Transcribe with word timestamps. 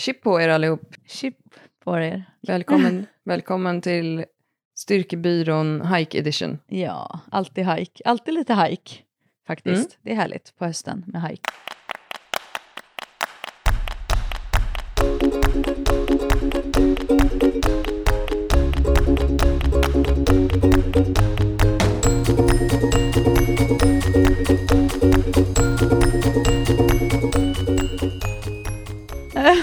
Chip 0.00 0.22
på 0.22 0.40
er 0.40 0.48
allihop. 0.48 0.94
Chip 1.06 1.36
på 1.84 1.96
er. 1.98 2.22
Välkommen, 2.40 3.06
välkommen 3.24 3.80
till 3.80 4.24
Styrkebyrån 4.74 5.86
Hike 5.86 6.18
Edition. 6.18 6.58
Ja, 6.66 7.20
alltid 7.30 7.66
hike. 7.66 8.02
Alltid 8.04 8.34
lite 8.34 8.54
hike 8.54 8.94
faktiskt. 9.46 9.84
Mm. 9.84 10.00
Det 10.02 10.10
är 10.10 10.14
härligt 10.14 10.58
på 10.58 10.64
hösten 10.64 11.04
med 11.06 11.28
hike. 11.28 11.50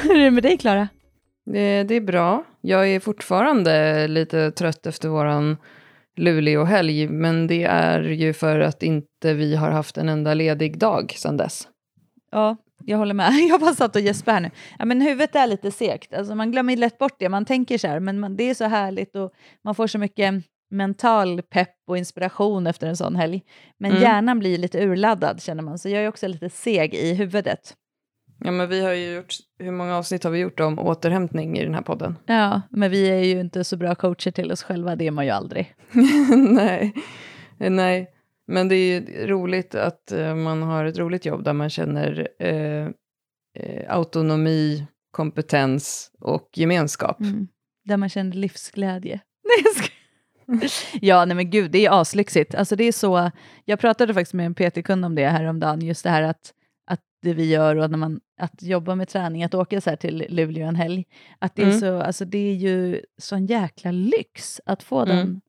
Hur 0.03 0.15
är 0.15 0.23
det 0.23 0.31
med 0.31 0.43
dig, 0.43 0.57
Klara? 0.57 0.87
Det, 1.45 1.83
det 1.83 1.95
är 1.95 2.01
bra. 2.01 2.43
Jag 2.61 2.89
är 2.89 2.99
fortfarande 2.99 4.07
lite 4.07 4.51
trött 4.51 4.85
efter 4.85 5.09
våran 5.09 5.57
Luleå-helg, 6.17 7.07
men 7.07 7.47
det 7.47 7.63
är 7.63 8.01
ju 8.01 8.33
för 8.33 8.59
att 8.59 8.83
inte 8.83 9.33
vi 9.33 9.55
har 9.55 9.71
haft 9.71 9.97
en 9.97 10.09
enda 10.09 10.33
ledig 10.33 10.77
dag 10.79 11.11
sedan 11.17 11.37
dess. 11.37 11.67
Ja, 12.31 12.57
jag 12.85 12.97
håller 12.97 13.13
med. 13.13 13.31
Jag 13.49 13.59
bara 13.59 13.73
satt 13.75 13.95
och 13.95 14.01
gäspade 14.01 14.33
här 14.35 14.41
nu. 14.41 14.51
Ja, 14.79 14.85
men 14.85 15.01
huvudet 15.01 15.35
är 15.35 15.47
lite 15.47 15.71
segt. 15.71 16.13
Alltså, 16.13 16.35
man 16.35 16.51
glömmer 16.51 16.77
lätt 16.77 16.97
bort 16.97 17.15
det. 17.19 17.29
Man 17.29 17.45
tänker 17.45 17.77
så 17.77 17.87
här, 17.87 17.99
men 17.99 18.19
man, 18.19 18.35
det 18.35 18.49
är 18.49 18.53
så 18.53 18.65
härligt 18.65 19.15
och 19.15 19.31
man 19.63 19.75
får 19.75 19.87
så 19.87 19.97
mycket 19.97 20.33
mental 20.71 21.41
pepp 21.41 21.75
och 21.87 21.97
inspiration 21.97 22.67
efter 22.67 22.87
en 22.87 22.97
sån 22.97 23.15
helg. 23.15 23.41
Men 23.79 23.91
Mm. 23.91 24.03
hjärnan 24.03 24.39
blir 24.39 24.57
lite 24.57 24.83
urladdad 24.85 25.41
känner 25.41 25.63
man, 25.63 25.79
så 25.79 25.89
jag 25.89 26.03
är 26.03 26.07
också 26.07 26.27
lite 26.27 26.49
seg 26.49 26.93
i 26.93 27.13
huvudet. 27.13 27.73
Ja, 28.39 28.51
men 28.51 28.69
vi 28.69 28.81
har 28.81 28.93
ju 28.93 29.15
gjort, 29.15 29.33
hur 29.59 29.71
många 29.71 29.97
avsnitt 29.97 30.23
har 30.23 30.31
vi 30.31 30.39
gjort 30.39 30.59
om 30.59 30.79
återhämtning 30.79 31.57
i 31.57 31.63
den 31.63 31.73
här 31.73 31.81
podden? 31.81 32.15
Ja, 32.25 32.61
men 32.69 32.91
vi 32.91 33.09
är 33.09 33.23
ju 33.23 33.39
inte 33.39 33.63
så 33.63 33.77
bra 33.77 33.95
coacher 33.95 34.31
till 34.31 34.51
oss 34.51 34.63
själva, 34.63 34.95
det 34.95 35.07
är 35.07 35.11
man 35.11 35.25
ju 35.25 35.31
aldrig. 35.31 35.75
nej, 36.37 36.93
nej. 37.57 38.13
Men 38.47 38.67
det 38.67 38.75
är 38.75 39.01
ju 39.01 39.27
roligt 39.27 39.75
att 39.75 40.11
eh, 40.11 40.35
man 40.35 40.63
har 40.63 40.85
ett 40.85 40.97
roligt 40.97 41.25
jobb 41.25 41.43
där 41.43 41.53
man 41.53 41.69
känner 41.69 42.27
eh, 42.39 42.87
eh, 43.57 43.95
autonomi, 43.95 44.87
kompetens 45.11 46.11
och 46.19 46.49
gemenskap. 46.53 47.19
Mm. 47.19 47.47
Där 47.85 47.97
man 47.97 48.09
känner 48.09 48.33
livsglädje. 48.33 49.19
Nej. 50.47 50.69
Ja, 51.01 51.25
nej 51.25 51.35
men 51.35 51.49
gud, 51.49 51.71
det 51.71 51.85
är 51.85 52.01
aslyxigt. 52.01 52.55
Alltså 52.55 52.75
det 52.75 52.83
är 52.83 52.91
så, 52.91 53.31
jag 53.65 53.79
pratade 53.79 54.13
faktiskt 54.13 54.33
med 54.33 54.45
en 54.45 54.55
PT-kund 54.55 55.05
om 55.05 55.15
det 55.15 55.27
häromdagen, 55.27 55.81
just 55.81 56.03
det 56.03 56.09
här 56.09 56.23
att 56.23 56.53
det 57.21 57.33
vi 57.33 57.45
gör 57.49 57.75
och 57.75 57.91
när 57.91 57.97
man, 57.97 58.19
att 58.39 58.63
jobba 58.63 58.95
med 58.95 59.07
träning, 59.07 59.43
att 59.43 59.53
åka 59.53 59.81
så 59.81 59.89
här 59.89 59.97
till 59.97 60.25
Luleå 60.29 60.67
en 60.67 60.75
helg, 60.75 61.05
att 61.39 61.55
det 61.55 61.61
är, 61.61 61.65
Mm. 61.67 61.79
så, 61.79 62.01
alltså 62.01 62.25
det 62.25 62.37
är 62.37 62.53
ju 62.55 63.01
sån 63.17 63.45
jäkla 63.45 63.91
lyx 63.91 64.61
att 64.65 64.83
få 64.83 64.99
Mm. 64.99 65.17
den 65.17 65.41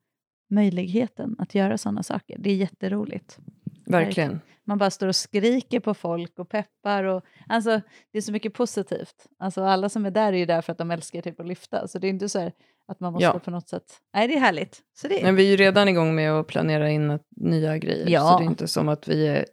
möjligheten 0.51 1.37
att 1.39 1.55
göra 1.55 1.79
sådana 1.79 2.03
saker. 2.03 2.37
Det 2.39 2.51
är 2.51 2.55
jätteroligt. 2.57 3.39
Verkligen. 3.87 4.41
Man 4.65 4.79
bara 4.79 4.91
står 4.91 5.09
och 5.09 5.17
skriker 5.17 5.81
på 5.81 5.95
folk 5.95 6.39
och 6.39 6.49
peppar. 6.49 7.05
Och, 7.05 7.25
alltså, 7.49 7.81
det 8.13 8.19
är 8.19 8.23
så 8.23 8.33
mycket 8.33 8.55
positivt. 8.55 9.15
Alltså, 9.39 9.63
alla 9.63 9.89
som 9.89 10.07
är 10.07 10.11
där 10.11 10.33
är 10.33 10.37
ju 10.37 10.47
där 10.47 10.61
för 10.63 10.73
att 10.73 10.79
de 10.79 10.91
älskar 10.91 11.23
typ 11.23 11.41
att 11.41 11.47
lyfta. 11.47 11.89
Så 11.89 11.99
det 11.99 12.07
är 12.07 12.09
inte 12.09 12.29
så 12.29 12.51
att 12.89 13.01
man 13.01 13.13
måste 13.13 13.25
Ja. 13.25 13.39
på 13.39 13.51
något 13.51 13.69
sätt... 13.69 13.85
Nej, 14.15 14.29
det 14.29 14.35
är 14.35 14.41
härligt. 14.41 14.81
Så 14.97 15.09
det, 15.09 15.23
Men 15.23 15.37
vi 15.37 15.47
är 15.47 15.51
ju 15.51 15.57
redan 15.57 15.89
igång 15.89 16.15
med 16.15 16.33
att 16.33 16.47
planera 16.47 16.91
in 16.91 17.19
nya 17.37 17.79
grejer. 17.79 18.09
Ja. 18.09 18.21
Så 18.33 18.39
det 18.39 18.45
är 18.45 18.51
inte 18.51 18.69
som 18.69 18.89
att 18.89 19.09
vi 19.09 19.27
är 19.27 19.47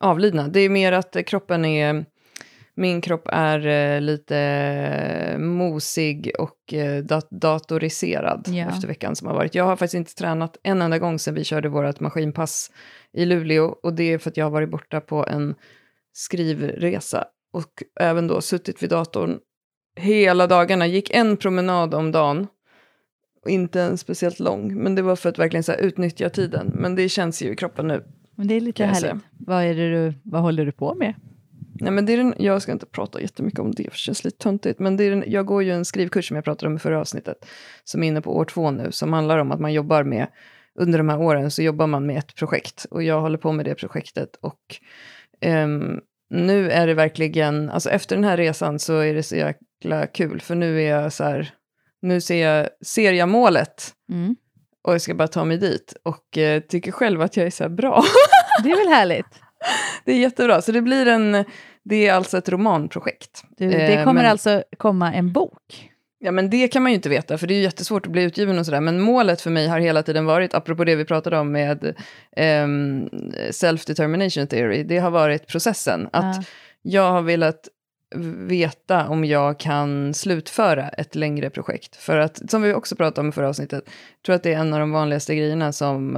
avlidna. 0.00 0.48
Det 0.48 0.60
är 0.60 0.68
mer 0.68 0.92
att 0.92 1.16
kroppen 1.26 1.64
är... 1.64 2.04
Min 2.74 3.00
kropp 3.00 3.28
är 3.32 3.66
eh, 3.66 4.00
lite 4.00 4.36
eh, 4.36 5.38
mosig 5.38 6.32
och 6.38 6.74
eh, 6.74 7.04
dat- 7.04 7.30
datoriserad 7.30 8.48
Ja. 8.48 8.68
efter 8.68 8.88
veckan 8.88 9.16
som 9.16 9.28
har 9.28 9.34
varit. 9.34 9.54
Jag 9.54 9.64
har 9.64 9.76
faktiskt 9.76 9.94
inte 9.94 10.14
tränat 10.14 10.56
en 10.62 10.82
enda 10.82 10.98
gång 10.98 11.18
sedan 11.18 11.34
vi 11.34 11.44
körde 11.44 11.68
vårt 11.68 12.00
maskinpass 12.00 12.70
i 13.12 13.24
Luleå. 13.24 13.64
Och 13.82 13.94
det 13.94 14.12
är 14.12 14.18
för 14.18 14.30
att 14.30 14.36
jag 14.36 14.44
har 14.44 14.50
varit 14.50 14.70
borta 14.70 15.00
på 15.00 15.26
en 15.26 15.54
skrivresa. 16.12 17.24
Och 17.52 17.82
även 18.00 18.26
då 18.26 18.40
suttit 18.40 18.82
vid 18.82 18.90
datorn 18.90 19.38
hela 19.96 20.46
dagarna. 20.46 20.86
Gick 20.86 21.10
en 21.10 21.36
promenad 21.36 21.94
om 21.94 22.12
dagen. 22.12 22.46
Inte 23.48 23.82
en 23.82 23.98
speciellt 23.98 24.40
lång. 24.40 24.74
Men 24.82 24.94
det 24.94 25.02
var 25.02 25.16
för 25.16 25.28
att 25.28 25.38
verkligen 25.38 25.64
så 25.64 25.72
utnyttja 25.74 26.30
tiden. 26.30 26.72
Men 26.74 26.94
det 26.94 27.08
känns 27.08 27.42
ju 27.42 27.52
i 27.52 27.56
kroppen 27.56 27.88
nu. 27.88 28.04
Men 28.40 28.48
det 28.48 28.54
är 28.54 28.60
lite 28.60 28.84
härligt. 28.84 29.24
Vad, 29.38 29.64
är 29.64 29.74
det 29.74 29.90
du, 29.90 30.14
vad 30.22 30.42
håller 30.42 30.66
du 30.66 30.72
på 30.72 30.94
med? 30.94 31.14
Nej, 31.80 31.92
men 31.92 32.06
det 32.06 32.12
är 32.12 32.16
den, 32.16 32.34
jag 32.38 32.62
ska 32.62 32.72
inte 32.72 32.86
prata 32.86 33.20
jättemycket 33.20 33.60
om 33.60 33.70
det, 33.70 33.82
för 33.82 33.90
det 33.90 33.96
känns 33.96 34.24
lite 34.24 34.38
töntigt. 34.38 34.78
Men 34.78 34.96
det 34.96 35.04
är 35.04 35.10
den, 35.10 35.24
jag 35.26 35.46
går 35.46 35.62
ju 35.62 35.70
en 35.70 35.84
skrivkurs 35.84 36.28
som 36.28 36.34
jag 36.34 36.44
pratade 36.44 36.66
om 36.66 36.76
i 36.76 36.78
förra 36.78 37.00
avsnittet, 37.00 37.46
som 37.84 38.02
är 38.02 38.08
inne 38.08 38.20
på 38.20 38.36
år 38.36 38.44
två 38.44 38.70
nu, 38.70 38.92
som 38.92 39.12
handlar 39.12 39.38
om 39.38 39.52
att 39.52 39.60
man 39.60 39.72
jobbar 39.72 40.04
med, 40.04 40.26
under 40.74 40.98
de 40.98 41.08
här 41.08 41.20
åren 41.20 41.50
så 41.50 41.62
jobbar 41.62 41.86
man 41.86 42.06
med 42.06 42.18
ett 42.18 42.34
projekt. 42.34 42.86
Och 42.90 43.02
jag 43.02 43.20
håller 43.20 43.38
på 43.38 43.52
med 43.52 43.64
det 43.64 43.74
projektet. 43.74 44.36
Och 44.40 44.60
ehm, 45.40 46.00
nu 46.30 46.70
är 46.70 46.86
det 46.86 46.94
verkligen, 46.94 47.70
alltså 47.70 47.90
efter 47.90 48.16
den 48.16 48.24
här 48.24 48.36
resan 48.36 48.78
så 48.78 48.98
är 48.98 49.14
det 49.14 49.22
så 49.22 49.36
jäkla 49.36 50.06
kul, 50.06 50.40
för 50.40 50.54
nu 50.54 50.82
är 50.82 50.90
jag 50.90 51.12
så 51.12 51.24
här, 51.24 51.54
nu 52.02 52.20
ser 52.20 52.46
jag, 52.46 52.68
ser 52.86 53.12
jag 53.12 53.28
målet 53.28 53.94
Mm. 54.12 54.36
Och 54.82 54.94
jag 54.94 55.00
ska 55.00 55.14
bara 55.14 55.28
ta 55.28 55.44
mig 55.44 55.56
dit. 55.58 55.94
Och 56.02 56.38
eh, 56.38 56.60
tycker 56.60 56.92
själv 56.92 57.22
att 57.22 57.36
jag 57.36 57.46
är 57.46 57.50
så 57.50 57.68
bra. 57.68 58.02
Det 58.64 58.70
är 58.70 58.76
väl 58.76 58.94
härligt? 58.94 59.26
det 60.04 60.12
är 60.12 60.16
jättebra. 60.18 60.62
Så 60.62 60.72
det 60.72 60.82
blir 60.82 61.06
en, 61.08 61.44
det 61.84 62.06
är 62.08 62.12
alltså 62.14 62.38
ett 62.38 62.48
romanprojekt. 62.48 63.42
Du, 63.56 63.68
det 63.70 63.76
Eh, 63.94 64.04
kommer 64.04 64.22
men- 64.22 64.30
alltså 64.30 64.62
komma 64.78 65.12
en 65.14 65.32
bok. 65.32 65.86
Ja, 66.22 66.30
men 66.32 66.50
det 66.50 66.68
kan 66.68 66.82
man 66.82 66.92
ju 66.92 66.96
inte 66.96 67.08
veta, 67.08 67.38
för 67.38 67.46
det 67.46 67.54
är 67.54 67.56
ju 67.56 67.62
jättesvårt 67.62 68.06
att 68.06 68.12
bli 68.12 68.22
utgiven 68.22 68.58
och 68.58 68.66
sådär. 68.66 68.80
Men 68.80 69.00
målet 69.00 69.40
för 69.40 69.50
mig 69.50 69.68
har 69.68 69.78
hela 69.80 70.02
tiden 70.02 70.24
varit, 70.26 70.54
apropå 70.54 70.84
det 70.84 70.96
vi 70.96 71.04
pratade 71.04 71.38
om 71.38 71.52
med 71.52 71.94
ehm, 72.36 73.08
self-determination 73.50 74.46
theory, 74.46 74.82
det 74.82 74.98
har 74.98 75.10
varit 75.10 75.46
processen. 75.46 76.08
Att 76.12 76.36
Ja. 76.36 76.42
jag 76.82 77.10
har 77.12 77.22
velat 77.22 77.68
veta 78.48 79.08
om 79.08 79.24
jag 79.24 79.58
kan 79.60 80.14
slutföra 80.14 80.88
ett 80.88 81.14
längre 81.14 81.50
projekt. 81.50 81.96
För 81.96 82.16
att, 82.18 82.50
som 82.50 82.62
vi 82.62 82.74
också 82.74 82.96
pratade 82.96 83.20
om 83.20 83.28
i 83.28 83.32
förra 83.32 83.48
avsnittet, 83.48 83.84
jag 83.86 84.22
tror 84.26 84.36
att 84.36 84.42
det 84.42 84.52
är 84.54 84.58
en 84.58 84.74
av 84.74 84.80
de 84.80 84.92
vanligaste 84.92 85.34
grejerna 85.34 85.72
som 85.72 86.16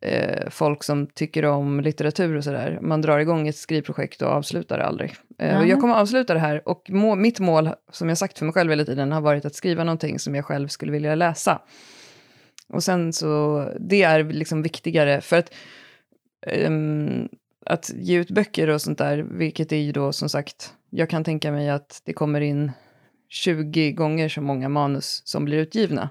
eh, 0.00 0.50
folk 0.50 0.82
som 0.82 1.06
tycker 1.06 1.44
om 1.44 1.80
litteratur 1.80 2.36
och 2.36 2.44
sådär, 2.44 2.78
man 2.82 3.00
drar 3.02 3.18
igång 3.18 3.48
ett 3.48 3.56
skrivprojekt 3.56 4.22
och 4.22 4.28
avslutar 4.28 4.78
det 4.78 4.84
aldrig. 4.84 5.14
Eh, 5.38 5.56
och 5.56 5.62
Ja. 5.64 5.68
jag 5.68 5.80
kommer 5.80 5.94
avsluta 5.94 6.34
det 6.34 6.40
här 6.40 6.68
och 6.68 6.90
må, 6.90 7.14
mitt 7.14 7.40
mål, 7.40 7.70
som 7.92 8.08
jag 8.08 8.18
sagt 8.18 8.38
för 8.38 8.44
mig 8.44 8.54
själv 8.54 8.70
hela 8.70 8.84
tiden, 8.84 9.12
har 9.12 9.20
varit 9.20 9.44
att 9.44 9.54
skriva 9.54 9.84
någonting 9.84 10.18
som 10.18 10.34
jag 10.34 10.44
själv 10.44 10.68
skulle 10.68 10.92
vilja 10.92 11.14
läsa. 11.14 11.62
Och 12.68 12.82
sen 12.84 13.12
så, 13.12 13.68
det 13.80 14.02
är 14.02 14.24
liksom 14.24 14.62
viktigare, 14.62 15.20
för 15.20 15.36
att 15.38 15.54
ehm, 16.46 17.28
att 17.66 17.90
ge 17.94 18.18
ut 18.18 18.30
böcker 18.30 18.68
och 18.68 18.82
sånt 18.82 18.98
där, 18.98 19.18
vilket 19.18 19.72
är 19.72 19.76
ju 19.76 19.92
då 19.92 20.12
som 20.12 20.28
sagt, 20.28 20.74
jag 20.94 21.10
kan 21.10 21.24
tänka 21.24 21.52
mig 21.52 21.70
att 21.70 22.02
det 22.04 22.12
kommer 22.12 22.40
in 22.40 22.72
20 23.28 23.92
gånger 23.92 24.28
så 24.28 24.40
många 24.40 24.68
manus 24.68 25.22
som 25.24 25.44
blir 25.44 25.58
utgivna 25.58 26.08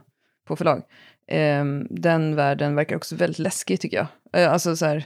på 0.47 0.55
förlag. 0.55 0.81
Ehm, 1.27 1.87
den 1.89 2.35
världen 2.35 2.75
verkar 2.75 2.95
också 2.95 3.15
väldigt 3.15 3.39
läskig 3.39 3.79
tycker 3.79 3.97
jag. 3.97 4.07
Eh, 4.41 4.51
alltså 4.53 4.75
så 4.75 4.85
här, 4.85 5.05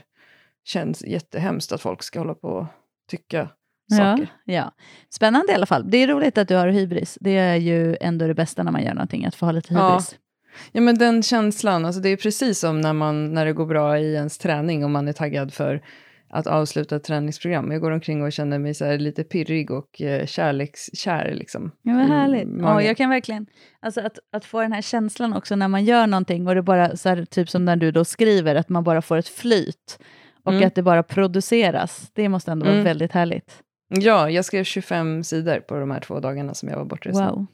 känns 0.64 1.04
jättehemskt 1.04 1.72
att 1.72 1.80
folk 1.80 2.02
ska 2.02 2.18
hålla 2.18 2.34
på 2.34 2.48
och 2.48 2.66
tycka 3.10 3.48
Ja, 3.88 3.96
saker. 3.96 4.28
ja. 4.44 4.72
Spännande 5.10 5.52
i 5.52 5.54
alla 5.54 5.66
fall. 5.66 5.90
Det 5.90 5.98
är 5.98 6.08
roligt 6.08 6.38
att 6.38 6.48
du 6.48 6.54
har 6.54 6.68
hybris. 6.68 7.18
Det 7.20 7.36
är 7.36 7.56
ju 7.56 7.96
ändå 8.00 8.26
det 8.26 8.34
bästa 8.34 8.62
när 8.62 8.72
man 8.72 8.82
gör 8.84 8.94
någonting, 8.94 9.24
att 9.26 9.34
få 9.34 9.46
ha 9.46 9.52
lite 9.52 9.74
Ja. 9.74 9.88
hybris. 9.90 10.16
Ja 10.72 10.80
men 10.80 10.98
den 10.98 11.22
känslan, 11.22 11.84
alltså 11.84 12.00
det 12.00 12.08
är 12.08 12.16
precis 12.16 12.58
som 12.58 12.80
när, 12.80 12.92
man, 12.92 13.34
när 13.34 13.46
det 13.46 13.52
går 13.52 13.66
bra 13.66 13.98
i 13.98 14.14
ens 14.14 14.38
träning 14.38 14.84
och 14.84 14.90
man 14.90 15.08
är 15.08 15.12
taggad 15.12 15.52
för 15.54 15.82
att 16.28 16.46
avsluta 16.46 16.96
ett 16.96 17.04
träningsprogram. 17.04 17.72
Jag 17.72 17.80
går 17.80 17.90
omkring 17.90 18.22
och 18.22 18.32
känner 18.32 18.58
mig 18.58 18.74
så 18.74 18.96
lite 18.96 19.24
pirrig 19.24 19.70
och 19.70 20.00
eh, 20.02 20.26
kärlekskär 20.26 21.34
liksom. 21.34 21.70
Ja, 21.82 21.92
vad 21.94 22.06
härligt. 22.06 22.48
magen. 22.48 22.64
Ja, 22.64 22.82
jag 22.82 22.96
kan 22.96 23.10
verkligen, 23.10 23.46
alltså 23.80 24.00
att, 24.00 24.18
att 24.32 24.44
få 24.44 24.60
den 24.60 24.72
här 24.72 24.82
känslan 24.82 25.32
också 25.32 25.56
när 25.56 25.68
man 25.68 25.84
gör 25.84 26.06
någonting 26.06 26.48
och 26.48 26.54
det 26.54 26.62
bara, 26.62 26.96
så 26.96 27.08
här, 27.08 27.24
typ 27.24 27.50
som 27.50 27.64
när 27.64 27.76
du 27.76 27.90
då 27.90 28.04
skriver, 28.04 28.54
att 28.54 28.68
man 28.68 28.84
bara 28.84 29.02
får 29.02 29.16
ett 29.16 29.28
flyt 29.28 29.98
och 30.44 30.52
Mm. 30.52 30.66
att 30.66 30.74
det 30.74 30.82
bara 30.82 31.02
produceras. 31.02 32.10
Det 32.14 32.28
måste 32.28 32.52
ändå 32.52 32.64
vara 32.64 32.74
Mm. 32.74 32.84
väldigt 32.84 33.12
härligt. 33.12 33.62
Ja, 33.88 34.30
jag 34.30 34.44
skrev 34.44 34.64
25 34.64 35.24
sidor 35.24 35.60
på 35.60 35.74
de 35.80 35.90
här 35.90 36.00
två 36.00 36.20
dagarna 36.20 36.54
som 36.54 36.68
jag 36.68 36.76
var 36.76 36.84
bortrest. 36.84 37.20
Wow. 37.20 37.46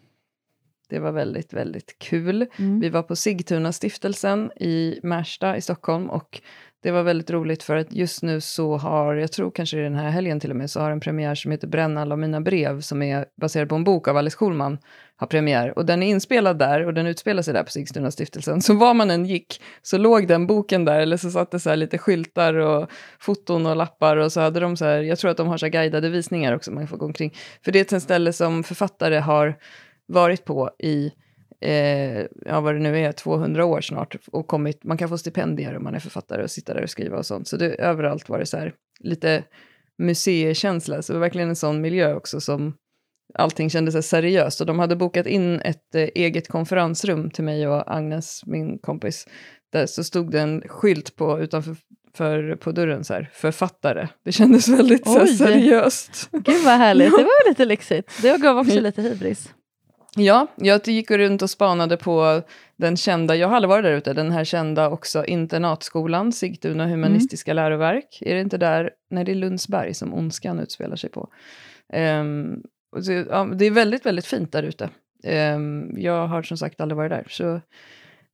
Det 0.88 0.98
var 0.98 1.12
väldigt, 1.12 1.52
väldigt 1.52 1.98
kul. 1.98 2.46
Mm. 2.58 2.80
Vi 2.80 2.88
var 2.88 3.02
på 3.02 3.16
Sigtuna 3.16 3.72
stiftelsen 3.72 4.50
i 4.56 5.00
Märsta 5.02 5.56
i 5.56 5.60
Stockholm 5.60 6.10
och 6.10 6.40
det 6.82 6.90
var 6.90 7.02
väldigt 7.02 7.30
roligt 7.30 7.62
för 7.62 7.76
att 7.76 7.92
just 7.92 8.22
nu 8.22 8.40
så 8.40 8.76
har, 8.76 9.14
jag 9.14 9.32
tror 9.32 9.50
kanske 9.50 9.76
den 9.76 9.94
här 9.94 10.10
helgen 10.10 10.40
till 10.40 10.50
och 10.50 10.56
med, 10.56 10.70
så 10.70 10.80
har 10.80 10.90
en 10.90 11.00
premiär 11.00 11.34
som 11.34 11.50
heter 11.50 11.66
Bränn 11.66 11.98
alla 11.98 12.16
mina 12.16 12.40
brev 12.40 12.80
som 12.80 13.02
är 13.02 13.26
baserad 13.40 13.68
på 13.68 13.74
en 13.74 13.84
bok 13.84 14.08
av 14.08 14.16
Alice 14.16 14.36
Schulman 14.36 14.78
har 15.16 15.26
premiär. 15.26 15.78
Och 15.78 15.86
den 15.86 16.02
är 16.02 16.06
inspelad 16.06 16.58
där 16.58 16.86
och 16.86 16.94
den 16.94 17.06
utspelar 17.06 17.42
sig 17.42 17.54
där 17.54 17.62
på 17.62 17.70
Sigstuna 17.70 18.10
stiftelsen. 18.10 18.62
Så 18.62 18.74
var 18.74 18.94
man 18.94 19.10
än 19.10 19.26
gick 19.26 19.62
så 19.82 19.98
låg 19.98 20.28
den 20.28 20.46
boken 20.46 20.84
där 20.84 21.00
eller 21.00 21.16
så 21.16 21.30
satt 21.30 21.50
det 21.50 21.60
så 21.60 21.70
här 21.70 21.76
lite 21.76 21.98
skyltar 21.98 22.54
och 22.54 22.90
foton 23.18 23.66
och 23.66 23.76
lappar 23.76 24.16
och 24.16 24.32
så 24.32 24.40
hade 24.40 24.60
de 24.60 24.76
så 24.76 24.84
här, 24.84 25.00
jag 25.00 25.18
tror 25.18 25.30
att 25.30 25.36
de 25.36 25.48
har 25.48 25.58
så 25.58 25.66
här 25.66 25.70
guidade 25.70 26.08
visningar 26.08 26.56
också 26.56 26.70
man 26.70 26.88
får 26.88 26.96
gå 26.96 27.06
omkring. 27.06 27.34
För 27.64 27.72
det 27.72 27.92
är 27.92 27.96
ett 27.96 28.02
ställe 28.02 28.32
som 28.32 28.64
författare 28.64 29.18
har 29.18 29.54
varit 30.06 30.44
på 30.44 30.70
i 30.78 31.12
eh, 31.62 32.26
ja, 32.46 32.60
vad 32.60 32.74
det 32.74 32.80
nu 32.80 32.98
är, 32.98 33.12
200 33.12 33.64
år 33.64 33.80
snart. 33.80 34.16
Och 34.32 34.46
kommit, 34.46 34.84
man 34.84 34.98
kan 34.98 35.08
få 35.08 35.18
stipendier 35.18 35.76
om 35.76 35.84
man 35.84 35.94
är 35.94 35.98
författare 35.98 36.42
och 36.42 36.50
sitta 36.50 36.74
där 36.74 36.82
och 36.82 36.90
skriva 36.90 37.18
och 37.18 37.26
sånt. 37.26 37.48
Så 37.48 37.56
det, 37.56 37.74
överallt 37.74 38.28
var 38.28 38.38
det 38.38 38.46
så 38.46 38.56
här 38.56 38.74
lite 39.00 39.44
museikänsla. 39.98 41.02
Så 41.02 41.12
det 41.12 41.18
var 41.18 41.26
verkligen 41.26 41.48
en 41.48 41.56
sån 41.56 41.80
miljö 41.80 42.14
också 42.14 42.40
som 42.40 42.74
allting 43.34 43.70
kändes 43.70 43.94
så 43.94 44.02
seriöst. 44.02 44.60
Och 44.60 44.66
de 44.66 44.78
hade 44.78 44.96
bokat 44.96 45.26
in 45.26 45.60
ett 45.60 45.94
eh, 45.94 46.08
eget 46.14 46.48
konferensrum 46.48 47.30
till 47.30 47.44
mig 47.44 47.68
och 47.68 47.94
Agnes, 47.96 48.42
min 48.46 48.78
kompis. 48.78 49.26
Där 49.72 49.86
så 49.86 50.04
stod 50.04 50.30
det 50.30 50.40
en 50.40 50.62
skylt 50.68 51.16
på, 51.16 51.40
utanför 51.40 51.76
för, 52.14 52.56
på 52.56 52.72
dörren 52.72 53.04
så 53.04 53.14
här, 53.14 53.30
författare. 53.32 54.08
Det 54.24 54.32
kändes 54.32 54.68
väldigt 54.68 55.06
så 55.06 55.22
Oj. 55.22 55.26
seriöst. 55.36 56.28
Gud 56.32 56.64
vad 56.64 56.74
härligt, 56.78 57.10
det 57.16 57.22
var 57.22 57.48
lite 57.48 57.64
lyxigt. 57.64 58.22
Det 58.22 58.40
gav 58.40 58.58
också 58.58 58.72
Mm. 58.72 58.84
lite 58.84 59.02
hybris. 59.02 59.54
Ja, 60.16 60.46
jag 60.56 60.88
gick 60.88 61.10
runt 61.10 61.42
och 61.42 61.50
spanade 61.50 61.96
på 61.96 62.42
den 62.76 62.96
kända, 62.96 63.36
jag 63.36 63.48
har 63.48 63.56
aldrig 63.56 63.68
varit 63.68 63.84
där 63.84 63.92
ute, 63.92 64.12
den 64.12 64.30
här 64.30 64.44
kända 64.44 64.90
också 64.90 65.24
internatskolan, 65.24 66.32
Sigtuna 66.32 66.86
humanistiska 66.86 67.52
läroverk. 67.52 68.18
Är 68.20 68.34
det 68.34 68.40
inte 68.40 68.58
där, 68.58 68.90
nej 69.10 69.24
det 69.24 69.32
är 69.32 69.36
Lundsberg 69.36 69.94
som 69.94 70.14
Ondskan 70.14 70.60
utspelar 70.60 70.96
sig 70.96 71.10
på. 71.10 71.28
Och 72.96 73.04
så, 73.04 73.12
ja, 73.12 73.44
det 73.44 73.64
är 73.64 73.70
väldigt, 73.70 74.06
väldigt 74.06 74.26
fint 74.26 74.52
där 74.52 74.62
ute. 74.62 74.90
Ehm, 75.24 75.90
jag 75.96 76.26
har 76.26 76.42
som 76.42 76.56
sagt 76.56 76.80
aldrig 76.80 76.96
varit 76.96 77.10
där, 77.10 77.26
så 77.30 77.60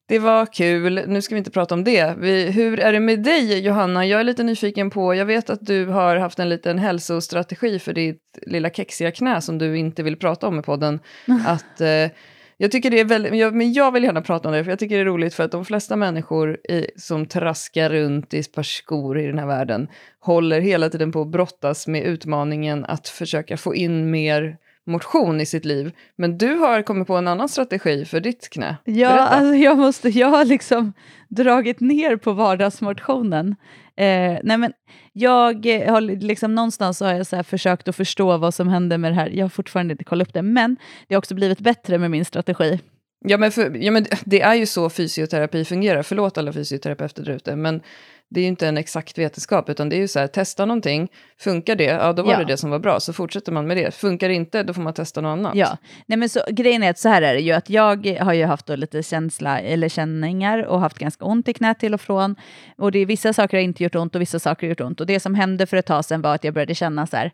det 0.09 0.19
var 0.19 0.47
kul. 0.47 1.03
Nu 1.07 1.23
ska 1.23 1.35
vi 1.35 1.39
inte 1.39 1.51
prata 1.51 1.75
om 1.75 1.85
det. 1.85 2.15
Vi, 2.19 2.51
hur 2.51 2.81
är 2.81 2.93
det 2.93 3.01
med 3.01 3.23
dig, 3.23 3.59
Johanna? 3.59 4.07
Jag 4.07 4.21
är 4.21 4.25
lite 4.25 4.43
nyfiken 4.43 4.91
på, 4.91 5.15
jag 5.15 5.27
vet 5.27 5.51
att 5.51 5.67
du 5.67 5.87
har 5.87 6.17
haft 6.17 6.39
en 6.39 6.49
liten 6.49 6.79
hälsostrategi 6.79 7.79
för 7.79 7.93
ditt 7.93 8.39
lilla 8.43 8.71
kexiga 8.71 9.11
knä 9.11 9.41
som 9.41 9.59
du 9.59 9.79
inte 9.79 10.03
vill 10.03 10.17
prata 10.17 10.47
om 10.49 10.59
i 10.59 10.63
podden. 10.63 11.01
Att, 11.47 11.81
eh, 11.81 12.11
jag 12.57 12.71
tycker 12.73 12.91
det 12.91 13.01
är 13.01 13.05
väldigt, 13.05 13.35
jag, 13.35 13.55
men 13.55 13.73
jag 13.73 13.93
vill 13.93 14.05
gärna 14.05 14.23
prata 14.23 14.49
om 14.49 14.55
det, 14.55 14.65
för 14.65 14.73
jag 14.73 14.79
tycker 14.79 14.95
det 14.95 15.01
är 15.01 15.05
roligt 15.05 15.35
för 15.35 15.45
att 15.45 15.53
de 15.53 15.65
flesta 15.65 15.97
människor 15.97 16.55
i, 16.69 16.87
som 16.97 17.27
traskar 17.27 17.91
runt 17.91 18.35
i 18.35 18.39
ett 18.39 18.53
par 18.53 18.63
skor 18.63 19.19
i 19.19 19.27
den 19.27 19.39
här 19.39 19.47
världen 19.47 19.89
håller 20.21 20.61
hela 20.61 20.91
tiden 20.91 21.13
på 21.13 21.23
att 21.23 21.29
brottas 21.29 21.87
med 21.87 22.03
utmaningen 22.03 22.85
att 22.85 23.09
försöka 23.09 23.57
få 23.57 23.75
in 23.75 24.11
mer 24.11 24.57
motion 24.89 25.41
i 25.41 25.47
sitt 25.47 25.65
liv. 25.65 25.93
Men 26.17 26.39
du 26.39 26.55
har 26.55 26.83
kommit 26.83 27.07
på 27.07 27.17
en 27.17 27.29
annan 27.29 27.49
strategi 27.49 28.05
för 28.05 28.21
ditt 28.21 28.49
knä. 28.49 28.77
Ja, 28.85 29.09
alltså 29.09 29.55
jag, 29.55 29.79
måste, 29.79 30.09
jag 30.09 30.29
har 30.29 30.45
liksom 30.45 30.93
dragit 31.29 31.81
ner 31.81 32.17
på 32.17 32.33
vardagsmotionen. 32.33 33.57
Eh, 33.97 34.39
nej 34.43 34.59
men 34.59 34.73
jag 35.13 35.67
eh, 35.67 35.93
har 35.93 36.01
liksom 36.01 36.55
någonstans 36.55 37.01
har 37.01 37.15
jag 37.15 37.27
så 37.27 37.43
försökt 37.43 37.89
att 37.89 37.97
förstå 37.97 38.37
vad 38.37 38.55
som 38.55 38.69
händer 38.69 38.99
med 38.99 39.13
det 39.13 39.17
här. 39.17 39.31
Jag 39.31 39.45
har 39.45 39.51
fortfarande 39.51 39.93
inte 39.93 40.05
kollat 40.05 40.29
upp 40.29 40.35
det, 40.35 40.43
men 40.43 40.77
det 41.09 41.15
har 41.15 41.19
också 41.19 41.35
blivit 41.35 41.61
bättre 41.61 41.99
med 41.99 42.11
min 42.11 42.25
strategi. 42.25 42.81
Ja 43.25 43.37
men, 43.37 43.53
för, 43.53 43.77
ja, 43.77 43.93
men 43.93 44.07
det 44.25 44.41
är 44.41 44.55
ju 44.55 44.67
så 44.67 44.91
fysioterapi 44.91 45.65
fungerar. 45.65 46.03
Förlåt 46.03 46.39
alla 46.39 46.53
fysioterapeuter 46.53 47.23
där 47.23 47.33
ute, 47.33 47.57
men 47.57 47.81
det 48.31 48.41
är 48.41 48.43
ju 48.43 48.49
inte 48.49 48.69
en 48.69 48.79
exakt 48.79 49.19
vetenskap, 49.19 49.69
utan 49.69 49.89
det 49.89 49.97
är 49.97 50.01
ju 50.01 50.09
så 50.09 50.19
här, 50.19 50.27
testa 50.27 50.65
någonting, 50.65 51.09
funkar 51.41 51.77
det, 51.77 51.85
ja 51.85 52.13
då 52.13 52.23
var 52.23 52.33
Ja. 52.33 52.39
det 52.39 52.45
det 52.45 52.57
som 52.57 52.71
var 52.71 52.79
bra, 52.79 53.01
så 53.01 53.13
fortsätter 53.13 53.53
man 53.53 53.67
med 53.67 53.77
det. 53.77 53.95
Funkar 53.95 54.29
det 54.29 54.35
inte, 54.35 54.63
då 54.63 54.73
får 54.75 54.83
man 54.83 54.95
testa 54.95 55.21
något 55.21 55.31
annat. 55.39 55.55
Ja, 55.55 55.77
nej 56.07 56.19
men 56.19 56.29
så, 56.29 56.41
grejen 56.51 56.83
är 56.83 56.91
att 56.91 56.99
så 56.99 57.09
här 57.09 57.23
är 57.23 57.35
det 57.35 57.41
ju 57.41 57.53
att 57.53 57.71
jag 57.71 58.07
har 58.21 58.33
ju 58.33 58.45
haft 58.45 58.69
lite 58.69 59.03
känsla 59.03 59.61
eller 59.61 59.89
känningar 59.89 60.63
och 60.63 60.81
haft 60.81 60.99
ganska 60.99 61.25
ont 61.25 61.49
i 61.49 61.53
knät 61.55 61.79
till 61.79 61.95
och 61.95 62.01
från. 62.01 62.37
Och 62.79 62.93
det 62.93 62.99
är 62.99 63.07
vissa 63.07 63.33
saker 63.33 63.57
har 63.57 63.63
inte 63.65 63.83
gjort 63.83 63.95
ont 63.95 64.15
och 64.15 64.21
vissa 64.21 64.39
saker 64.39 64.67
har 64.67 64.69
gjort 64.69 64.81
ont. 64.81 65.01
Och 65.01 65.07
det 65.07 65.21
som 65.21 65.35
hände 65.35 65.67
för 65.67 65.77
ett 65.77 65.87
tag 65.87 66.05
sedan 66.05 66.23
var 66.23 66.35
att 66.35 66.45
jag 66.45 66.55
började 66.55 66.75
känna 66.75 67.07
så 67.07 67.17
här, 67.17 67.33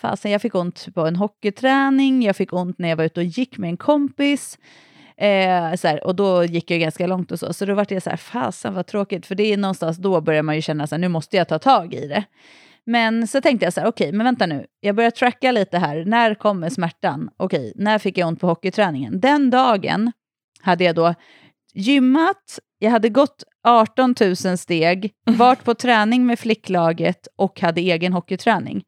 fasen 0.00 0.30
jag 0.30 0.42
fick 0.42 0.54
ont 0.54 0.86
på 0.94 1.06
en 1.06 1.16
hockeyträning, 1.16 2.22
jag 2.22 2.36
fick 2.36 2.52
ont 2.52 2.78
när 2.78 2.88
jag 2.88 2.96
var 2.96 3.04
ute 3.04 3.20
och 3.20 3.24
gick 3.26 3.58
med 3.58 3.68
en 3.70 3.76
kompis. 3.76 4.58
Eh, 5.22 5.74
så 5.74 5.88
här, 5.88 6.06
och 6.06 6.16
då 6.16 6.44
gick 6.44 6.70
jag 6.70 6.80
ganska 6.80 7.06
långt 7.06 7.32
och 7.32 7.38
så. 7.38 7.52
Så 7.52 7.64
då 7.64 7.74
var 7.74 7.86
jag 7.88 8.02
så 8.02 8.10
här, 8.10 8.16
fasen 8.16 8.74
vad 8.74 8.86
tråkigt. 8.86 9.26
För 9.26 9.34
det 9.34 9.52
är 9.52 9.56
någonstans 9.56 9.96
då 9.96 10.20
börjar 10.20 10.42
man 10.42 10.54
ju 10.54 10.62
känna 10.62 10.86
så 10.86 10.94
här, 10.94 11.00
nu 11.00 11.08
måste 11.08 11.36
jag 11.36 11.48
ta 11.48 11.58
tag 11.58 11.94
i 11.94 12.08
det. 12.08 12.24
Men 12.86 13.26
så 13.26 13.40
tänkte 13.40 13.66
jag 13.66 13.72
så 13.72 13.80
här, 13.80 13.88
okej, 13.88 14.12
men 14.12 14.24
vänta 14.24 14.46
nu. 14.46 14.66
Jag 14.80 14.96
börjar 14.96 15.10
tracka 15.10 15.52
lite 15.52 15.78
här. 15.78 16.04
När 16.04 16.34
kommer 16.34 16.68
smärtan? 16.68 17.30
Okej, 17.36 17.72
när 17.76 17.98
fick 17.98 18.18
jag 18.18 18.28
ont 18.28 18.40
på 18.40 18.46
hockeyträningen? 18.46 19.20
Den 19.20 19.50
dagen 19.50 20.12
hade 20.60 20.84
jag 20.84 20.94
då 20.94 21.14
gymmat, 21.74 22.58
jag 22.78 22.90
hade 22.90 23.08
gått 23.08 23.42
18 23.64 24.14
000 24.20 24.58
steg, 24.58 25.12
varit 25.24 25.64
på 25.64 25.74
träning 25.74 26.26
med 26.26 26.38
flicklaget 26.38 27.28
och 27.36 27.60
hade 27.60 27.80
egen 27.80 28.12
hockeyträning. 28.12 28.84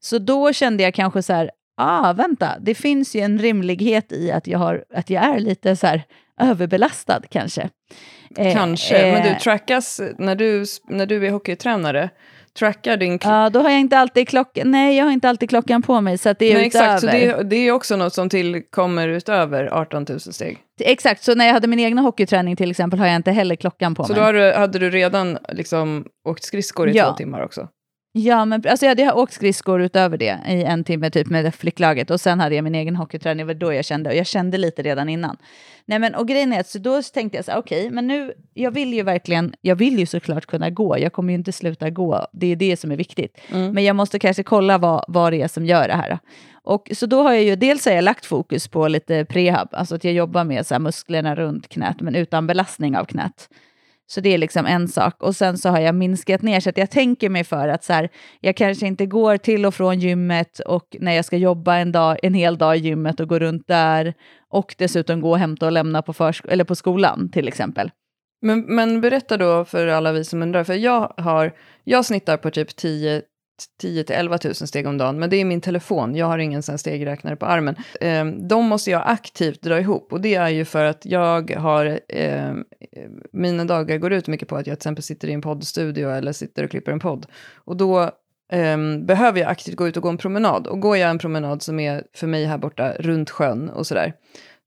Så 0.00 0.18
då 0.18 0.52
kände 0.52 0.82
jag 0.82 0.94
kanske 0.94 1.22
så 1.22 1.32
här, 1.32 1.50
ah, 1.80 2.12
vänta, 2.12 2.48
det 2.60 2.74
finns 2.74 3.16
ju 3.16 3.20
en 3.20 3.38
rimlighet 3.38 4.12
i 4.12 4.30
att 4.32 4.46
jag, 4.46 4.58
har, 4.58 4.84
att 4.94 5.10
jag 5.10 5.24
är 5.24 5.38
lite 5.38 5.76
så 5.76 5.86
här 5.86 6.02
överbelastad 6.40 7.20
kanske. 7.30 7.68
Eh, 8.38 8.54
Kanske, 8.54 9.12
men 9.12 9.26
eh, 9.26 9.32
du 9.32 9.38
trackas, 9.40 10.00
när 10.18 10.34
du, 10.34 10.64
när 10.88 11.06
du 11.06 11.26
är 11.26 11.30
hockeytränare, 11.30 12.10
trackar 12.58 12.96
din... 12.96 13.18
Ja, 13.24 13.50
då 13.50 13.60
har 13.60 13.70
jag 13.70 13.80
inte 13.80 13.98
alltid 13.98 14.28
klockan, 14.28 14.70
nej 14.70 14.96
jag 14.96 15.04
har 15.04 15.12
inte 15.12 15.28
alltid 15.28 15.48
klockan 15.48 15.82
på 15.82 16.00
mig 16.00 16.18
så 16.18 16.28
att 16.28 16.38
det 16.38 16.44
är 16.52 16.54
Nej, 16.54 16.66
utöver. 16.66 16.84
exakt, 16.94 17.00
så 17.00 17.06
det, 17.06 17.42
det 17.50 17.56
är 17.56 17.72
också 17.72 17.96
något 17.96 18.14
som 18.14 18.28
tillkommer 18.28 19.08
utöver 19.08 19.64
18 19.72 20.06
000 20.08 20.20
steg. 20.20 20.58
Exakt, 20.80 21.22
så 21.24 21.34
när 21.34 21.46
jag 21.46 21.52
hade 21.54 21.66
min 21.68 21.80
egna 21.80 22.02
hockeyträning 22.02 22.56
till 22.56 22.70
exempel 22.70 22.98
har 22.98 23.06
jag 23.06 23.16
inte 23.16 23.30
heller 23.30 23.56
klockan 23.56 23.94
på 23.94 24.04
Så 24.04 24.12
mig. 24.12 24.18
då 24.20 24.24
har 24.26 24.32
du, 24.32 24.52
hade 24.52 24.78
du 24.78 24.90
redan 24.90 25.38
liksom 25.48 26.04
åkt 26.28 26.44
skridskor 26.44 26.88
i 26.88 26.92
Ja. 26.92 27.10
två 27.10 27.16
timmar 27.16 27.44
också? 27.44 27.68
Ja, 28.12 28.44
men 28.44 28.62
alltså 28.68 28.86
jag 28.86 28.90
hade 28.90 29.12
åkt 29.12 29.32
skridskor 29.32 29.82
utöver 29.82 30.18
det 30.18 30.38
i 30.48 30.62
en 30.62 30.84
timme 30.84 31.10
typ 31.10 31.26
med 31.26 31.54
flicklaget 31.54 32.10
och 32.10 32.20
sen 32.20 32.40
hade 32.40 32.54
jag 32.54 32.64
min 32.64 32.74
egen 32.74 32.96
hockeyträning, 32.96 33.46
det 33.46 33.54
var 33.54 33.60
då 33.60 33.72
jag 33.72 33.84
kände, 33.84 34.10
och 34.10 34.16
jag 34.16 34.26
kände 34.26 34.58
lite 34.58 34.82
redan 34.82 35.08
innan. 35.08 35.36
Nej 35.84 35.98
men 35.98 36.14
och 36.14 36.28
grejen 36.28 36.52
är 36.52 36.60
att 36.60 36.68
så 36.68 36.78
då 36.78 37.02
tänkte 37.02 37.38
jag 37.38 37.44
så 37.44 37.50
här, 37.50 37.58
okej, 37.58 37.90
men 37.90 38.06
nu, 38.06 38.32
jag 38.54 38.70
vill 38.70 38.94
ju 38.94 39.02
verkligen, 39.02 39.54
jag 39.60 39.76
vill 39.76 39.98
ju 39.98 40.06
såklart 40.06 40.46
kunna 40.46 40.70
gå, 40.70 40.98
jag 40.98 41.12
kommer 41.12 41.32
ju 41.32 41.38
inte 41.38 41.52
sluta 41.52 41.90
gå, 41.90 42.26
det 42.32 42.46
är 42.46 42.56
det 42.56 42.76
som 42.76 42.92
är 42.92 42.96
viktigt. 42.96 43.38
Mm. 43.52 43.72
Men 43.72 43.84
jag 43.84 43.96
måste 43.96 44.18
kanske 44.18 44.42
kolla 44.42 44.78
vad, 44.78 45.04
vad 45.08 45.32
det 45.32 45.42
är 45.42 45.48
som 45.48 45.66
gör 45.66 45.88
det 45.88 45.94
här. 45.94 46.18
Och 46.62 46.90
så 46.94 47.06
då 47.06 47.22
har 47.22 47.32
jag 47.32 47.42
ju, 47.42 47.56
dels 47.56 47.86
har 47.86 47.92
jag 47.92 48.04
lagt 48.04 48.26
fokus 48.26 48.68
på 48.68 48.88
lite 48.88 49.24
prehab, 49.24 49.68
alltså 49.72 49.94
att 49.94 50.04
jag 50.04 50.14
jobbar 50.14 50.44
med 50.44 50.66
så 50.66 50.78
musklerna 50.78 51.34
runt 51.34 51.68
knät, 51.68 52.00
men 52.00 52.14
utan 52.14 52.46
belastning 52.46 52.96
av 52.96 53.04
knät. 53.04 53.48
Så 54.10 54.20
det 54.20 54.34
är 54.34 54.38
liksom 54.38 54.66
en 54.66 54.88
sak. 54.88 55.22
Och 55.22 55.36
sen 55.36 55.58
så 55.58 55.68
har 55.68 55.80
jag 55.80 55.94
minskat 55.94 56.42
ner, 56.42 56.60
så 56.60 56.70
att 56.70 56.78
jag 56.78 56.90
tänker 56.90 57.28
mig 57.28 57.44
för 57.44 57.68
att 57.68 57.84
så 57.84 57.92
här, 57.92 58.08
jag 58.40 58.56
kanske 58.56 58.86
inte 58.86 59.06
går 59.06 59.36
till 59.36 59.66
och 59.66 59.74
från 59.74 60.00
gymmet 60.00 60.58
och 60.58 60.96
när 61.00 61.12
jag 61.12 61.24
ska 61.24 61.36
jobba 61.36 61.76
en, 61.76 61.92
dag, 61.92 62.18
en 62.22 62.34
hel 62.34 62.58
dag 62.58 62.76
i 62.76 62.80
gymmet 62.80 63.20
och 63.20 63.28
gå 63.28 63.38
runt 63.38 63.66
där 63.66 64.14
och 64.48 64.74
dessutom 64.78 65.20
gå 65.20 65.30
och 65.30 65.38
hämta 65.38 65.66
och 65.66 65.72
lämna 65.72 66.02
på, 66.02 66.12
försk- 66.12 66.48
eller 66.48 66.64
på 66.64 66.74
skolan 66.74 67.30
till 67.30 67.48
exempel. 67.48 67.90
Men, 68.42 68.60
men 68.60 69.00
berätta 69.00 69.36
då 69.36 69.64
för 69.64 69.86
alla 69.86 70.12
vi 70.12 70.24
som 70.24 70.42
undrar, 70.42 70.64
för 70.64 70.74
jag 70.74 71.12
har, 71.16 71.52
jag 71.84 72.04
snittar 72.04 72.36
på 72.36 72.50
typ 72.50 72.76
10 72.76 73.22
10 73.80 74.04
till 74.04 74.16
11 74.16 74.38
000 74.44 74.54
steg 74.54 74.86
om 74.86 74.98
dagen, 74.98 75.18
men 75.18 75.30
det 75.30 75.36
är 75.36 75.44
min 75.44 75.60
telefon, 75.60 76.14
jag 76.14 76.26
har 76.26 76.38
ingen 76.38 76.62
sån 76.62 76.78
stegräknare 76.78 77.36
på 77.36 77.46
armen. 77.46 77.76
Eh, 78.00 78.24
de 78.26 78.66
måste 78.66 78.90
jag 78.90 79.02
aktivt 79.06 79.62
dra 79.62 79.80
ihop 79.80 80.12
och 80.12 80.20
det 80.20 80.34
är 80.34 80.48
ju 80.48 80.64
för 80.64 80.84
att 80.84 81.06
jag 81.06 81.50
har, 81.50 82.00
eh, 82.08 82.52
mina 83.32 83.64
dagar 83.64 83.98
går 83.98 84.12
ut 84.12 84.26
mycket 84.26 84.48
på 84.48 84.56
att 84.56 84.66
jag 84.66 84.78
till 84.78 84.88
exempel 84.88 85.02
sitter 85.02 85.28
i 85.28 85.32
en 85.32 85.42
poddstudio 85.42 86.10
eller 86.10 86.32
sitter 86.32 86.64
och 86.64 86.70
klipper 86.70 86.92
en 86.92 87.00
podd. 87.00 87.26
Och 87.54 87.76
då 87.76 88.10
ehm, 88.52 89.06
behöver 89.06 89.40
jag 89.40 89.50
aktivt 89.50 89.76
gå 89.76 89.88
ut 89.88 89.96
och 89.96 90.02
gå 90.02 90.08
en 90.08 90.18
promenad. 90.18 90.66
Och 90.66 90.80
går 90.80 90.96
jag 90.96 91.10
en 91.10 91.18
promenad 91.18 91.62
som 91.62 91.80
är 91.80 92.04
för 92.14 92.26
mig 92.26 92.44
här 92.44 92.58
borta 92.58 92.92
runt 92.92 93.30
sjön 93.30 93.68
och 93.68 93.86
sådär, 93.86 94.12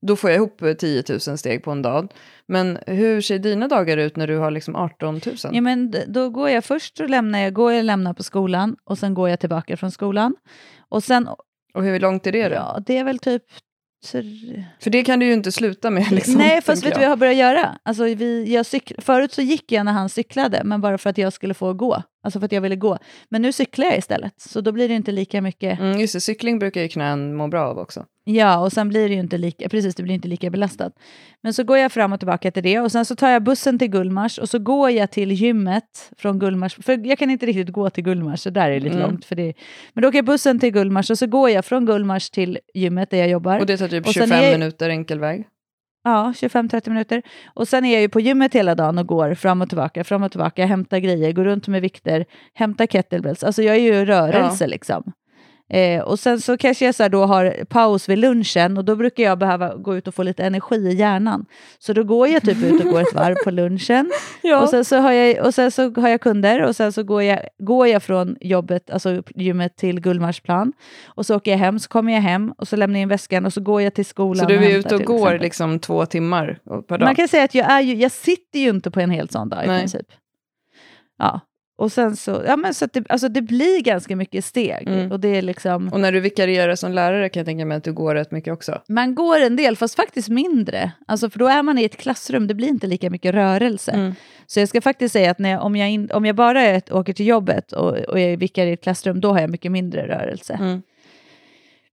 då 0.07 0.15
får 0.15 0.29
jag 0.29 0.37
ihop 0.37 0.61
eh, 0.61 0.73
10 0.73 1.03
000 1.09 1.19
steg 1.19 1.63
på 1.63 1.71
en 1.71 1.81
dag. 1.81 2.11
Men 2.47 2.77
hur 2.87 3.21
ser 3.21 3.39
dina 3.39 3.67
dagar 3.67 3.97
ut 3.97 4.15
när 4.15 4.27
du 4.27 4.37
har 4.37 4.51
liksom 4.51 4.75
18 4.75 5.13
000? 5.25 5.35
Ja, 5.51 5.61
men 5.61 5.93
då 6.07 6.29
går 6.29 6.49
jag 6.49 6.63
först 6.65 6.99
och 6.99 7.09
lämnar 7.09 7.39
jag, 7.39 7.53
går 7.53 7.73
och 7.73 7.83
lämnar 7.83 8.13
på 8.13 8.23
skolan 8.23 8.75
och 8.83 8.97
sen 8.97 9.13
går 9.13 9.29
jag 9.29 9.39
tillbaka 9.39 9.77
från 9.77 9.91
skolan. 9.91 10.35
Och 10.89 11.03
sen, 11.03 11.27
Och 11.73 11.83
hur 11.83 11.99
långt 11.99 12.27
är 12.27 12.31
det 12.31 12.49
då? 12.49 12.55
ja 12.55 12.79
det 12.85 12.97
är 12.97 13.03
väl 13.03 13.19
typ... 13.19 13.43
För 14.79 14.89
det 14.89 15.03
kan 15.03 15.19
du 15.19 15.25
ju 15.25 15.33
inte 15.33 15.51
sluta 15.51 15.89
med. 15.89 16.11
Liksom, 16.11 16.33
Nej, 16.33 16.61
fast 16.61 16.85
vet 16.85 16.93
du 16.93 16.95
vad 16.97 17.05
jag 17.05 17.09
har 17.09 17.17
börjat 17.17 17.35
göra? 17.35 17.77
Alltså, 17.83 18.03
vi, 18.03 18.53
jag 18.53 18.63
cyk- 18.63 19.01
förut 19.01 19.31
så 19.33 19.41
gick 19.41 19.71
jag 19.71 19.85
när 19.85 19.91
han 19.91 20.09
cyklade, 20.09 20.61
men 20.63 20.81
bara 20.81 20.97
för 20.97 21.09
att 21.09 21.17
jag 21.17 21.33
skulle 21.33 21.53
få 21.53 21.73
gå. 21.73 22.03
Alltså 22.23 22.39
för 22.39 22.45
att 22.45 22.51
jag 22.51 22.61
ville 22.61 22.75
gå. 22.75 22.97
Men 23.29 23.41
nu 23.41 23.51
cyklar 23.51 23.85
jag 23.85 23.97
istället, 23.97 24.41
så 24.41 24.61
då 24.61 24.71
blir 24.71 24.87
det 24.87 24.93
inte 24.93 25.11
lika 25.11 25.41
mycket. 25.41 25.79
Mm, 25.79 25.99
just 25.99 26.13
det, 26.13 26.21
cykling 26.21 26.59
brukar 26.59 26.81
ju 26.81 26.87
knän 26.87 27.35
må 27.35 27.47
bra 27.47 27.65
av 27.67 27.77
också. 27.77 28.05
Ja, 28.25 28.57
och 28.59 28.71
sen 28.73 28.89
blir 28.89 29.09
det 29.09 29.13
ju 29.15 29.19
inte 29.19 29.37
lika, 29.37 29.69
precis, 29.69 29.95
det 29.95 30.03
blir 30.03 30.15
inte 30.15 30.27
lika 30.27 30.49
belastat. 30.49 30.93
Men 31.41 31.53
så 31.53 31.63
går 31.63 31.77
jag 31.77 31.91
fram 31.91 32.13
och 32.13 32.19
tillbaka 32.19 32.51
till 32.51 32.63
det 32.63 32.79
och 32.79 32.91
sen 32.91 33.05
så 33.05 33.15
tar 33.15 33.29
jag 33.29 33.43
bussen 33.43 33.79
till 33.79 33.87
Gullmars 33.87 34.37
och 34.37 34.49
så 34.49 34.59
går 34.59 34.89
jag 34.91 35.11
till 35.11 35.31
gymmet 35.31 36.11
från 36.17 36.39
Gullmars, 36.39 36.75
för 36.75 37.07
jag 37.07 37.17
kan 37.19 37.29
inte 37.29 37.45
riktigt 37.45 37.69
gå 37.69 37.89
till 37.89 38.03
Gullmars, 38.03 38.39
så 38.39 38.49
där 38.49 38.69
är 38.69 38.73
det 38.73 38.79
lite 38.79 38.95
Mm. 38.97 39.09
långt. 39.09 39.25
För 39.25 39.35
det. 39.35 39.53
Men 39.93 40.01
då 40.01 40.07
åker 40.07 40.17
jag 40.17 40.25
bussen 40.25 40.59
till 40.59 40.71
Gullmars 40.71 41.09
och 41.09 41.17
så 41.17 41.27
går 41.27 41.49
jag 41.49 41.65
från 41.65 41.85
Gullmars 41.85 42.29
till 42.29 42.59
gymmet 42.73 43.09
där 43.09 43.17
jag 43.17 43.29
jobbar. 43.29 43.59
Och 43.59 43.65
det 43.65 43.77
tar 43.77 43.87
typ 43.87 44.07
Och 44.07 44.13
sen 44.13 44.27
25 44.27 44.43
är- 44.43 44.51
minuter 44.59 44.89
enkel 44.89 45.19
väg. 45.19 45.45
Ja, 46.03 46.33
25-30 46.35 46.89
minuter. 46.89 47.21
Och 47.53 47.67
sen 47.67 47.85
är 47.85 47.93
jag 47.93 48.01
ju 48.01 48.09
på 48.09 48.19
gymmet 48.19 48.55
hela 48.55 48.75
dagen 48.75 48.97
och 48.97 49.07
går 49.07 49.33
fram 49.33 49.61
och 49.61 49.69
tillbaka, 49.69 50.03
fram 50.03 50.23
och 50.23 50.31
tillbaka, 50.31 50.65
hämtar 50.65 50.97
grejer, 50.99 51.31
går 51.31 51.43
runt 51.43 51.67
med 51.67 51.81
vikter, 51.81 52.25
hämtar 52.53 52.85
kettlebells. 52.85 53.43
Alltså 53.43 53.63
jag 53.63 53.75
är 53.75 53.79
ju 53.79 53.93
i 53.95 54.05
rörelse 54.05 54.67
liksom. 54.67 55.11
Eh, 55.73 56.01
och 56.01 56.19
sen 56.19 56.41
så 56.41 56.57
kanske 56.57 56.85
jag 56.85 56.95
så 56.95 57.07
då 57.07 57.25
har 57.25 57.65
paus 57.65 58.09
vid 58.09 58.17
lunchen 58.17 58.77
och 58.77 58.85
då 58.85 58.95
brukar 58.95 59.23
jag 59.23 59.37
behöva 59.37 59.75
gå 59.75 59.97
ut 59.97 60.07
och 60.07 60.15
få 60.15 60.23
lite 60.23 60.43
energi 60.43 60.75
i 60.75 60.95
hjärnan. 60.95 61.45
Så 61.79 61.93
då 61.93 62.03
går 62.03 62.27
jag 62.27 62.43
typ 62.43 62.63
ut 62.63 62.85
och 62.85 62.91
går 62.91 63.01
ett 63.01 63.13
varv 63.13 63.35
på 63.43 63.51
lunchen. 63.51 64.11
Och 64.61 64.69
sen, 64.69 64.85
så 64.85 64.97
har 64.97 65.11
jag, 65.11 65.45
och 65.45 65.53
sen 65.53 65.71
så 65.71 65.91
har 66.01 66.09
jag 66.09 66.21
kunder 66.21 66.61
och 66.61 66.75
sen 66.75 66.93
så 66.93 67.03
går 67.03 67.23
jag, 67.23 67.39
går 67.57 67.87
jag 67.87 68.03
från 68.03 68.37
jobbet, 68.41 68.89
alltså 68.89 69.23
gymmet 69.35 69.75
till 69.75 69.99
Gullmarsplan. 70.01 70.73
Och 71.05 71.25
så 71.25 71.35
åker 71.35 71.51
jag 71.51 71.57
hem, 71.57 71.79
så 71.79 71.89
kommer 71.89 72.13
jag 72.13 72.21
hem 72.21 72.53
och 72.57 72.67
så 72.67 72.75
lämnar 72.75 72.99
jag 72.99 73.01
in 73.01 73.09
väskan 73.09 73.45
och 73.45 73.53
så 73.53 73.61
går 73.61 73.81
jag 73.81 73.93
till 73.93 74.05
skolan. 74.05 74.45
Så 74.45 74.45
du 74.45 74.65
är 74.65 74.77
ute 74.77 74.95
och 74.95 75.01
går 75.01 75.39
liksom 75.39 75.79
två 75.79 76.05
timmar 76.05 76.59
per 76.87 76.97
dag? 76.97 77.05
Man 77.05 77.15
kan 77.15 77.27
säga 77.27 77.43
att 77.43 77.55
jag, 77.55 77.71
är 77.71 77.81
ju, 77.81 77.95
jag 77.95 78.11
sitter 78.11 78.59
ju 78.59 78.69
inte 78.69 78.91
på 78.91 78.99
en 78.99 79.09
hel 79.09 79.29
sån 79.29 79.49
dag 79.49 79.63
i 79.63 79.67
Nej. 79.67 79.79
princip. 79.79 80.07
Ja, 81.17 81.41
och 81.75 81.91
sen 81.91 82.15
så, 82.15 82.43
ja 82.45 82.55
men 82.55 82.73
så 82.73 82.87
det, 82.93 83.05
alltså 83.09 83.29
det 83.29 83.41
blir 83.41 83.81
ganska 83.81 84.15
mycket 84.15 84.45
steg. 84.45 84.87
Mm. 84.87 85.11
Och 85.11 85.19
det 85.19 85.27
är 85.27 85.41
liksom, 85.41 85.87
Och 85.87 85.99
när 85.99 86.11
du 86.11 86.19
vikarierar 86.19 86.75
som 86.75 86.91
lärare 86.91 87.29
kan 87.29 87.39
jag 87.39 87.45
tänka 87.45 87.65
mig 87.65 87.77
att 87.77 87.83
du 87.83 87.93
går 87.93 88.15
rätt 88.15 88.31
mycket 88.31 88.53
också. 88.53 88.81
man 88.87 89.15
går 89.15 89.39
en 89.39 89.55
del, 89.55 89.75
fast 89.75 89.95
faktiskt 89.95 90.29
mindre. 90.29 90.91
Alltså 91.07 91.29
för 91.29 91.39
då 91.39 91.47
är 91.47 91.63
man 91.63 91.77
i 91.77 91.83
ett 91.83 91.97
klassrum, 91.97 92.47
det 92.47 92.53
blir 92.53 92.67
inte 92.67 92.87
lika 92.87 93.09
mycket 93.09 93.35
rörelse. 93.35 93.91
Mm. 93.91 94.15
Så 94.45 94.59
jag 94.59 94.69
ska 94.69 94.81
faktiskt 94.81 95.13
säga 95.13 95.31
att 95.31 95.39
när 95.39 95.49
jag, 95.49 95.63
om, 95.63 95.75
jag 95.75 95.89
in, 95.89 96.09
om 96.13 96.25
jag 96.25 96.35
bara 96.35 96.63
ett, 96.63 96.91
åker 96.91 97.13
till 97.13 97.27
jobbet 97.27 97.71
och, 97.71 97.89
och 97.89 98.19
jag 98.19 98.31
är 98.31 98.37
vikar 98.37 98.65
i 98.65 98.73
ett 98.73 98.83
klassrum, 98.83 99.21
då 99.21 99.31
har 99.31 99.39
jag 99.39 99.49
mycket 99.49 99.71
mindre 99.71 100.07
rörelse. 100.07 100.53
Mm. 100.53 100.81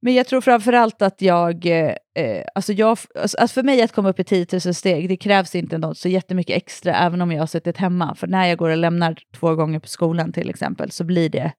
Men 0.02 0.14
jag 0.14 0.26
tror 0.26 0.40
framförallt 0.40 1.02
att 1.02 1.22
jag, 1.22 1.66
eh, 1.66 1.94
eh 2.14 2.44
alltså 2.54 2.72
jag, 2.72 2.98
alltså 3.14 3.36
att 3.40 3.52
för 3.52 3.62
mig 3.62 3.82
att 3.82 3.92
komma 3.92 4.08
upp 4.08 4.20
i 4.20 4.24
10 4.24 4.46
000 4.52 4.60
steg, 4.74 5.08
det 5.08 5.16
krävs 5.16 5.54
inte 5.54 5.78
något 5.78 5.98
så 5.98 6.08
jättemycket 6.08 6.56
extra, 6.56 6.94
även 6.94 7.20
om 7.20 7.32
jag 7.32 7.42
har 7.42 7.46
suttit 7.46 7.76
hemma. 7.76 8.14
För 8.14 8.26
när 8.26 8.46
jag 8.46 8.58
går 8.58 8.70
och 8.70 8.76
lämnar 8.76 9.16
två 9.34 9.54
gånger 9.54 9.78
på 9.78 9.88
skolan 9.88 10.32
till 10.32 10.50
exempel, 10.50 10.90
så 10.90 11.04
blir 11.04 11.28
det, 11.28 11.52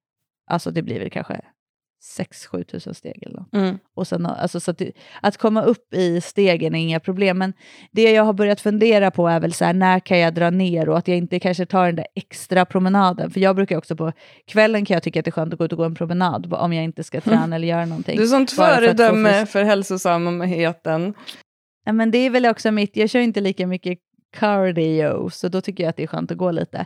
alltså 0.51 0.71
det 0.71 0.81
blir 0.81 0.99
väl 0.99 1.09
kanske 1.09 1.41
6-7 2.01 2.63
tusen 2.63 2.93
steg 2.93 3.23
eller 3.25 3.39
något. 3.39 3.53
Mm. 3.53 3.77
Och 3.95 4.07
sen, 4.07 4.25
alltså, 4.25 4.59
så 4.59 4.71
att, 4.71 4.81
att 5.21 5.37
komma 5.37 5.61
upp 5.61 5.93
i 5.93 6.21
stegen 6.21 6.75
är 6.75 6.79
inga 6.79 6.99
problem, 6.99 7.37
men 7.37 7.53
det 7.91 8.11
jag 8.11 8.23
har 8.23 8.33
börjat 8.33 8.61
fundera 8.61 9.11
på 9.11 9.27
är 9.27 9.39
väl 9.39 9.53
så 9.53 9.65
här, 9.65 9.73
när 9.73 9.99
kan 9.99 10.19
jag 10.19 10.33
dra 10.33 10.49
ner 10.49 10.89
och 10.89 10.97
att 10.97 11.07
jag 11.07 11.17
inte 11.17 11.39
kanske 11.39 11.65
tar 11.65 11.85
den 11.85 11.95
där 11.95 12.07
extra 12.15 12.65
promenaden. 12.65 13.31
För 13.31 13.39
jag 13.39 13.55
brukar 13.55 13.77
också 13.77 13.95
på 13.95 14.11
kvällen 14.47 14.85
kan 14.85 14.95
jag 14.95 15.03
tycka 15.03 15.19
att 15.19 15.25
det 15.25 15.29
är 15.29 15.31
skönt 15.31 15.53
att 15.53 15.59
gå 15.59 15.65
ut 15.65 15.71
och 15.71 15.77
gå 15.77 15.83
en 15.83 15.95
promenad, 15.95 16.53
om 16.53 16.73
jag 16.73 16.83
inte 16.83 17.03
ska 17.03 17.21
träna 17.21 17.55
eller 17.55 17.67
göra 17.67 17.85
någonting. 17.85 18.17
Du 18.17 18.23
är 18.23 18.27
sånt 18.27 18.51
för 18.51 18.75
föredöme 18.75 19.29
frisk- 19.29 19.51
för 19.51 19.63
hälsosamheten. 19.63 21.13
Ja, 21.85 21.91
men 21.93 22.11
det 22.11 22.17
är 22.17 22.29
väl 22.29 22.45
också 22.45 22.71
mitt, 22.71 22.97
jag 22.97 23.09
kör 23.09 23.19
inte 23.19 23.41
lika 23.41 23.67
mycket 23.67 23.99
cardio, 24.37 25.29
så 25.29 25.47
då 25.47 25.61
tycker 25.61 25.83
jag 25.83 25.89
att 25.89 25.97
det 25.97 26.03
är 26.03 26.07
skönt 26.07 26.31
att 26.31 26.37
gå 26.37 26.51
lite. 26.51 26.85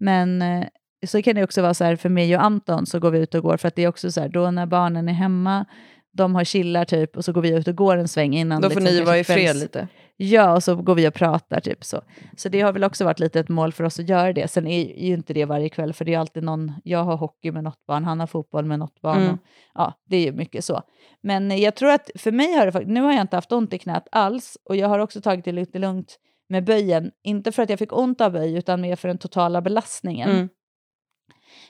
Men 0.00 0.42
eh, 0.42 0.64
så 1.06 1.22
kan 1.22 1.34
det 1.34 1.44
också 1.44 1.62
vara 1.62 1.74
så 1.74 1.84
här 1.84 1.96
för 1.96 2.08
mig 2.08 2.36
och 2.36 2.42
Anton 2.42 2.86
så 2.86 2.98
går 2.98 3.10
vi 3.10 3.18
ut 3.18 3.34
och 3.34 3.42
går 3.42 3.56
för 3.56 3.68
att 3.68 3.74
det 3.74 3.84
är 3.84 3.88
också 3.88 4.12
så 4.12 4.20
här 4.20 4.28
då 4.28 4.50
när 4.50 4.66
barnen 4.66 5.08
är 5.08 5.12
hemma, 5.12 5.64
de 6.12 6.34
har 6.34 6.44
chillar 6.44 6.84
typ 6.84 7.16
och 7.16 7.24
så 7.24 7.32
går 7.32 7.42
vi 7.42 7.50
ut 7.50 7.68
och 7.68 7.76
går 7.76 7.96
en 7.96 8.08
sväng 8.08 8.34
innan. 8.34 8.62
Då 8.62 8.70
får 8.70 8.80
liksom 8.80 8.96
ni 8.96 9.04
vara 9.04 9.18
i 9.18 9.24
fred 9.24 9.56
lite. 9.56 9.88
Ja, 10.16 10.52
och 10.52 10.62
så 10.62 10.76
går 10.76 10.94
vi 10.94 11.08
och 11.08 11.14
pratar 11.14 11.60
typ 11.60 11.84
så. 11.84 12.02
Så 12.36 12.48
det 12.48 12.60
har 12.60 12.72
väl 12.72 12.84
också 12.84 13.04
varit 13.04 13.20
lite 13.20 13.40
ett 13.40 13.48
mål 13.48 13.72
för 13.72 13.84
oss 13.84 14.00
att 14.00 14.08
göra 14.08 14.32
det. 14.32 14.50
Sen 14.50 14.66
är 14.66 15.04
ju 15.06 15.14
inte 15.14 15.32
det 15.34 15.44
varje 15.44 15.68
kväll, 15.68 15.92
för 15.92 16.04
det 16.04 16.14
är 16.14 16.18
alltid 16.18 16.42
någon, 16.42 16.72
jag 16.84 17.04
har 17.04 17.16
hockey 17.16 17.52
med 17.52 17.64
något 17.64 17.86
barn, 17.86 18.04
han 18.04 18.20
har 18.20 18.26
fotboll 18.26 18.64
med 18.64 18.78
något 18.78 19.00
barn. 19.00 19.22
Mm. 19.22 19.32
Och, 19.32 19.38
ja, 19.74 19.92
det 20.08 20.16
är 20.16 20.24
ju 20.24 20.32
mycket 20.32 20.64
så. 20.64 20.82
Men 21.22 21.60
jag 21.60 21.74
tror 21.74 21.90
att 21.90 22.10
för 22.14 22.32
mig 22.32 22.52
har 22.52 22.66
det 22.66 22.72
faktiskt, 22.72 22.92
nu 22.92 23.00
har 23.00 23.12
jag 23.12 23.20
inte 23.20 23.36
haft 23.36 23.52
ont 23.52 23.74
i 23.74 23.78
knät 23.78 24.08
alls 24.12 24.58
och 24.64 24.76
jag 24.76 24.88
har 24.88 24.98
också 24.98 25.20
tagit 25.20 25.44
det 25.44 25.52
lite 25.52 25.78
lugnt 25.78 26.18
med 26.48 26.64
böjen. 26.64 27.10
Inte 27.24 27.52
för 27.52 27.62
att 27.62 27.70
jag 27.70 27.78
fick 27.78 27.92
ont 27.92 28.20
av 28.20 28.32
böj, 28.32 28.56
utan 28.56 28.80
mer 28.80 28.96
för 28.96 29.08
den 29.08 29.18
totala 29.18 29.62
belastningen. 29.62 30.30
Mm. 30.30 30.48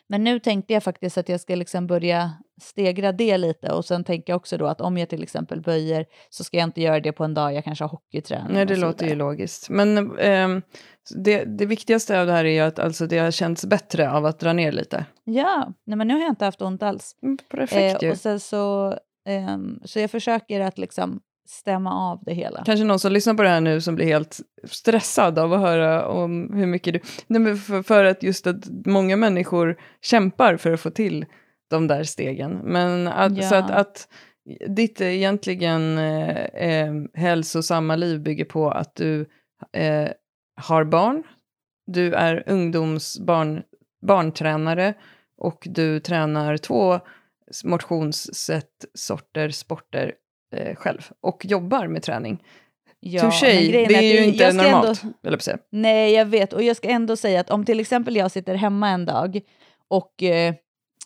Men 0.09 0.25
nu 0.25 0.39
tänkte 0.39 0.73
jag 0.73 0.83
faktiskt 0.83 1.19
att 1.19 1.29
jag 1.29 1.41
ska 1.41 1.55
liksom 1.55 1.87
börja 1.87 2.33
stegra 2.61 3.13
det 3.13 3.39
lite 3.39 3.73
och 3.73 3.85
sen 3.85 4.05
tänker 4.05 4.33
jag 4.33 4.37
också 4.37 4.59
då 4.59 4.67
att 4.67 4.81
om 4.81 4.99
jag 4.99 5.09
till 5.09 5.23
exempel 5.23 5.61
böjer 5.61 6.07
så 6.31 6.45
ska 6.45 6.57
jag 6.57 6.65
inte 6.65 6.81
göra 6.81 7.01
det 7.01 7.13
på 7.13 7.25
en 7.25 7.35
dag 7.35 7.55
jag 7.55 7.65
kanske 7.65 7.85
har 7.85 7.89
hockeyträning. 7.89 8.53
Nej, 8.53 8.67
det 8.67 8.77
låter 8.77 9.07
ju 9.07 9.15
logiskt. 9.15 9.71
Men 9.71 10.19
ehm, 10.19 10.63
det, 11.25 11.45
det 11.45 11.67
viktigaste 11.67 12.21
av 12.21 12.27
det 12.27 12.33
här 12.33 12.45
är 12.45 12.53
ju 12.53 12.61
att 12.61 12.79
alltså, 12.79 13.07
det 13.07 13.19
har 13.19 13.31
känts 13.31 13.67
bättre 13.67 14.11
av 14.11 14.27
att 14.27 14.39
dra 14.39 14.53
ner 14.53 14.73
lite. 14.73 15.05
Ja, 15.25 15.73
nej, 15.87 15.97
men 15.99 16.09
nu 16.09 16.15
har 16.15 16.21
jag 16.21 16.31
inte 16.31 16.45
haft 16.45 16.63
ont 16.63 16.83
alls. 16.83 17.17
Mm, 17.23 17.39
Perfekt 17.51 18.03
ju. 18.03 18.11
och 18.11 18.17
sen 18.17 18.41
så, 18.41 18.95
ehm, 19.29 19.81
så 19.85 20.01
jag 20.01 20.11
försöker 20.11 20.61
att 20.61 20.79
liksom 20.79 21.21
stämma 21.49 22.11
av 22.11 22.23
det 22.25 22.35
hela. 22.35 22.63
Kanske 22.65 22.85
någon 22.85 22.99
som 22.99 23.13
lyssnar 23.13 23.35
på 23.35 23.43
det 23.43 23.49
här 23.49 23.61
nu 23.61 23.81
som 23.81 23.95
blir 23.95 24.07
helt 24.07 24.41
stressad 24.65 25.39
av 25.39 25.53
att 25.53 25.61
höra 25.61 26.09
om 26.09 26.53
hur 26.55 26.67
mycket 26.67 26.93
du... 26.95 27.01
Nej, 27.27 27.41
men 27.41 27.57
för, 27.57 27.83
för 27.83 28.05
att 28.05 28.23
just 28.23 28.47
att 28.47 28.65
många 28.87 29.17
människor 29.17 29.77
kämpar 30.03 30.57
för 30.57 30.73
att 30.73 30.81
få 30.81 30.91
till 30.91 31.27
de 31.71 31.87
där 31.87 32.05
stegen. 32.05 32.53
Men 32.65 33.09
att, 33.09 33.45
så 33.45 33.55
Ja. 33.55 33.59
att, 33.59 33.71
att 33.71 34.09
ditt 34.69 35.01
egentligen 35.01 35.99
eh, 35.99 36.45
eh, 36.45 36.95
hälsosamma 37.15 37.97
liv 37.97 38.21
bygger 38.21 38.45
på 38.45 38.71
att 38.71 38.97
du 38.97 39.27
eh, 39.73 40.09
har 40.57 40.85
barn, 40.85 41.23
du 41.87 42.15
är 42.15 42.45
ungdomsbarn, 42.47 43.63
barntränare 44.07 44.95
och 45.39 45.69
du 45.71 46.01
tränar 46.01 46.57
två 46.57 47.01
motionssätt, 47.65 48.85
sorter, 48.95 49.49
sporter 49.51 50.15
eh, 50.57 50.75
själv 50.77 51.11
och 51.21 51.45
jobbar 51.47 51.87
med 51.87 52.03
träning. 52.03 52.43
Ja, 53.01 53.21
Touché, 53.23 53.71
det 53.73 53.85
att 53.85 53.91
är 53.91 54.03
ju 54.03 54.25
inte 54.25 54.45
jag 54.45 54.55
ska 54.55 54.63
normalt. 54.63 55.03
Ändå, 55.23 55.39
säga. 55.39 55.59
nej, 55.71 56.13
jag 56.13 56.27
vet. 56.27 56.53
Och 56.53 56.63
jag 56.63 56.77
ska 56.77 56.89
ändå 56.89 57.17
säga 57.17 57.41
att 57.41 57.51
om 57.51 57.65
till 57.65 57.81
exempel 57.81 58.17
jag 58.17 58.31
sitter 58.31 58.55
hemma 58.55 58.89
en 58.89 59.05
dag 59.07 59.41
och 59.89 60.23
eh, 60.23 60.55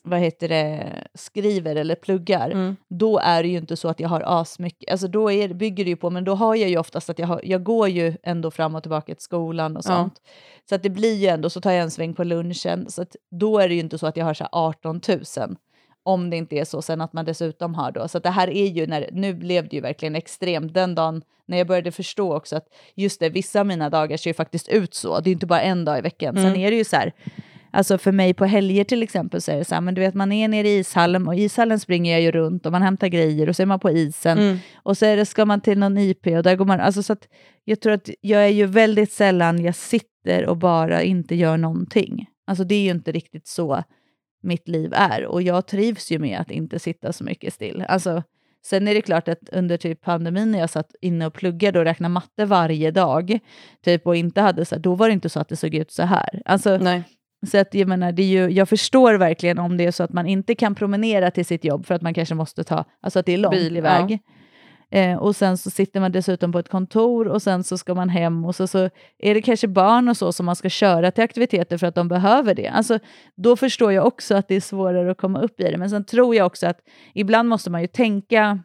vad 0.05 0.21
heter 0.21 0.49
det, 0.49 0.93
skriver 1.15 1.77
eller 1.77 1.95
pluggar, 1.95 2.51
Mm. 2.51 2.77
då 2.89 3.19
är 3.19 3.43
det 3.43 3.49
ju 3.49 3.59
inte 3.59 3.77
så 3.77 3.89
att 3.89 4.01
jag 4.01 4.09
har 4.09 4.23
asmycket, 4.27 4.91
alltså 4.91 5.09
då 5.09 5.31
är, 5.33 5.49
bygger 5.55 5.85
det 5.85 5.91
ju 5.91 5.97
på, 5.97 6.11
men 6.11 6.25
då 6.25 6.35
har 6.35 6.55
jag 6.55 6.71
ju 6.71 6.79
oftast 6.79 7.11
att 7.11 7.19
jag, 7.19 7.27
har, 7.27 7.41
jag 7.45 7.63
går 7.63 7.89
ju 7.89 8.17
ändå 8.23 8.51
fram 8.51 8.75
och 8.75 8.83
tillbaka 8.83 9.15
till 9.15 9.23
skolan 9.25 9.77
och 9.77 9.83
Ja. 9.85 9.89
sånt. 9.89 10.15
Så 10.69 10.75
att 10.75 10.83
det 10.83 10.91
blir 10.91 11.15
ju 11.15 11.27
ändå, 11.27 11.51
så 11.51 11.61
tar 11.61 11.71
jag 11.73 11.83
en 11.83 11.91
sväng 11.91 12.15
på 12.15 12.25
lunchen, 12.25 12.91
så 12.91 13.03
att 13.03 13.17
då 13.31 13.59
är 13.59 13.69
det 13.69 13.75
ju 13.75 13.81
inte 13.81 13.99
så 13.99 14.07
att 14.07 14.17
jag 14.17 14.25
har 14.25 14.35
så 14.35 14.45
här 14.45 14.51
18 14.53 15.01
000. 15.09 15.21
Om 16.05 16.31
det 16.31 16.37
inte 16.37 16.57
är 16.57 16.65
så 16.65 16.83
sen 16.83 17.01
att 17.01 17.13
man 17.13 17.25
dessutom 17.25 17.75
har 17.75 17.93
då. 17.93 18.09
Så 18.09 18.19
det 18.19 18.31
här 18.31 18.51
är 18.51 18.67
ju, 18.67 18.87
när, 18.87 19.09
nu 19.13 19.35
blev 19.35 19.69
det 19.69 19.77
ju 19.77 19.83
verkligen 19.83 20.15
extremt. 20.17 20.75
Den 20.75 20.95
dagen 20.95 21.23
när 21.47 21.59
jag 21.59 21.67
började 21.67 21.93
förstå 21.93 22.37
också 22.37 22.57
att 22.57 22.67
just 22.95 23.21
det, 23.21 23.29
vissa 23.29 23.61
av 23.61 23.67
mina 23.67 23.91
dagar 23.91 24.17
ser 24.17 24.31
ju 24.31 24.35
faktiskt 24.35 24.69
ut 24.69 24.95
så. 24.95 25.21
Det 25.21 25.31
är 25.31 25.33
inte 25.33 25.47
bara 25.47 25.61
en 25.63 25.85
dag 25.85 25.99
i 25.99 26.01
veckan. 26.01 26.35
Sen 26.35 26.47
Mm. 26.47 26.61
är 26.61 26.71
det 26.71 26.77
ju 26.77 26.85
så 26.85 26.97
här, 26.97 27.13
Alltså 27.75 27.99
för 27.99 28.13
mig 28.13 28.35
på 28.35 28.45
helger 28.45 28.85
till 28.85 29.03
exempel 29.03 29.41
så 29.43 29.53
är 29.53 29.57
det 29.57 29.65
så 29.65 29.75
här, 29.75 29.81
men 29.83 29.95
du 29.95 30.01
vet 30.01 30.15
man 30.15 30.33
är 30.33 30.49
nere 30.49 30.69
i 30.69 30.79
ishallen 30.79 31.29
och 31.29 31.35
i 31.35 31.43
ishallen 31.43 31.81
springer 31.81 32.13
jag 32.13 32.21
ju 32.23 32.31
runt 32.33 32.67
och 32.67 32.73
man 32.73 32.83
hämtar 32.83 33.09
grejer 33.09 33.49
och 33.49 33.57
så 33.57 33.63
är 33.63 33.67
man 33.67 33.81
på 33.81 33.91
isen 33.91 34.39
Mm. 34.39 34.59
och 34.75 34.99
så 34.99 35.07
är 35.07 35.17
det, 35.17 35.27
ska 35.27 35.45
man 35.45 35.61
till 35.61 35.79
någon 35.79 35.99
IP 35.99 36.27
och 36.27 36.43
där 36.43 36.57
går 36.57 36.65
man, 36.65 36.81
alltså 36.81 37.03
så 37.03 37.13
att 37.13 37.29
jag 37.65 37.81
tror 37.81 37.93
att 37.93 38.11
jag 38.21 38.45
är 38.45 38.49
ju 38.49 38.67
väldigt 38.67 39.13
sällan, 39.13 39.65
jag 39.65 39.75
sitter 39.75 40.47
och 40.47 40.57
bara 40.57 41.03
inte 41.03 41.35
gör 41.35 41.57
någonting. 41.57 42.27
Alltså 42.47 42.65
det 42.65 42.75
är 42.75 42.83
ju 42.83 42.91
inte 42.91 43.13
riktigt 43.13 43.47
så 43.47 43.83
mitt 44.43 44.69
liv 44.69 44.93
är 44.95 45.27
och 45.27 45.43
jag 45.43 45.67
trivs 45.67 46.13
ju 46.13 46.19
med 46.19 46.41
att 46.41 46.51
inte 46.51 46.79
sitta 46.79 47.13
så 47.13 47.25
mycket 47.25 47.55
still. 47.55 47.85
Alltså 47.89 48.23
Sen 48.65 48.89
är 48.89 48.95
det 48.95 49.03
klart 49.03 49.29
att 49.29 49.49
under 49.53 49.77
typ 49.77 50.01
pandemin 50.01 50.53
när 50.53 50.59
jag 50.59 50.71
satt 50.71 50.95
inne 51.01 51.27
och 51.27 51.35
pluggade 51.35 51.79
och 51.79 51.85
räknade 51.85 52.13
matte 52.13 52.45
varje 52.45 52.91
dag, 52.91 53.39
typ 53.85 54.07
och 54.07 54.17
inte 54.17 54.41
hade 54.41 54.65
så 54.65 54.75
här, 54.75 54.83
då 54.83 54.95
var 54.95 55.09
det 55.09 55.13
inte 55.13 55.29
så 55.29 55.41
att 55.41 55.49
det 55.49 55.57
såg 55.57 55.75
ut 55.75 55.91
så 55.91 56.03
här. 56.03 56.43
Alltså, 56.45 56.77
Nej. 56.77 57.03
så 57.47 57.59
att 57.59 57.75
jag 57.75 57.89
menar, 57.89 58.13
det 58.13 58.23
är 58.23 58.27
ju, 58.27 58.51
jag 58.51 58.69
förstår 58.69 59.15
verkligen 59.15 59.59
om 59.59 59.77
det 59.77 59.87
är 59.87 59.91
så 59.91 60.03
att 60.03 60.13
man 60.13 60.27
inte 60.27 60.55
kan 60.55 60.75
promenera 60.75 61.31
till 61.31 61.47
sitt 61.47 61.65
jobb 61.65 61.87
för 61.87 61.95
att 61.95 62.03
man 62.03 62.15
kanske 62.15 62.35
måste 62.35 62.65
ta, 62.65 62.85
alltså 63.01 63.19
att 63.19 63.27
det 63.27 63.33
är 63.33 63.39
långt 63.39 63.57
Bil, 63.57 63.77
iväg. 63.77 64.19
Eh, 64.93 65.17
och 65.17 65.37
sen 65.37 65.59
så 65.59 65.71
sitter 65.71 66.01
man 66.01 66.13
dessutom 66.13 66.53
på 66.53 66.59
ett 66.59 66.69
kontor 66.69 67.29
och 67.29 67.43
sen 67.43 67.65
så 67.65 67.79
ska 67.79 67.95
man 67.95 68.09
hem 68.09 68.45
och 68.45 68.55
så, 68.55 68.67
så 68.67 68.91
är 69.19 69.35
det 69.35 69.43
kanske 69.43 69.69
barn 69.69 70.09
och 70.09 70.17
så 70.17 70.33
som 70.33 70.47
man 70.47 70.57
ska 70.57 70.69
köra 70.69 71.11
till 71.11 71.25
aktiviteter 71.25 71.79
för 71.79 71.87
att 71.87 71.95
de 71.95 72.09
behöver 72.09 72.55
det. 72.55 72.69
Alltså, 72.69 72.99
då 73.37 73.57
förstår 73.57 73.93
jag 73.93 74.07
också 74.07 74.35
att 74.35 74.49
det 74.49 74.55
är 74.55 74.61
svårare 74.61 75.11
att 75.11 75.19
komma 75.19 75.41
upp 75.41 75.61
i 75.61 75.63
det. 75.63 75.79
Men 75.79 75.91
sen 75.91 76.05
tror 76.05 76.35
jag 76.35 76.47
också 76.47 76.67
att 76.67 76.79
ibland 77.15 77.49
måste 77.49 77.71
man 77.71 77.81
ju 77.81 77.87
tänka 77.87 78.59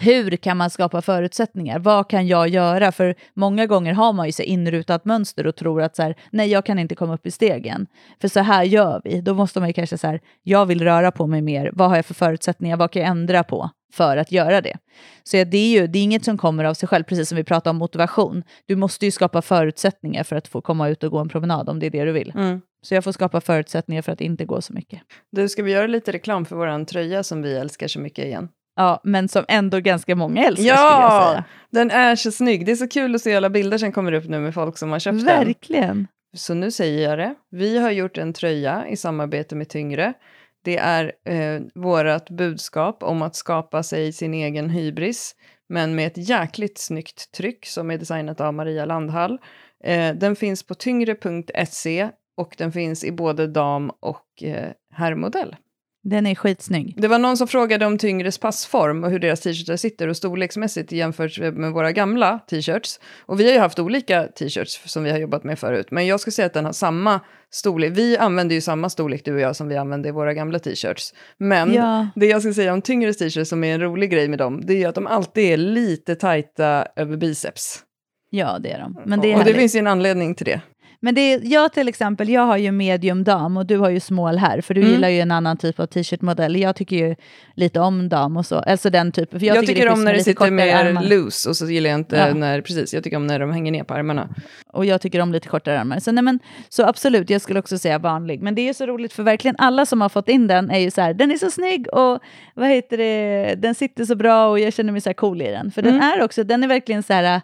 hur 0.00 0.36
kan 0.36 0.56
man 0.56 0.70
skapa 0.70 1.02
förutsättningar? 1.02 1.78
Vad 1.78 2.10
kan 2.10 2.26
jag 2.26 2.48
göra? 2.48 2.92
För 2.92 3.14
många 3.34 3.66
gånger 3.66 3.92
har 3.92 4.12
man 4.12 4.26
ju 4.26 4.32
så 4.32 4.42
inrutat 4.42 5.04
mönster 5.04 5.46
och 5.46 5.56
tror 5.56 5.82
att 5.82 5.96
så 5.96 6.02
här, 6.02 6.14
nej, 6.30 6.50
jag 6.50 6.66
kan 6.66 6.78
inte 6.78 6.94
komma 6.94 7.14
upp 7.14 7.26
i 7.26 7.30
stegen. 7.30 7.86
För 8.20 8.28
så 8.28 8.40
här 8.40 8.64
gör 8.64 9.00
vi. 9.04 9.20
Då 9.20 9.34
måste 9.34 9.60
man 9.60 9.68
ju 9.68 9.72
kanske 9.72 9.98
så 9.98 10.06
här, 10.06 10.20
jag 10.42 10.66
vill 10.66 10.84
röra 10.84 11.10
på 11.10 11.26
mig 11.26 11.42
mer. 11.42 11.70
Vad 11.72 11.88
har 11.88 11.96
jag 11.96 12.06
för 12.06 12.14
förutsättningar? 12.14 12.76
Vad 12.76 12.90
kan 12.90 13.02
jag 13.02 13.10
ändra 13.10 13.44
på? 13.44 13.70
för 13.92 14.16
att 14.16 14.32
göra 14.32 14.60
det. 14.60 14.76
Så 15.24 15.36
det 15.44 15.58
är 15.58 15.80
ju 15.80 15.86
det 15.86 15.98
är 15.98 16.02
inget 16.02 16.24
som 16.24 16.38
kommer 16.38 16.64
av 16.64 16.74
sig 16.74 16.88
själv, 16.88 17.04
precis 17.04 17.28
som 17.28 17.36
vi 17.36 17.44
pratade 17.44 17.70
om 17.70 17.76
motivation. 17.76 18.42
Du 18.66 18.76
måste 18.76 19.04
ju 19.04 19.10
skapa 19.10 19.42
förutsättningar 19.42 20.24
för 20.24 20.36
att 20.36 20.48
få 20.48 20.60
komma 20.60 20.88
ut 20.88 21.04
och 21.04 21.10
gå 21.10 21.18
en 21.18 21.28
promenad 21.28 21.68
om 21.68 21.78
det 21.78 21.86
är 21.86 21.90
det 21.90 22.04
du 22.04 22.12
vill. 22.12 22.32
Mm. 22.36 22.60
Så 22.82 22.94
jag 22.94 23.04
får 23.04 23.12
skapa 23.12 23.40
förutsättningar 23.40 24.02
för 24.02 24.12
att 24.12 24.20
inte 24.20 24.44
gå 24.44 24.62
så 24.62 24.72
mycket. 24.72 25.00
Du, 25.30 25.48
ska 25.48 25.62
vi 25.62 25.72
göra 25.72 25.86
lite 25.86 26.12
reklam 26.12 26.44
för 26.44 26.56
vår 26.56 26.84
tröja 26.84 27.22
som 27.22 27.42
vi 27.42 27.56
älskar 27.56 27.88
så 27.88 28.00
mycket 28.00 28.24
igen? 28.24 28.48
Ja, 28.78 29.00
men 29.04 29.28
som 29.28 29.44
ändå 29.48 29.80
ganska 29.80 30.16
många 30.16 30.44
älskar 30.46 30.64
Ja, 30.64 30.76
skulle 30.76 31.02
jag 31.02 31.32
säga. 31.32 31.44
den 31.70 31.90
är 31.90 32.16
så 32.16 32.32
snygg. 32.32 32.66
Det 32.66 32.72
är 32.72 32.76
så 32.76 32.88
kul 32.88 33.14
att 33.14 33.20
se 33.20 33.34
alla 33.36 33.50
bilder 33.50 33.78
som 33.78 33.92
kommer 33.92 34.12
upp 34.12 34.28
nu 34.28 34.38
med 34.40 34.54
folk 34.54 34.78
som 34.78 34.90
har 34.90 34.98
köpt 34.98 35.26
den. 35.26 35.46
Verkligen. 35.46 36.06
Så 36.36 36.54
nu 36.54 36.70
säger 36.70 37.08
jag 37.08 37.18
det. 37.18 37.34
Vi 37.50 37.78
har 37.78 37.90
gjort 37.90 38.18
en 38.18 38.32
tröja 38.32 38.88
i 38.88 38.96
samarbete 38.96 39.54
med 39.54 39.68
Tyngre. 39.68 40.12
Det 40.64 40.76
är 40.78 41.12
eh, 41.24 41.60
vårt 41.74 42.30
budskap 42.30 43.02
om 43.02 43.22
att 43.22 43.36
skapa 43.36 43.82
sig 43.82 44.12
sin 44.12 44.34
egen 44.34 44.70
hybris, 44.70 45.34
men 45.68 45.94
med 45.94 46.06
ett 46.06 46.28
jäkligt 46.28 46.78
snyggt 46.78 47.32
tryck 47.32 47.66
som 47.66 47.90
är 47.90 47.98
designat 47.98 48.40
av 48.40 48.54
Maria 48.54 48.84
Landhall. 48.84 49.38
Eh, 49.84 50.14
den 50.14 50.36
finns 50.36 50.62
på 50.62 50.74
tyngre.se 50.74 52.08
och 52.36 52.54
den 52.58 52.72
finns 52.72 53.04
i 53.04 53.12
både 53.12 53.46
dam 53.46 53.90
och 54.00 54.42
eh, 54.42 54.70
herrmodell. 54.92 55.56
Den 56.04 56.26
är 56.26 56.34
skitsnygg. 56.34 56.94
Det 56.96 57.08
var 57.08 57.18
någon 57.18 57.36
som 57.36 57.48
frågade 57.48 57.86
om 57.86 57.98
Tyngres 57.98 58.38
passform 58.38 59.04
och 59.04 59.10
hur 59.10 59.18
deras 59.18 59.40
t-shirtar 59.40 59.76
sitter 59.76 60.08
och 60.08 60.16
storleksmässigt 60.16 60.92
jämfört 60.92 61.38
med 61.38 61.72
våra 61.72 61.92
gamla 61.92 62.38
t-shirts. 62.50 63.00
Och 63.26 63.40
vi 63.40 63.44
har 63.46 63.52
ju 63.52 63.58
haft 63.58 63.78
olika 63.78 64.24
t-shirts 64.24 64.80
som 64.92 65.04
vi 65.04 65.10
har 65.10 65.18
jobbat 65.18 65.44
med 65.44 65.58
förut, 65.58 65.86
men 65.90 66.06
jag 66.06 66.20
skulle 66.20 66.32
säga 66.32 66.46
att 66.46 66.52
den 66.54 66.64
har 66.64 66.72
samma 66.72 67.20
storlek. 67.50 67.92
Vi 67.96 68.16
använder 68.18 68.54
ju 68.54 68.60
samma 68.60 68.88
storlek 68.90 69.24
du 69.24 69.34
och 69.34 69.40
jag 69.40 69.56
som 69.56 69.68
vi 69.68 69.76
använde 69.76 70.08
i 70.08 70.12
våra 70.12 70.34
gamla 70.34 70.58
t-shirts. 70.58 71.14
Men 71.38 71.72
Ja. 71.74 72.08
det 72.16 72.26
jag 72.26 72.40
skulle 72.40 72.54
säga 72.54 72.72
om 72.72 72.82
Tyngres 72.82 73.16
t-shirts 73.16 73.48
som 73.50 73.64
är 73.64 73.74
en 73.74 73.80
rolig 73.80 74.10
grej 74.10 74.28
med 74.28 74.38
dem, 74.38 74.60
det 74.66 74.82
är 74.82 74.88
att 74.88 74.94
de 74.94 75.06
alltid 75.06 75.44
är 75.52 75.56
lite 75.56 76.14
tajta 76.14 76.86
över 76.96 77.16
biceps. 77.16 77.82
Ja, 78.30 78.58
det 78.58 78.70
är 78.72 78.78
de. 78.78 79.00
Men 79.06 79.20
det 79.20 79.26
är 79.28 79.32
och 79.32 79.38
det 79.38 79.44
härligt. 79.44 79.56
finns 79.56 79.74
ju 79.74 79.78
en 79.78 79.86
anledning 79.86 80.34
till 80.34 80.46
det. 80.46 80.60
Men 81.00 81.14
det 81.14 81.20
är, 81.20 81.40
jag 81.44 81.72
till 81.72 81.88
exempel, 81.88 82.28
jag 82.28 82.42
har 82.42 82.56
ju 82.56 82.72
medium 82.72 83.24
dam 83.24 83.56
och 83.56 83.66
du 83.66 83.78
har 83.78 83.90
ju 83.90 84.00
small 84.00 84.38
här, 84.38 84.60
för 84.60 84.74
du 84.74 84.80
Mm. 84.80 84.92
gillar 84.92 85.08
ju 85.08 85.20
en 85.20 85.30
annan 85.30 85.56
typ 85.56 85.80
av 85.80 85.86
t-shirt-modell. 85.86 86.56
Jag 86.56 86.76
tycker 86.76 86.96
ju 86.96 87.14
lite 87.54 87.80
om 87.80 88.08
dam 88.08 88.36
och 88.36 88.46
så, 88.46 88.56
alltså 88.58 88.90
den 88.90 89.12
typen. 89.12 89.44
Jag, 89.44 89.56
jag, 89.56 89.66
tycker, 89.66 89.86
är 89.86 89.92
om 89.92 90.04
när 90.04 90.14
det 90.14 90.24
sitter 90.24 90.50
mer 90.50 90.66
ärmar. 90.66 91.02
loose 91.02 91.48
och 91.48 91.56
så 91.56 91.66
gillar 91.70 91.90
jag 91.90 91.98
inte 91.98 92.16
Ja. 92.16 92.34
när, 92.34 92.60
precis, 92.60 92.94
jag 92.94 93.04
tycker 93.04 93.16
om 93.16 93.26
när 93.26 93.38
de 93.38 93.52
hänger 93.52 93.72
ner 93.72 93.84
på 93.84 93.94
armarna. 93.94 94.28
Och 94.72 94.84
jag 94.84 95.00
tycker 95.00 95.20
om 95.20 95.32
lite 95.32 95.48
kortare 95.48 95.78
ärmar. 95.78 95.98
Så, 96.00 96.12
nej, 96.12 96.24
men, 96.24 96.38
så 96.68 96.84
absolut, 96.86 97.30
jag 97.30 97.40
skulle 97.40 97.58
också 97.58 97.78
säga 97.78 97.98
vanlig. 97.98 98.42
Men 98.42 98.54
det 98.54 98.62
är 98.62 98.66
ju 98.66 98.74
så 98.74 98.86
roligt 98.86 99.12
för 99.12 99.22
verkligen 99.22 99.56
alla 99.58 99.86
som 99.86 100.00
har 100.00 100.08
fått 100.08 100.28
in 100.28 100.46
den 100.46 100.70
är 100.70 100.78
ju 100.78 100.90
så 100.90 101.00
här, 101.00 101.14
den 101.14 101.30
är 101.30 101.36
så 101.36 101.50
snygg 101.50 101.86
och 101.92 102.18
vad 102.54 102.68
heter 102.68 102.96
det, 102.96 103.54
den 103.54 103.74
sitter 103.74 104.04
så 104.04 104.14
bra 104.14 104.48
och 104.48 104.58
jag 104.60 104.72
känner 104.72 104.92
mig 104.92 105.00
så 105.00 105.08
här 105.08 105.14
cool 105.14 105.42
i 105.42 105.50
den. 105.50 105.70
För 105.70 105.82
den 105.82 105.94
Mm. 105.94 106.04
är 106.12 106.22
också, 106.24 106.44
den 106.44 106.64
är 106.64 106.68
verkligen 106.68 107.02
så 107.02 107.12
här, 107.12 107.40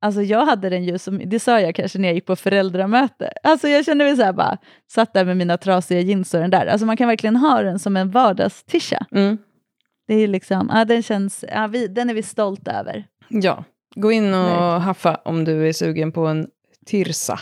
alltså 0.00 0.22
jag 0.22 0.46
hade 0.46 0.68
den 0.70 0.84
ju, 0.84 0.98
som, 0.98 1.22
det 1.26 1.40
sa 1.40 1.60
jag 1.60 1.74
kanske 1.74 1.98
när 1.98 2.08
jag 2.08 2.14
gick 2.14 2.26
på 2.26 2.36
föräldramöte. 2.36 3.32
Alltså 3.42 3.68
jag 3.68 3.84
kände 3.84 4.04
mig 4.04 4.16
så 4.16 4.22
här 4.22 4.32
bara, 4.32 4.58
satt 4.90 5.14
där 5.14 5.24
med 5.24 5.36
mina 5.36 5.56
trasiga 5.56 6.00
jeans 6.00 6.34
och 6.34 6.40
den 6.40 6.50
där. 6.50 6.66
Alltså 6.66 6.86
man 6.86 6.96
kan 6.96 7.08
verkligen 7.08 7.36
ha 7.36 7.62
den 7.62 7.78
som 7.78 7.96
en 7.96 8.10
vardagstisha. 8.10 9.06
Mm. 9.12 9.38
Det 10.08 10.14
är 10.14 10.28
liksom, 10.28 10.70
ja 10.74 10.84
den 10.84 11.02
känns, 11.02 11.44
ja, 11.54 11.66
vi, 11.66 11.86
den 11.86 12.10
är 12.10 12.14
vi 12.14 12.22
stolta 12.22 12.72
över. 12.72 13.04
Ja, 13.28 13.64
gå 13.94 14.12
in 14.12 14.34
och 14.34 14.40
Verkligen. 14.40 14.80
haffa 14.80 15.20
om 15.24 15.44
du 15.44 15.68
är 15.68 15.72
sugen 15.72 16.12
på 16.12 16.26
en 16.26 16.46
Tirsa. 16.86 17.40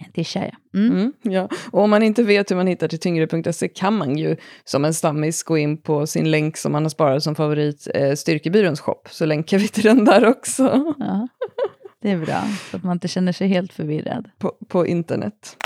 En 0.00 0.12
tisha 0.12 0.40
ja. 0.46 0.78
Mm. 0.78 0.92
Mm, 0.92 1.12
ja. 1.22 1.48
Och 1.70 1.82
om 1.82 1.90
man 1.90 2.02
inte 2.02 2.22
vet 2.22 2.50
hur 2.50 2.56
man 2.56 2.66
hittar 2.66 2.88
till 2.88 2.98
tyngre.se 2.98 3.68
kan 3.68 3.96
man 3.96 4.18
ju 4.18 4.36
som 4.64 4.84
en 4.84 4.94
stammis 4.94 5.42
gå 5.42 5.58
in 5.58 5.82
på 5.82 6.06
sin 6.06 6.30
länk 6.30 6.56
som 6.56 6.72
man 6.72 6.82
har 6.82 6.90
sparat 6.90 7.22
som 7.22 7.34
favorit, 7.34 7.88
eh, 7.94 8.14
Styrkebyråns 8.14 8.80
shop, 8.80 9.02
så 9.10 9.26
länkar 9.26 9.58
vi 9.58 9.68
till 9.68 9.84
den 9.84 10.04
där 10.04 10.26
också 10.26 10.94
Ja, 10.98 11.28
det 12.08 12.12
är 12.12 12.26
bra, 12.26 12.42
så 12.70 12.76
att 12.76 12.82
man 12.82 12.92
inte 12.96 13.08
känner 13.08 13.32
sig 13.32 13.48
helt 13.48 13.72
förvirrad. 13.72 14.30
på, 14.38 14.52
på 14.68 14.86
internet. 14.86 15.56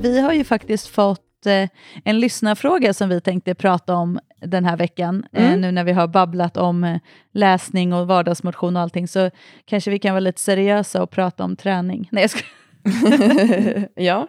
Vi 0.00 0.20
har 0.20 0.32
ju 0.32 0.44
faktiskt 0.44 0.86
fått 0.88 1.46
eh, 1.46 1.68
en 2.04 2.20
lyssnarfråga 2.20 2.94
som 2.94 3.08
vi 3.08 3.20
tänkte 3.20 3.54
prata 3.54 3.94
om 3.94 4.18
den 4.40 4.64
här 4.64 4.76
veckan. 4.76 5.26
Eh, 5.32 5.44
Mm. 5.48 5.60
nu 5.60 5.72
när 5.72 5.84
vi 5.84 5.92
har 5.92 6.06
babblat 6.06 6.56
om 6.56 6.84
eh, 6.84 6.98
läsning 7.32 7.92
och 7.92 8.06
vardagsmotion 8.06 8.76
och 8.76 8.82
allting 8.82 9.08
så 9.08 9.30
kanske 9.64 9.90
vi 9.90 9.98
kan 9.98 10.12
vara 10.12 10.20
lite 10.20 10.40
seriösa 10.40 11.02
och 11.02 11.10
prata 11.10 11.44
om 11.44 11.56
träning. 11.56 12.08
Nej, 12.12 12.22
jag, 12.22 12.30
ska... 12.30 12.40
ja, 13.94 14.26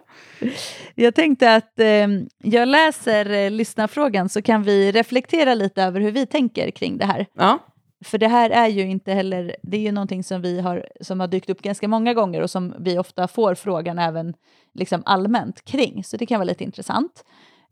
jag 0.94 1.14
tänkte 1.14 1.54
att 1.54 1.80
eh, 1.80 2.06
jag 2.38 2.68
läser 2.68 3.30
eh, 3.30 3.50
lyssnarfrågan 3.50 4.28
så 4.28 4.42
kan 4.42 4.62
vi 4.62 4.92
reflektera 4.92 5.54
lite 5.54 5.82
över 5.82 6.00
hur 6.00 6.10
vi 6.10 6.26
tänker 6.26 6.70
kring 6.70 6.98
det 6.98 7.04
här. 7.04 7.26
ja, 7.34 7.58
För 8.04 8.18
det 8.18 8.28
här 8.28 8.50
är 8.50 8.66
ju 8.66 8.82
inte 8.82 9.12
heller, 9.12 9.56
det 9.62 9.76
är 9.76 9.80
ju 9.80 9.92
någonting 9.92 10.24
som 10.24 10.42
vi 10.42 10.60
har, 10.60 10.88
som 11.00 11.20
har 11.20 11.26
dykt 11.26 11.50
upp 11.50 11.62
ganska 11.62 11.88
många 11.88 12.14
gånger 12.14 12.42
och 12.42 12.50
som 12.50 12.74
vi 12.78 12.98
ofta 12.98 13.28
får 13.28 13.54
frågan 13.54 13.98
även 13.98 14.34
liksom 14.74 15.02
allmänt 15.06 15.64
kring. 15.64 16.04
Så 16.04 16.16
det 16.16 16.26
kan 16.26 16.38
vara 16.38 16.44
lite 16.48 16.64
intressant. 16.64 17.24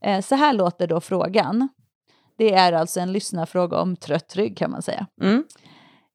Eh, 0.04 0.20
så 0.20 0.34
här 0.34 0.52
låter 0.52 0.86
då 0.86 1.00
frågan. 1.00 1.68
Det 2.38 2.54
är 2.54 2.72
alltså 2.72 3.00
en 3.00 3.12
lyssnarfråga 3.12 3.78
om 3.80 3.96
trött 3.96 4.36
rygg 4.36 4.56
kan 4.56 4.70
man 4.70 4.82
säga. 4.82 5.06
mm, 5.22 5.44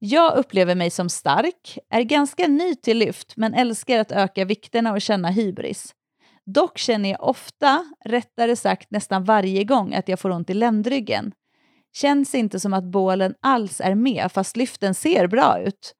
jag 0.06 0.38
upplever 0.38 0.76
mig 0.76 0.89
som 0.89 1.10
stark, 1.10 1.78
är 1.89 2.02
ganska 2.02 2.48
ny 2.48 2.76
till 2.76 2.98
lyft 2.98 3.38
men 3.38 3.54
älskar 3.54 4.00
att 4.00 4.12
öka 4.12 4.46
vikterna 4.46 4.94
och 4.94 5.02
känna 5.02 5.30
hybris. 5.30 5.96
Dock 6.46 6.78
känner 6.78 7.10
jag 7.10 7.24
ofta, 7.24 7.86
rättare 8.06 8.56
sagt 8.56 8.92
nästan 8.92 9.24
varje 9.24 9.63
gång, 9.63 9.94
att 9.94 10.08
jag 10.08 10.20
får 10.20 10.30
ont 10.30 10.50
i 10.50 10.54
ländryggen. 10.54 11.32
Känns 11.94 12.36
inte 12.36 12.60
som 12.60 12.74
att 12.74 12.84
bålen 12.84 13.34
alls 13.42 13.82
är 13.82 13.96
med 13.96 14.32
fast 14.32 14.58
lyften 14.58 14.94
ser 14.94 15.28
bra 15.28 15.60
ut. 15.60 15.94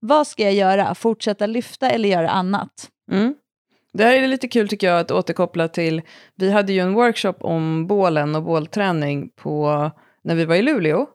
Vad 0.00 0.26
ska 0.26 0.42
jag 0.42 0.54
göra? 0.54 0.94
Fortsätta 0.94 1.46
lyfta 1.46 1.90
eller 1.90 2.08
göra 2.08 2.30
annat? 2.30 2.90
mm. 3.12 3.34
Det 3.92 4.04
här 4.04 4.14
är 4.14 4.28
lite 4.28 4.48
kul 4.48 4.68
tycker 4.68 4.86
jag 4.86 5.00
att 5.00 5.10
återkoppla 5.10 5.68
till, 5.68 6.02
vi 6.34 6.50
hade 6.50 6.72
ju 6.72 6.80
en 6.80 6.94
workshop 6.94 7.36
om 7.40 7.86
bålen 7.86 8.34
och 8.34 8.42
bålträning 8.42 9.28
på, 9.36 9.90
när 10.24 10.34
vi 10.34 10.44
var 10.44 10.54
i 10.54 10.62
Luleå. 10.62 11.06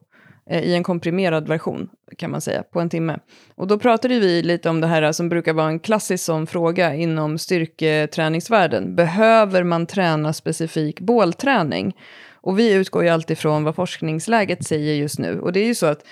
Eh, 0.52 0.62
i 0.62 0.74
en 0.74 0.82
komprimerad 0.82 1.48
version, 1.48 1.88
kan 2.18 2.30
man 2.30 2.40
säga, 2.40 2.62
på 2.62 2.80
en 2.80 2.88
timme. 2.88 3.18
Och 3.54 3.66
då 3.66 3.78
pratade 3.78 4.18
vi 4.18 4.42
lite 4.42 4.70
om 4.70 4.80
det 4.80 4.86
här 4.86 5.02
eh, 5.02 5.10
som 5.10 5.28
brukar 5.28 5.52
vara 5.52 5.68
en 5.68 5.80
klassisk 5.80 6.24
sån 6.24 6.46
fråga 6.46 6.94
inom 6.94 7.38
styrketräningsvärlden. 7.38 8.96
Behöver 8.96 9.62
man 9.64 9.86
träna 9.86 10.32
specifik 10.32 11.00
bålträning? 11.00 11.96
Och 12.30 12.58
vi 12.58 12.72
utgår 12.72 13.02
ju 13.02 13.08
alltid 13.08 13.38
från 13.38 13.64
vad 13.64 13.74
forskningsläget 13.74 14.64
säger 14.64 14.94
just 14.94 15.18
nu. 15.18 15.40
Och 15.40 15.52
det 15.52 15.60
är 15.60 15.66
ju 15.66 15.74
så 15.74 15.86
att, 15.86 16.06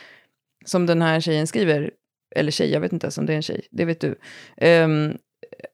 som 0.64 0.86
den 0.86 1.02
här 1.02 1.20
tjejen 1.20 1.46
skriver, 1.46 1.90
eller 2.36 2.50
tjej, 2.50 2.72
jag 2.72 2.80
vet 2.80 2.92
inte 2.92 3.06
ens 3.06 3.18
om 3.18 3.26
det 3.26 3.32
är 3.32 3.36
en 3.36 3.42
tjej, 3.42 3.66
det 3.70 3.84
vet 3.84 4.00
du. 4.00 4.18
Um, 4.66 5.18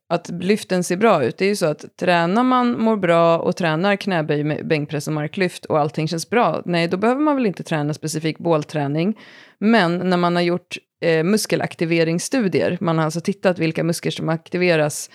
att 0.09 0.31
lyften 0.31 0.85
ser 0.85 0.97
bra 0.97 1.25
ut. 1.25 1.38
Det 1.38 1.45
är 1.45 1.49
ju 1.49 1.57
så 1.57 1.66
att 1.66 1.97
tränar 1.97 2.42
man, 2.42 2.81
mår 2.81 2.97
bra 2.97 3.38
och 3.38 3.57
tränar 3.57 3.97
knäböj, 3.97 4.62
bänkpress 4.64 5.07
och 5.07 5.12
marklyft 5.12 5.64
och 5.64 5.79
allting 5.79 6.09
känns 6.09 6.31
bra, 6.31 6.62
nej 6.64 6.88
då 6.88 6.97
behöver 6.97 7.21
man 7.21 7.37
väl 7.37 7.47
inte 7.47 7.62
träna 7.62 7.95
specifik 7.95 8.38
bålträning. 8.38 9.19
Men 9.59 9.99
när 9.99 10.16
man 10.16 10.37
har 10.37 10.42
gjort 10.42 10.77
eh, 11.01 11.25
muskelaktiveringsstudier, 11.25 12.79
man 12.81 12.99
har 12.99 13.05
alltså 13.05 13.21
tittat 13.21 13.59
vilka 13.59 13.85
muskler 13.85 14.11
som 14.12 14.29
aktiveras 14.29 15.11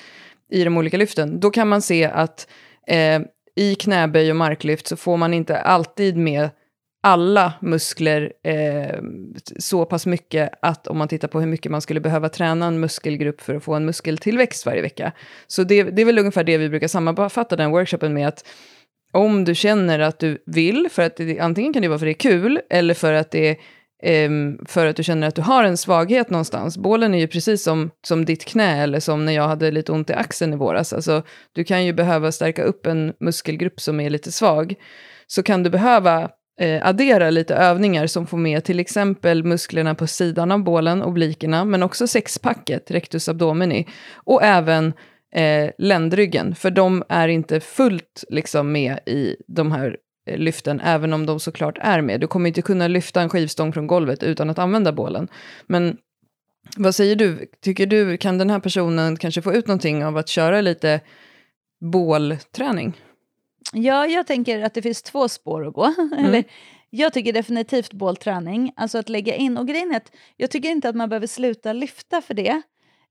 i 0.51 0.63
de 0.63 0.77
olika 0.77 0.97
lyften, 0.97 1.39
då 1.39 1.49
kan 1.49 1.67
man 1.67 1.81
se 1.81 2.05
att 2.05 2.47
eh, 2.87 3.21
i 3.55 3.75
knäböj 3.75 4.29
och 4.29 4.35
marklyft 4.35 4.87
så 4.87 4.95
får 4.95 5.17
man 5.17 5.33
inte 5.33 5.57
alltid 5.57 6.17
med 6.17 6.49
alla 7.03 7.53
muskler 7.61 8.33
eh, 8.43 8.99
så 9.59 9.85
pass 9.85 10.05
mycket 10.05 10.49
att 10.61 10.87
om 10.87 10.97
man 10.97 11.07
tittar 11.07 11.27
på 11.27 11.39
hur 11.39 11.47
mycket 11.47 11.71
man 11.71 11.81
skulle 11.81 11.99
behöva 11.99 12.29
träna 12.29 12.65
en 12.65 12.79
muskelgrupp 12.79 13.41
för 13.41 13.55
att 13.55 13.63
få 13.63 13.73
en 13.73 13.85
muskeltillväxt 13.85 14.65
varje 14.65 14.81
vecka. 14.81 15.11
Så 15.47 15.63
det, 15.63 15.83
det 15.83 16.01
är 16.01 16.05
väl 16.05 16.19
ungefär 16.19 16.43
det 16.43 16.57
vi 16.57 16.69
brukar 16.69 16.87
sammanfatta 16.87 17.55
den 17.55 17.71
workshopen 17.71 18.13
med 18.13 18.27
att 18.27 18.45
om 19.13 19.45
du 19.45 19.55
känner 19.55 19.99
att 19.99 20.19
du 20.19 20.43
vill, 20.45 20.87
för 20.91 21.01
att 21.01 21.15
det, 21.15 21.39
antingen 21.39 21.73
kan 21.73 21.81
det 21.81 21.87
vara 21.87 21.99
för 21.99 22.05
att 22.05 22.19
det 22.19 22.27
är 22.27 22.31
kul 22.31 22.61
eller 22.69 22.93
för 22.93 23.13
att 23.13 23.31
det 23.31 23.49
är 23.49 23.57
för 24.67 24.85
att 24.85 24.95
du 24.95 25.03
känner 25.03 25.27
att 25.27 25.35
du 25.35 25.41
har 25.41 25.63
en 25.63 25.77
svaghet 25.77 26.29
någonstans. 26.29 26.77
Bålen 26.77 27.13
är 27.13 27.19
ju 27.19 27.27
precis 27.27 27.63
som, 27.63 27.91
som 28.07 28.25
ditt 28.25 28.45
knä 28.45 28.83
eller 28.83 28.99
som 28.99 29.25
när 29.25 29.33
jag 29.33 29.47
hade 29.47 29.71
lite 29.71 29.91
ont 29.91 30.09
i 30.09 30.13
axeln 30.13 30.53
i 30.53 30.55
våras. 30.55 30.93
Alltså, 30.93 31.23
du 31.51 31.63
kan 31.63 31.85
ju 31.85 31.93
behöva 31.93 32.31
stärka 32.31 32.63
upp 32.63 32.85
en 32.85 33.13
muskelgrupp 33.19 33.81
som 33.81 33.99
är 33.99 34.09
lite 34.09 34.31
svag. 34.31 34.75
Så 35.27 35.43
kan 35.43 35.63
du 35.63 35.69
behöva 35.69 36.29
eh, 36.59 36.87
addera 36.87 37.29
lite 37.29 37.55
övningar 37.55 38.07
som 38.07 38.27
får 38.27 38.37
med 38.37 38.63
till 38.63 38.79
exempel 38.79 39.43
musklerna 39.43 39.95
på 39.95 40.07
sidan 40.07 40.51
av 40.51 40.63
bålen, 40.63 41.03
oblikerna, 41.03 41.65
men 41.65 41.83
också 41.83 42.07
sexpacket, 42.07 42.91
rectus 42.91 43.29
abdomini, 43.29 43.87
och 44.13 44.43
även 44.43 44.93
eh, 45.35 45.71
ländryggen, 45.77 46.55
för 46.55 46.71
de 46.71 47.03
är 47.09 47.27
inte 47.27 47.59
fullt 47.59 48.23
liksom, 48.29 48.71
med 48.71 48.99
i 49.05 49.35
de 49.47 49.71
här 49.71 49.97
eh, 50.27 50.37
lyften, 50.37 50.79
även 50.79 51.13
om 51.13 51.25
de 51.25 51.39
såklart 51.39 51.77
är 51.81 52.01
med. 52.01 52.19
Du 52.19 52.27
kommer 52.27 52.47
inte 52.47 52.61
kunna 52.61 52.87
lyfta 52.87 53.21
en 53.21 53.29
skivstång 53.29 53.73
från 53.73 53.87
golvet 53.87 54.23
utan 54.23 54.49
att 54.49 54.59
använda 54.59 54.91
bålen. 54.91 55.27
Men 55.67 55.97
vad 56.77 56.95
säger 56.95 57.15
du? 57.15 57.47
Tycker 57.61 57.85
du, 57.85 58.17
kan 58.17 58.37
den 58.37 58.49
här 58.49 58.59
personen 58.59 59.17
kanske 59.17 59.41
få 59.41 59.53
ut 59.53 59.67
någonting 59.67 60.05
av 60.05 60.17
att 60.17 60.27
köra 60.27 60.61
lite 60.61 60.99
bålträning? 61.91 62.97
Ja, 63.73 64.07
jag 64.07 64.27
tänker 64.27 64.63
att 64.63 64.73
det 64.73 64.81
finns 64.81 65.01
två 65.01 65.29
spår 65.29 65.67
att 65.67 65.73
gå. 65.73 65.85
Mm. 65.97 66.25
Eller, 66.25 66.43
jag 66.89 67.13
tycker 67.13 67.33
definitivt 67.33 67.93
bålträning, 67.93 68.73
alltså 68.75 68.97
att 68.97 69.09
lägga 69.09 69.35
in, 69.35 69.57
och 69.57 69.67
grejen 69.67 69.91
är 69.91 69.97
att 69.97 70.11
jag 70.37 70.51
tycker 70.51 70.69
inte 70.69 70.89
att 70.89 70.95
man 70.95 71.09
behöver 71.09 71.27
sluta 71.27 71.73
lyfta 71.73 72.21
för 72.21 72.33
det. 72.33 72.61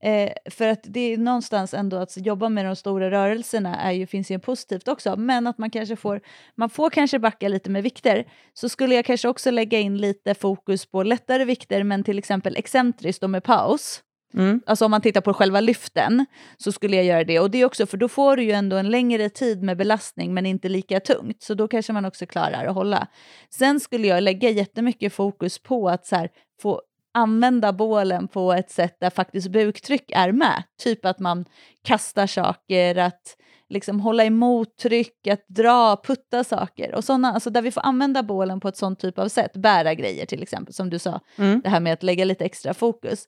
Eh, 0.03 0.33
för 0.51 0.69
att 0.69 0.81
det 0.83 1.01
är 1.01 1.19
någonstans 1.19 1.75
ändå 1.75 1.97
att 1.97 2.17
jobba 2.17 2.49
med 2.49 2.65
de 2.65 2.77
stora 2.77 3.11
rörelserna 3.11 3.77
är 3.77 3.93
ju, 3.93 4.07
finns 4.07 4.31
ju 4.31 4.39
positivt 4.39 4.89
också, 4.89 5.17
men 5.17 5.47
att 5.47 5.59
man 5.59 5.71
kanske 5.71 5.97
får, 5.97 6.21
man 6.55 6.71
får 6.71 6.91
kanske 6.91 7.19
backa 7.19 7.49
lite 7.49 7.71
med 7.71 7.83
vikter. 7.83 8.25
Så 8.55 8.69
skulle 8.69 8.95
jag 8.95 9.05
kanske 9.05 9.29
också 9.29 9.51
lägga 9.51 9.79
in 9.79 9.99
lite 9.99 10.35
fokus 10.35 10.87
på 10.87 11.03
lättare 11.03 11.45
vikter, 11.45 11.85
men 11.85 12.05
till 12.05 12.19
exempel 12.19 12.57
excentriskt 12.57 13.23
och 13.23 13.31
med 13.31 13.45
paus. 13.45 14.03
Mm. 14.35 14.61
Alltså 14.67 14.85
om 14.85 14.91
man 14.91 15.01
tittar 15.01 15.21
på 15.21 15.35
själva 15.35 15.61
lyften 15.61 16.27
så 16.57 16.73
skulle 16.73 16.97
jag 16.97 17.05
göra 17.05 17.25
det. 17.25 17.41
Och 17.41 17.51
det 17.51 17.61
är 17.61 17.65
också 17.65 17.87
för 17.87 17.97
då 17.97 18.09
får 18.09 18.37
du 18.37 18.43
ju 18.43 18.53
ändå 18.53 18.77
en 18.77 18.91
längre 18.91 19.29
tid 19.29 19.63
med 19.63 19.77
belastning 19.77 20.35
men 20.35 20.47
inte 20.47 20.69
lika 20.69 21.01
tungt. 21.01 21.43
Så 21.43 21.55
då 21.55 21.69
kanske 21.69 21.93
man 21.93 22.05
också 22.05 22.27
klarar 22.27 22.67
att 22.67 22.75
hålla. 22.75 23.07
Sen 23.51 23.81
skulle 23.81 24.07
jag 24.07 24.23
lägga 24.23 24.51
jättemycket 24.51 25.13
fokus 25.13 25.59
på 25.59 25.89
att 25.89 26.07
så 26.07 26.17
här, 26.17 26.31
få 26.63 26.83
använda 27.15 27.73
bålen 27.73 28.29
på 28.29 28.53
ett 28.53 28.71
sätt 28.71 28.97
där 29.01 29.11
faktiskt 29.11 29.49
buktryck 29.49 30.13
är 30.15 30.33
med. 30.33 30.63
Typ 30.83 31.05
att 31.05 31.19
man 31.19 31.45
kastar 31.83 32.27
saker, 32.27 32.97
att 32.97 33.37
liksom 33.71 34.01
hålla 34.01 34.25
emot 34.25 34.77
tryck, 34.77 35.27
att 35.27 35.45
dra, 35.49 35.97
putta 36.05 36.45
saker 36.45 36.95
och 36.95 37.05
sådana, 37.05 37.33
alltså 37.33 37.51
där 37.51 37.63
vi 37.63 37.71
får 37.71 37.81
använda 37.87 38.23
bålen 38.23 38.61
på 38.61 38.69
ett 38.69 38.77
sånt 38.77 39.01
typ 39.01 39.19
av 39.19 39.29
sätt, 39.29 39.53
bära 39.53 39.95
grejer 39.95 40.27
till 40.27 40.43
exempel, 40.43 40.75
som 40.75 40.91
du 40.91 40.99
sa, 40.99 41.21
Mm. 41.39 41.61
det 41.61 41.69
här 41.69 41.81
med 41.81 41.93
att 41.93 42.03
lägga 42.03 42.25
lite 42.25 42.45
extra 42.45 42.75
fokus. 42.75 43.25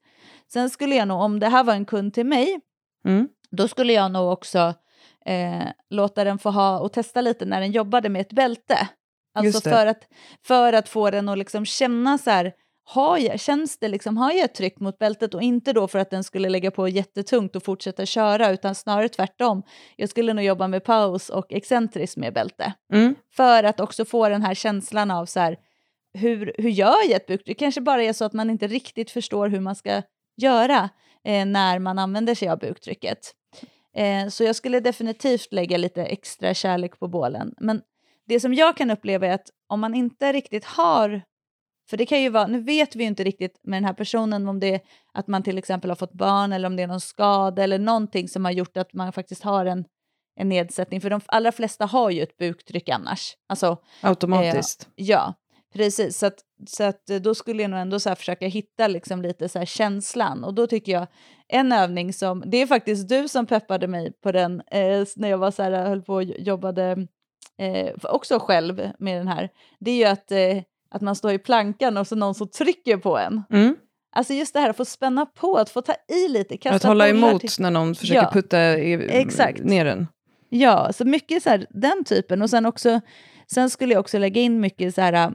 Sen 0.53 0.71
skulle 0.71 0.95
jag 0.95 1.09
nog, 1.09 1.21
om 1.21 1.41
det 1.41 1.49
här 1.49 1.65
var 1.65 1.75
en 1.75 1.85
kund 1.85 2.15
till 2.15 2.27
mig, 2.27 2.61
Mm. 3.05 3.29
då 3.51 3.69
skulle 3.69 3.93
jag 3.93 4.13
nog 4.13 4.33
också 4.33 4.75
eh, 5.27 5.63
låta 5.91 6.25
den 6.25 6.39
få 6.39 6.51
ha 6.51 6.79
och 6.79 6.93
testa 6.93 7.21
lite 7.21 7.45
när 7.45 7.61
den 7.61 7.73
jobbade 7.73 8.09
med 8.09 8.21
ett 8.21 8.33
bälte. 8.33 8.89
Alltså 9.35 9.61
för 9.71 9.87
att, 9.87 10.03
för 10.47 10.73
att 10.73 10.89
få 10.89 11.11
den 11.11 11.29
att 11.29 11.39
liksom 11.39 11.65
känna 11.65 12.19
så 12.19 12.31
här, 12.31 12.53
har 12.85 13.19
jag, 13.19 13.41
känns 13.41 13.79
det 13.79 13.89
liksom, 13.89 14.17
har 14.17 14.33
jag 14.33 14.45
ett 14.45 14.55
tryck 14.55 14.81
mot 14.81 14.99
bältet 14.99 15.35
och 15.35 15.43
inte 15.43 15.73
då 15.73 15.89
för 15.89 15.99
att 15.99 16.11
den 16.11 16.25
skulle 16.25 16.49
lägga 16.49 16.71
på 16.71 16.89
jättetungt 16.89 17.57
och 17.57 17.63
fortsätta 17.63 18.07
köra 18.07 18.51
utan 18.51 18.75
snarare 18.75 19.09
tvärtom. 19.09 19.63
Jag 19.97 20.09
skulle 20.09 20.33
nog 20.33 20.45
jobba 20.45 20.69
med 20.69 20.85
paus 20.85 21.31
och 21.31 21.53
excentriskt 21.53 22.17
med 22.17 22.35
bälte. 22.35 22.73
Mm. 22.93 23.15
För 23.37 23.65
att 23.65 23.81
också 23.81 24.05
få 24.05 24.29
den 24.29 24.43
här 24.43 24.55
känslan 24.55 25.11
av 25.11 25.27
så 25.27 25.41
här, 25.41 25.57
hur, 26.15 26.55
hur 26.59 26.71
gör 26.71 27.09
jag 27.09 27.17
ett 27.17 27.27
buktryck? 27.27 27.47
Det 27.59 27.65
kanske 27.65 27.81
bara 27.81 28.03
är 28.03 28.13
så 28.13 28.25
att 28.25 28.33
man 28.33 28.51
inte 28.51 28.67
riktigt 28.67 29.11
förstår 29.11 29.49
hur 29.49 29.61
man 29.61 29.77
ska 29.77 30.03
göra 30.37 30.89
eh, 31.25 31.47
när 31.47 31.79
man 31.79 31.99
använder 31.99 32.35
sig 32.35 32.49
av 32.49 32.59
buktrycket. 32.59 33.19
Eh, 33.97 34.29
så 34.29 34.45
jag 34.45 34.57
skulle 34.57 34.81
definitivt 34.81 35.53
lägga 35.53 35.77
lite 35.77 36.05
extra 36.05 36.55
kärlek 36.55 36.99
på 36.99 37.09
bålen. 37.09 37.55
Men 37.61 37.83
det 38.29 38.41
som 38.41 38.55
jag 38.55 38.77
kan 38.77 38.91
uppleva 38.91 39.27
är 39.27 39.35
att 39.35 39.51
om 39.69 39.81
man 39.81 39.95
inte 39.95 40.33
riktigt 40.33 40.65
har 40.65 41.23
för 41.91 41.97
det 41.97 42.07
kan 42.07 42.23
ju 42.23 42.29
vara, 42.29 42.47
nu 42.47 42.61
vet 42.61 42.97
vi 42.97 43.03
ju 43.03 43.09
inte 43.09 43.25
riktigt 43.25 43.61
med 43.63 43.77
den 43.77 43.85
här 43.85 43.95
personen 43.95 44.49
om 44.49 44.61
det 44.61 44.75
är 44.75 44.81
att 45.13 45.27
man 45.27 45.43
till 45.43 45.59
exempel 45.59 45.91
har 45.91 45.97
fått 45.97 46.13
barn 46.13 46.53
eller 46.53 46.67
om 46.67 46.77
det 46.77 46.83
är 46.83 46.87
någon 46.87 47.01
skada 47.01 47.63
eller 47.63 47.79
någonting 47.79 48.29
som 48.29 48.45
har 48.45 48.53
gjort 48.53 48.77
att 48.77 48.93
man 48.93 49.13
faktiskt 49.13 49.43
har 49.43 49.67
en, 49.67 49.85
en 50.37 50.49
nedsättning. 50.49 51.01
För 51.01 51.11
de 51.11 51.21
allra 51.27 51.53
flesta 51.53 51.87
har 51.87 52.11
ju 52.11 52.23
ett 52.23 52.37
buktryck 52.37 52.89
annars. 52.89 53.37
Alltså, 53.49 53.77
Automatiskt. 54.01 54.89
Ja, 54.95 55.35
precis. 55.75 56.19
Så, 56.19 56.27
att, 56.27 56.39
så 56.67 56.85
att 56.85 57.11
eh, 57.11 57.17
då 57.17 57.35
skulle 57.35 57.63
jag 57.63 57.71
nog 57.71 57.81
ändå 57.81 58.01
så 58.01 58.15
försöka 58.15 58.47
hitta 58.47 58.89
liksom 58.89 59.23
lite 59.23 59.49
så 59.49 59.59
här 59.59 59.67
känslan. 59.67 60.45
Och 60.45 60.55
då 60.55 60.67
tycker 60.67 60.93
jag 60.93 61.07
en 61.49 61.73
övning 61.73 62.13
som, 62.13 62.43
det 62.47 62.57
är 62.57 62.67
faktiskt 62.67 63.09
du 63.09 63.29
som 63.29 63.47
peppade 63.47 63.89
mig 63.89 64.13
på 64.23 64.33
den 64.33 64.63
eh, 64.71 65.05
när 65.17 65.29
jag 65.29 65.39
var 65.39 65.51
så 65.51 65.63
här, 65.63 65.87
höll 65.89 66.03
på 66.03 66.15
och 66.15 66.23
jobbade 66.23 67.07
eh, 67.59 67.93
också 68.03 68.39
själv 68.39 68.91
med 68.99 69.19
den 69.19 69.29
här. 69.29 69.49
Det 69.81 69.91
är 69.91 69.97
ju 69.97 70.05
att, 70.05 70.33
eh, 70.33 70.63
att 70.93 71.03
man 71.03 71.17
står 71.17 71.33
i 71.33 71.39
plankan 71.39 71.97
och 71.97 72.07
så 72.07 72.17
någon 72.17 72.35
som 72.35 72.49
trycker 72.49 72.97
på 72.97 73.19
en. 73.19 73.43
Mm. 73.53 73.77
Alltså 74.17 74.33
just 74.35 74.55
det 74.55 74.61
här 74.61 74.71
att 74.71 74.77
få 74.77 74.85
spänna 74.85 75.27
på, 75.27 75.57
att 75.57 75.71
få 75.71 75.83
ta 75.83 75.95
i 76.09 76.29
lite, 76.29 76.57
kasta 76.57 76.77
Att 76.77 76.83
hålla 76.83 77.09
emot 77.09 77.41
till- 77.41 77.51
när 77.59 77.71
någon 77.71 77.95
försöker 77.95 78.23
Ja. 78.23 78.31
putta 78.33 78.79
i, 78.79 79.09
Exakt. 79.11 79.65
ner 79.65 79.85
den. 79.85 80.07
Ja, 80.49 80.93
så 80.93 81.05
mycket 81.05 81.43
så 81.43 81.51
här, 81.51 81.67
den 81.71 82.05
typen. 82.05 82.43
Och 82.43 82.51
sen 82.51 82.67
också, 82.67 83.01
sen 83.53 83.71
skulle 83.71 83.95
jag 83.95 84.01
också 84.01 84.19
lägga 84.19 84.41
in 84.41 84.61
mycket 84.61 84.95
så 84.95 85.01
här, 85.01 85.33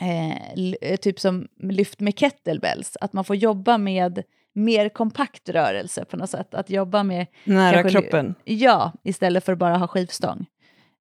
eh, 0.00 0.66
eh, 0.90 0.96
typ 0.96 1.20
som 1.20 1.48
lyft 1.62 2.00
med 2.00 2.18
kettlebells. 2.18 2.96
Att 3.00 3.12
man 3.12 3.24
får 3.24 3.36
jobba 3.36 3.78
med 3.78 4.22
mer 4.54 4.88
kompakt 4.88 5.48
rörelse 5.48 6.04
på 6.04 6.16
något 6.16 6.30
sätt. 6.30 6.54
Att 6.54 6.70
jobba 6.70 7.02
med, 7.02 7.26
Nära 7.44 7.82
Kanske- 7.82 8.00
kroppen. 8.00 8.34
ja, 8.44 8.92
istället 9.04 9.44
för 9.44 9.52
att 9.52 9.58
bara 9.58 9.76
ha 9.76 9.86
skivstång. 9.88 10.46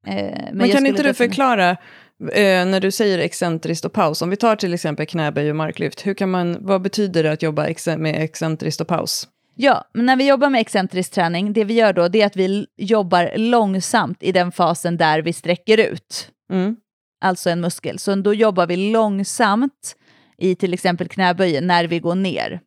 Eh, 0.07 0.15
men 0.15 0.57
Men 0.57 0.69
kan 0.69 0.85
inte 0.85 1.03
du 1.03 1.13
förklara, 1.13 1.77
eh, 2.33 2.65
när 2.65 2.79
du 2.79 2.91
säger 2.91 3.19
excentriskt 3.19 3.85
och 3.85 3.93
paus, 3.93 4.21
om 4.21 4.29
vi 4.29 4.35
tar 4.35 4.55
till 4.55 4.73
exempel 4.73 5.05
knäböj 5.05 5.49
och 5.49 5.55
marklyft, 5.55 6.07
hur 6.07 6.13
kan 6.13 6.31
man, 6.31 6.57
vad 6.59 6.81
betyder 6.81 7.23
det 7.23 7.31
att 7.31 7.41
jobba 7.41 7.65
ex 7.65 7.87
med 7.87 8.23
excentriskt 8.23 8.81
och 8.81 8.87
paus? 8.87 9.27
Ja, 9.55 9.89
men 9.93 10.05
när 10.05 10.15
vi 10.15 10.27
jobbar 10.27 10.49
med 10.49 10.61
excentrisk 10.61 11.11
träning, 11.11 11.53
det 11.53 11.63
vi 11.63 11.73
gör 11.73 11.93
då 11.93 12.07
det 12.07 12.21
är 12.21 12.25
att 12.25 12.35
vi 12.35 12.65
jobbar 12.77 13.31
långsamt 13.37 14.23
i 14.23 14.31
den 14.31 14.51
fasen 14.51 14.97
där 14.97 15.21
vi 15.21 15.33
sträcker 15.33 15.77
ut. 15.77 16.31
Mm. 16.51 16.75
alltså 17.21 17.49
en 17.49 17.61
muskel. 17.61 17.99
Så 17.99 18.15
då 18.15 18.33
jobbar 18.33 18.67
vi 18.67 18.91
långsamt 18.91 19.95
i 20.37 20.55
till 20.55 20.73
exempel 20.73 21.07
knäböjen 21.07 21.67
när 21.67 21.87
vi 21.87 21.99
går 21.99 22.15
ner. 22.15 22.59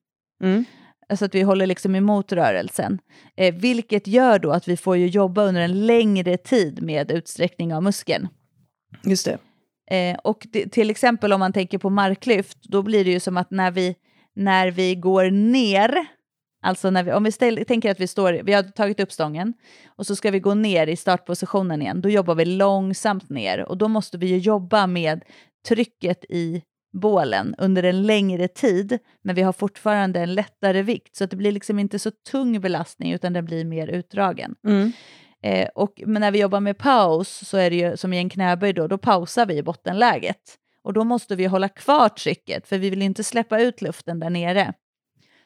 Mm. 0.42 0.64
Alltså 1.08 1.24
att 1.24 1.34
vi 1.34 1.42
håller 1.42 1.66
liksom 1.66 1.94
emot 1.94 2.32
rörelsen. 2.32 2.98
Eh, 3.36 3.54
vilket 3.54 4.06
gör 4.06 4.38
då 4.38 4.50
att 4.50 4.68
vi 4.68 4.76
får 4.76 4.96
jobba 4.96 5.42
under 5.42 5.60
en 5.60 5.86
längre 5.86 6.36
tid 6.36 6.82
med 6.82 7.10
utsträckning 7.10 7.74
av 7.74 7.82
muskeln. 7.82 8.28
Just 9.04 9.24
det. 9.24 9.38
Eh, 9.90 10.16
och 10.24 10.46
det, 10.52 10.68
till 10.68 10.90
exempel 10.90 11.32
om 11.32 11.40
man 11.40 11.52
tänker 11.52 11.78
på 11.78 11.90
marklyft, 11.90 12.58
då 12.62 12.82
blir 12.82 13.04
det 13.04 13.10
ju 13.10 13.20
som 13.20 13.36
att 13.36 13.50
när 13.50 13.70
vi, 13.70 13.96
när 14.36 14.70
vi 14.70 14.94
går 14.94 15.30
ner, 15.30 16.06
alltså 16.62 16.90
när 16.90 17.02
vi, 17.02 17.12
om 17.12 17.24
vi 17.24 17.32
ställ, 17.32 17.64
tänker 17.68 17.90
att 17.90 18.00
vi 18.00 18.06
står, 18.06 18.40
vi 18.42 18.52
har 18.52 18.62
tagit 18.62 19.00
upp 19.00 19.12
stången 19.12 19.54
och 19.86 20.06
så 20.06 20.16
ska 20.16 20.30
vi 20.30 20.40
gå 20.40 20.54
ner 20.54 20.86
i 20.86 20.96
startpositionen 20.96 21.82
igen, 21.82 22.00
då 22.00 22.08
jobbar 22.08 22.34
vi 22.34 22.44
långsamt 22.44 23.30
ner 23.30 23.64
och 23.68 23.78
då 23.78 23.88
måste 23.88 24.18
vi 24.18 24.26
ju 24.26 24.38
jobba 24.38 24.86
med 24.86 25.24
trycket 25.68 26.24
i 26.28 26.62
bålen 26.92 27.54
under 27.58 27.82
en 27.82 28.02
längre 28.02 28.48
tid, 28.48 28.98
men 29.24 29.34
vi 29.34 29.42
har 29.42 29.52
fortfarande 29.52 30.20
en 30.20 30.34
lättare 30.34 30.82
vikt, 30.82 31.16
så 31.16 31.24
att 31.24 31.30
det 31.30 31.36
blir 31.36 31.52
liksom 31.52 31.78
inte 31.78 31.98
så 31.98 32.10
tung 32.30 32.60
belastning 32.60 33.12
utan 33.12 33.32
den 33.32 33.44
blir 33.44 33.64
mer 33.64 33.88
utdragen. 33.88 34.54
Mm. 34.66 34.92
Eh, 35.42 35.68
och, 35.74 36.02
men 36.06 36.20
när 36.20 36.30
vi 36.30 36.40
jobbar 36.40 36.60
med 36.60 36.78
paus, 36.78 37.48
så 37.48 37.56
är 37.56 37.70
det 37.70 37.76
ju 37.76 37.96
som 37.96 38.12
i 38.12 38.18
en 38.18 38.30
knäböj, 38.30 38.72
då, 38.72 38.86
då 38.86 38.98
pausar 38.98 39.46
vi 39.46 39.56
i 39.56 39.62
bottenläget. 39.62 40.58
Och 40.82 40.92
då 40.92 41.04
måste 41.04 41.36
vi 41.36 41.46
hålla 41.46 41.68
kvar 41.68 42.08
trycket, 42.08 42.68
för 42.68 42.78
vi 42.78 42.90
vill 42.90 43.02
inte 43.02 43.24
släppa 43.24 43.60
ut 43.60 43.82
luften 43.82 44.20
där 44.20 44.30
nere. 44.30 44.72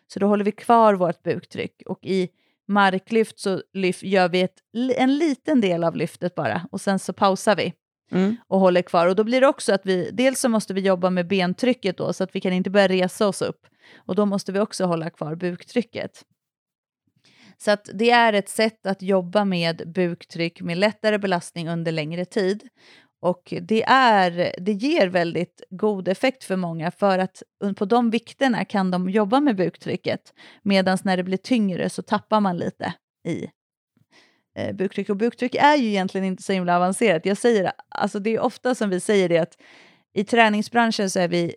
Så 0.06 0.18
då 0.18 0.26
håller 0.26 0.44
vi 0.44 0.52
kvar 0.52 0.94
vårt 0.94 1.22
buktryck. 1.22 1.82
Och 1.86 1.98
i 2.02 2.28
marklyft 2.68 3.38
så 3.38 3.62
lyf, 3.72 4.02
gör 4.02 4.28
vi 4.28 4.40
ett, 4.40 4.58
en 4.96 5.18
liten 5.18 5.60
del 5.60 5.84
av 5.84 5.96
lyftet 5.96 6.34
bara, 6.34 6.66
och 6.72 6.80
sen 6.80 6.98
så 6.98 7.12
pausar 7.12 7.56
vi 7.56 7.72
Mm. 8.12 8.36
och 8.48 8.60
håller 8.60 8.82
kvar. 8.82 9.06
Och 9.06 9.16
då 9.16 9.24
blir 9.24 9.40
det 9.40 9.46
också 9.46 9.74
att 9.74 9.86
vi, 9.86 10.10
dels 10.12 10.40
så 10.40 10.48
måste 10.48 10.74
vi 10.74 10.80
jobba 10.80 11.10
med 11.10 11.26
bentrycket 11.26 11.96
då, 11.96 12.12
så 12.12 12.24
att 12.24 12.36
vi 12.36 12.40
kan 12.40 12.52
inte 12.52 12.70
börja 12.70 12.88
resa 12.88 13.28
oss 13.28 13.42
upp. 13.42 13.66
Och 13.96 14.14
då 14.14 14.26
måste 14.26 14.52
vi 14.52 14.58
också 14.58 14.84
hålla 14.84 15.10
kvar 15.10 15.34
buktrycket. 15.34 16.22
Så 17.64 17.70
att 17.70 17.90
det 17.94 18.10
är 18.10 18.32
ett 18.32 18.48
sätt 18.48 18.86
att 18.86 19.02
jobba 19.02 19.44
med 19.44 19.92
buktryck 19.94 20.60
med 20.60 20.78
lättare 20.78 21.18
belastning 21.18 21.68
under 21.68 21.92
längre 21.92 22.24
tid. 22.24 22.68
Och 23.20 23.54
det, 23.62 23.82
är, 23.82 24.54
det 24.58 24.72
ger 24.72 25.08
väldigt 25.08 25.62
god 25.70 26.08
effekt 26.08 26.44
för 26.44 26.56
många 26.56 26.90
för 26.90 27.18
att 27.18 27.42
på 27.76 27.84
de 27.84 28.10
vikterna 28.10 28.64
kan 28.64 28.90
de 28.90 29.10
jobba 29.10 29.40
med 29.40 29.56
buktrycket. 29.56 30.20
Medan 30.62 30.98
när 31.04 31.16
det 31.16 31.24
blir 31.24 31.36
tyngre 31.36 31.90
så 31.90 32.02
tappar 32.02 32.40
man 32.40 32.56
lite 32.56 32.94
i 33.28 33.46
eh, 34.58 34.74
buktryck. 34.74 35.10
Och 35.10 35.16
buktryck 35.16 35.54
är 35.54 35.76
ju 35.76 35.88
egentligen 35.88 36.26
inte 36.26 36.42
så 36.42 36.52
himla 36.52 36.76
avancerat. 36.76 37.26
Jag 37.26 37.38
säger, 37.38 37.72
alltså 37.88 38.18
det 38.18 38.30
är 38.30 38.40
ofta 38.40 38.74
som 38.74 38.90
vi 38.90 39.00
säger 39.00 39.28
det 39.28 39.38
att 39.38 39.56
i 40.14 40.24
träningsbranschen 40.24 41.10
så 41.10 41.20
är 41.20 41.28
vi 41.28 41.54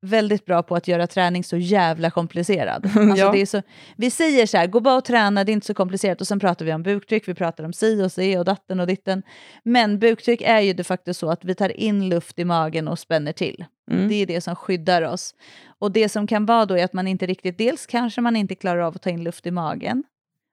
väldigt 0.00 0.44
bra 0.44 0.62
på 0.62 0.76
att 0.76 0.88
göra 0.88 1.06
träning 1.06 1.44
så 1.44 1.56
jävla 1.56 2.10
komplicerad. 2.10 2.84
Alltså 2.96 3.16
Ja. 3.24 3.32
det 3.32 3.40
är 3.40 3.46
så, 3.46 3.62
vi 3.96 4.10
säger 4.10 4.46
så 4.46 4.56
här, 4.56 4.66
gå 4.66 4.80
bara 4.80 4.96
och 4.96 5.04
träna, 5.04 5.44
det 5.44 5.52
är 5.52 5.54
inte 5.54 5.66
så 5.66 5.74
komplicerat. 5.74 6.20
Och 6.20 6.26
sen 6.26 6.40
pratar 6.40 6.64
vi 6.64 6.72
om 6.72 6.82
buktryck, 6.82 7.28
vi 7.28 7.34
pratar 7.34 7.64
om 7.64 7.72
si 7.72 8.02
och 8.02 8.12
si 8.12 8.36
och 8.36 8.44
datten 8.44 8.80
och 8.80 8.86
ditten. 8.86 9.22
Men 9.62 9.98
buktryck 9.98 10.40
är 10.42 10.60
ju 10.60 10.72
de 10.72 10.84
facto 10.84 11.14
så 11.14 11.30
att 11.30 11.44
vi 11.44 11.54
tar 11.54 11.80
in 11.80 12.08
luft 12.08 12.38
i 12.38 12.44
magen 12.44 12.88
och 12.88 12.98
spänner 12.98 13.32
till. 13.32 13.64
Mm. 13.90 14.08
Det 14.08 14.14
är 14.14 14.26
det 14.26 14.40
som 14.40 14.56
skyddar 14.56 15.02
oss. 15.02 15.34
Och 15.78 15.92
det 15.92 16.08
som 16.08 16.26
kan 16.26 16.46
vara 16.46 16.66
då 16.66 16.78
är 16.78 16.84
att 16.84 16.92
man 16.92 17.08
inte 17.08 17.26
riktigt, 17.26 17.58
dels 17.58 17.86
kanske 17.86 18.20
man 18.20 18.36
inte 18.36 18.54
klarar 18.54 18.80
av 18.80 18.94
att 18.94 19.02
ta 19.02 19.10
in 19.10 19.24
luft 19.24 19.46
i 19.46 19.50
magen. 19.50 20.04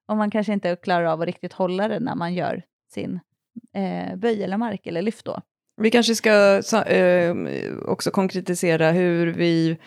Och 0.08 0.18
man 0.18 0.32
kanske 0.32 0.54
inte 0.54 0.76
klarar 0.76 1.06
av 1.06 1.22
att 1.22 1.26
riktigt 1.28 1.54
hålla 1.54 1.88
det 1.88 2.00
när 2.00 2.16
man 2.16 2.34
gör 2.34 2.64
sin 2.94 3.20
eh, 3.76 4.16
böj 4.16 4.44
eller 4.44 4.58
mark 4.58 4.88
eller 4.88 5.02
lyft 5.02 5.26
då. 5.26 5.42
Vi 5.82 5.92
kanske 5.92 6.16
ska 6.16 6.62
eh, 6.86 7.36
också 7.86 8.12
konkretisera 8.12 8.92
hur 8.92 9.28
vi 9.28 9.78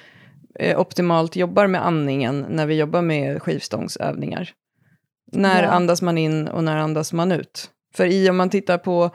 eh, 0.58 0.80
optimalt 0.80 1.36
jobbar 1.36 1.66
med 1.66 1.86
andningen 1.86 2.46
när 2.48 2.66
vi 2.66 2.74
jobbar 2.74 3.02
med 3.02 3.42
skivstångsövningar. 3.42 4.50
När 5.32 5.62
Ja. 5.62 5.68
andas 5.68 6.02
man 6.02 6.18
in 6.18 6.48
och 6.48 6.64
när 6.64 6.76
andas 6.76 7.12
man 7.12 7.32
ut? 7.32 7.70
För 7.94 8.06
i 8.06 8.30
om 8.30 8.36
man 8.36 8.50
tittar 8.50 8.78
på 8.78 9.10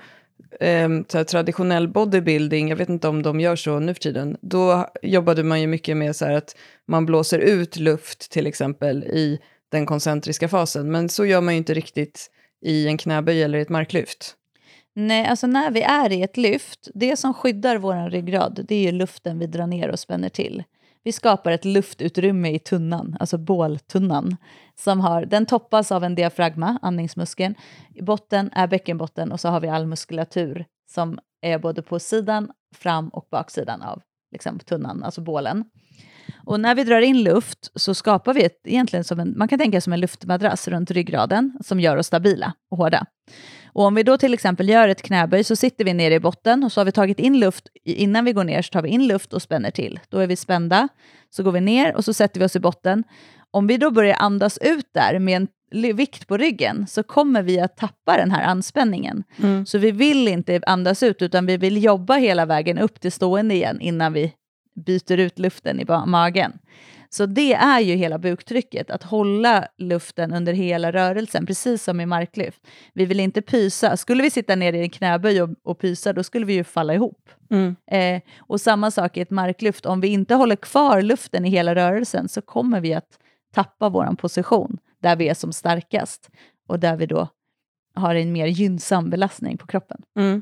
eh, 0.59 0.89
traditionell 1.23 1.87
bodybuilding, 1.87 2.69
jag 2.69 2.75
vet 2.75 2.89
inte 2.89 3.07
om 3.07 3.23
de 3.23 3.39
gör 3.39 3.55
så 3.55 3.79
nu 3.79 3.93
för 3.93 4.01
tiden, 4.01 4.37
då 4.41 4.87
jobbade 5.01 5.43
man 5.43 5.61
ju 5.61 5.67
mycket 5.67 5.97
med 5.97 6.15
så 6.15 6.25
att 6.25 6.55
man 6.87 7.05
blåser 7.05 7.39
ut 7.39 7.77
luft 7.77 8.31
till 8.31 8.47
exempel 8.47 9.03
i 9.03 9.39
den 9.71 9.85
koncentriska 9.85 10.47
fasen, 10.47 10.91
men 10.91 11.09
så 11.09 11.25
gör 11.25 11.41
man 11.41 11.53
ju 11.53 11.57
inte 11.57 11.73
riktigt 11.73 12.29
i 12.65 12.87
en 12.87 12.97
knäböj 12.97 13.43
eller 13.43 13.57
i 13.57 13.61
ett 13.61 13.69
marklyft. 13.69 14.35
Nej, 14.95 15.25
alltså 15.25 15.47
när 15.47 15.71
vi 15.71 15.81
är 15.81 16.11
i 16.11 16.21
ett 16.21 16.37
lyft, 16.37 16.89
det 16.93 17.17
som 17.17 17.33
skyddar 17.33 17.77
vår 17.77 18.09
ryggrad, 18.09 18.65
det 18.67 18.75
är 18.75 18.81
ju 18.81 18.91
luften 18.91 19.39
vi 19.39 19.47
drar 19.47 19.67
ner 19.67 19.89
och 19.89 19.99
spänner 19.99 20.29
till. 20.29 20.63
Vi 21.03 21.11
skapar 21.11 21.51
ett 21.51 21.65
luftutrymme 21.65 22.51
i 22.51 22.59
tunnan, 22.59 23.17
alltså 23.19 23.37
båltunnan. 23.37 24.37
Som 24.75 24.99
har, 24.99 25.25
den 25.25 25.45
toppas 25.45 25.91
av 25.91 26.03
en 26.03 26.15
diafragma, 26.15 26.79
andningsmuskeln. 26.81 27.55
I 27.95 28.01
botten 28.01 28.49
är 28.53 28.67
bäckenbotten 28.67 29.31
och 29.31 29.39
så 29.39 29.49
har 29.49 29.59
vi 29.59 29.67
all 29.67 29.87
muskulatur 29.87 30.65
som 30.91 31.19
är 31.41 31.59
både 31.59 31.81
på 31.81 31.99
sidan, 31.99 32.51
fram 32.75 33.09
och 33.09 33.27
baksidan 33.31 33.81
av 33.81 34.01
liksom, 34.31 34.59
tunnan, 34.59 35.03
alltså 35.03 35.21
bålen. 35.21 35.65
Och 36.45 36.59
när 36.59 36.75
vi 36.75 36.83
drar 36.83 37.01
in 37.01 37.23
luft 37.23 37.71
så 37.75 37.93
skapar 37.93 38.33
vi 38.33 38.43
ett, 38.43 38.59
egentligen 38.63 39.03
som 39.03 39.19
en, 39.19 39.33
man 39.37 39.47
kan 39.47 39.59
tänka 39.59 39.81
som 39.81 39.93
en 39.93 39.99
luftmadrass 39.99 40.67
runt 40.67 40.91
ryggraden 40.91 41.57
som 41.63 41.79
gör 41.79 41.97
oss 41.97 42.07
stabila 42.07 42.53
och 42.71 42.77
hårda. 42.77 43.05
Och 43.73 43.83
om 43.83 43.95
vi 43.95 44.03
då 44.03 44.17
till 44.17 44.33
exempel 44.33 44.69
gör 44.69 44.87
ett 44.87 45.01
knäböj 45.01 45.43
så 45.43 45.55
sitter 45.55 45.85
vi 45.85 45.93
nere 45.93 46.13
i 46.13 46.19
botten 46.19 46.63
och 46.63 46.71
så 46.71 46.79
har 46.79 46.85
vi 46.85 46.91
tagit 46.91 47.19
in 47.19 47.39
luft, 47.39 47.67
innan 47.83 48.25
vi 48.25 48.33
går 48.33 48.43
ner 48.43 48.61
så 48.61 48.71
tar 48.71 48.81
vi 48.81 48.89
in 48.89 49.07
luft 49.07 49.33
och 49.33 49.41
spänner 49.41 49.71
till. 49.71 49.99
Då 50.09 50.19
är 50.19 50.27
vi 50.27 50.35
spända, 50.35 50.87
så 51.29 51.43
går 51.43 51.51
vi 51.51 51.61
ner 51.61 51.95
och 51.95 52.05
så 52.05 52.13
sätter 52.13 52.39
vi 52.39 52.45
oss 52.45 52.55
i 52.55 52.59
botten. 52.59 53.03
Om 53.51 53.67
vi 53.67 53.77
då 53.77 53.91
börjar 53.91 54.15
andas 54.19 54.57
ut 54.57 54.87
där 54.93 55.19
med 55.19 55.35
en 55.35 55.47
vikt 55.95 56.27
på 56.27 56.37
ryggen 56.37 56.87
så 56.87 57.03
kommer 57.03 57.41
vi 57.41 57.59
att 57.59 57.77
tappa 57.77 58.17
den 58.17 58.31
här 58.31 58.43
anspänningen. 58.43 59.23
Mm. 59.43 59.65
Så 59.65 59.77
vi 59.77 59.91
vill 59.91 60.27
inte 60.27 60.61
andas 60.65 61.03
ut 61.03 61.21
utan 61.21 61.45
vi 61.45 61.57
vill 61.57 61.83
jobba 61.83 62.15
hela 62.15 62.45
vägen 62.45 62.77
upp 62.77 62.99
till 62.99 63.11
stående 63.11 63.55
igen 63.55 63.81
innan 63.81 64.13
vi 64.13 64.33
byter 64.85 65.17
ut 65.17 65.39
luften 65.39 65.79
i 65.79 65.85
magen. 66.05 66.53
Så 67.13 67.25
det 67.25 67.53
är 67.53 67.79
ju 67.79 67.95
hela 67.95 68.17
buktrycket, 68.17 68.89
att 68.89 69.03
hålla 69.03 69.67
luften 69.77 70.33
under 70.33 70.53
hela 70.53 70.91
rörelsen, 70.91 71.45
precis 71.45 71.83
som 71.83 72.01
i 72.01 72.05
marklyft. 72.05 72.67
Vi 72.93 73.05
vill 73.05 73.19
inte 73.19 73.41
pysa. 73.41 73.97
Skulle 73.97 74.23
vi 74.23 74.29
sitta 74.29 74.55
ner 74.55 74.73
i 74.73 74.79
en 74.79 74.89
knäböj 74.89 75.41
och, 75.41 75.49
och 75.63 75.79
pysa, 75.79 76.13
då 76.13 76.23
skulle 76.23 76.45
vi 76.45 76.53
ju 76.53 76.63
falla 76.63 76.93
ihop. 76.93 77.29
Mm. 77.51 77.75
Eh, 77.91 78.21
och 78.39 78.61
samma 78.61 78.91
sak 78.91 79.17
i 79.17 79.21
ett 79.21 79.29
marklyft, 79.29 79.85
om 79.85 80.01
vi 80.01 80.07
inte 80.07 80.35
håller 80.35 80.55
kvar 80.55 81.01
luften 81.01 81.45
i 81.45 81.49
hela 81.49 81.75
rörelsen 81.75 82.29
så 82.29 82.41
kommer 82.41 82.81
vi 82.81 82.93
att 82.93 83.19
tappa 83.53 83.89
vår 83.89 84.15
position 84.15 84.77
där 85.01 85.15
vi 85.15 85.29
är 85.29 85.33
som 85.33 85.53
starkast 85.53 86.29
och 86.67 86.79
där 86.79 86.95
vi 86.95 87.05
då 87.05 87.27
har 87.95 88.15
en 88.15 88.31
mer 88.31 88.47
gynnsam 88.47 89.09
belastning 89.09 89.57
på 89.57 89.67
kroppen. 89.67 90.01
Mm. 90.19 90.41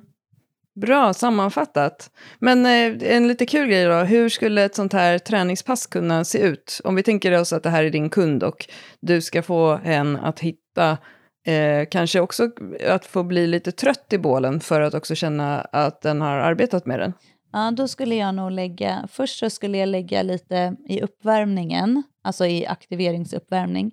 Bra 0.81 1.13
sammanfattat. 1.13 2.11
Men 2.39 2.65
eh, 2.65 3.13
en 3.15 3.27
lite 3.27 3.45
kul 3.45 3.67
grej 3.67 3.85
då, 3.85 3.93
hur 3.93 4.29
skulle 4.29 4.63
ett 4.63 4.75
sånt 4.75 4.93
här 4.93 5.17
träningspass 5.17 5.87
kunna 5.87 6.23
se 6.23 6.39
ut? 6.39 6.81
Om 6.83 6.95
vi 6.95 7.03
tänker 7.03 7.39
oss 7.39 7.53
att 7.53 7.63
det 7.63 7.69
här 7.69 7.83
är 7.83 7.89
din 7.89 8.09
kund 8.09 8.43
och 8.43 8.67
du 8.99 9.21
ska 9.21 9.43
få 9.43 9.79
en 9.83 10.17
att 10.17 10.39
hitta, 10.39 10.97
eh, 11.45 11.87
kanske 11.91 12.19
också 12.19 12.49
att 12.87 13.05
få 13.05 13.23
bli 13.23 13.47
lite 13.47 13.71
trött 13.71 14.13
i 14.13 14.17
bålen 14.17 14.59
för 14.59 14.81
att 14.81 14.93
också 14.93 15.15
känna 15.15 15.61
att 15.61 16.01
den 16.01 16.21
har 16.21 16.37
arbetat 16.37 16.85
med 16.85 16.99
den. 16.99 17.13
Ja, 17.53 17.71
då 17.71 17.87
skulle 17.87 18.15
jag 18.15 18.35
nog 18.35 18.51
lägga, 18.51 19.07
först 19.11 19.39
så 19.39 19.49
skulle 19.49 19.77
jag 19.77 19.89
lägga 19.89 20.23
lite 20.23 20.75
i 20.87 21.01
uppvärmningen, 21.01 22.03
alltså 22.23 22.45
i 22.45 22.65
aktiveringsuppvärmning, 22.67 23.91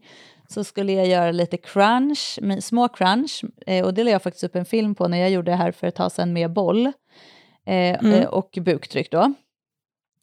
så 0.52 0.64
skulle 0.64 0.92
jag 0.92 1.06
göra 1.06 1.30
lite 1.30 1.56
crunch, 1.56 2.38
små 2.60 2.88
crunch, 2.88 3.44
eh, 3.66 3.84
och 3.84 3.94
det 3.94 4.04
la 4.04 4.10
jag 4.10 4.22
faktiskt 4.22 4.44
upp 4.44 4.56
en 4.56 4.64
film 4.64 4.94
på 4.94 5.08
när 5.08 5.18
jag 5.18 5.30
gjorde 5.30 5.50
det 5.50 5.56
här 5.56 5.72
för 5.72 5.86
ett 5.86 5.94
tag 5.94 6.12
sedan 6.12 6.32
med 6.32 6.52
boll 6.52 6.86
eh, 6.86 6.92
Mm. 7.66 8.12
eh, 8.12 8.24
och 8.28 8.58
buktryck 8.60 9.10
då. 9.10 9.34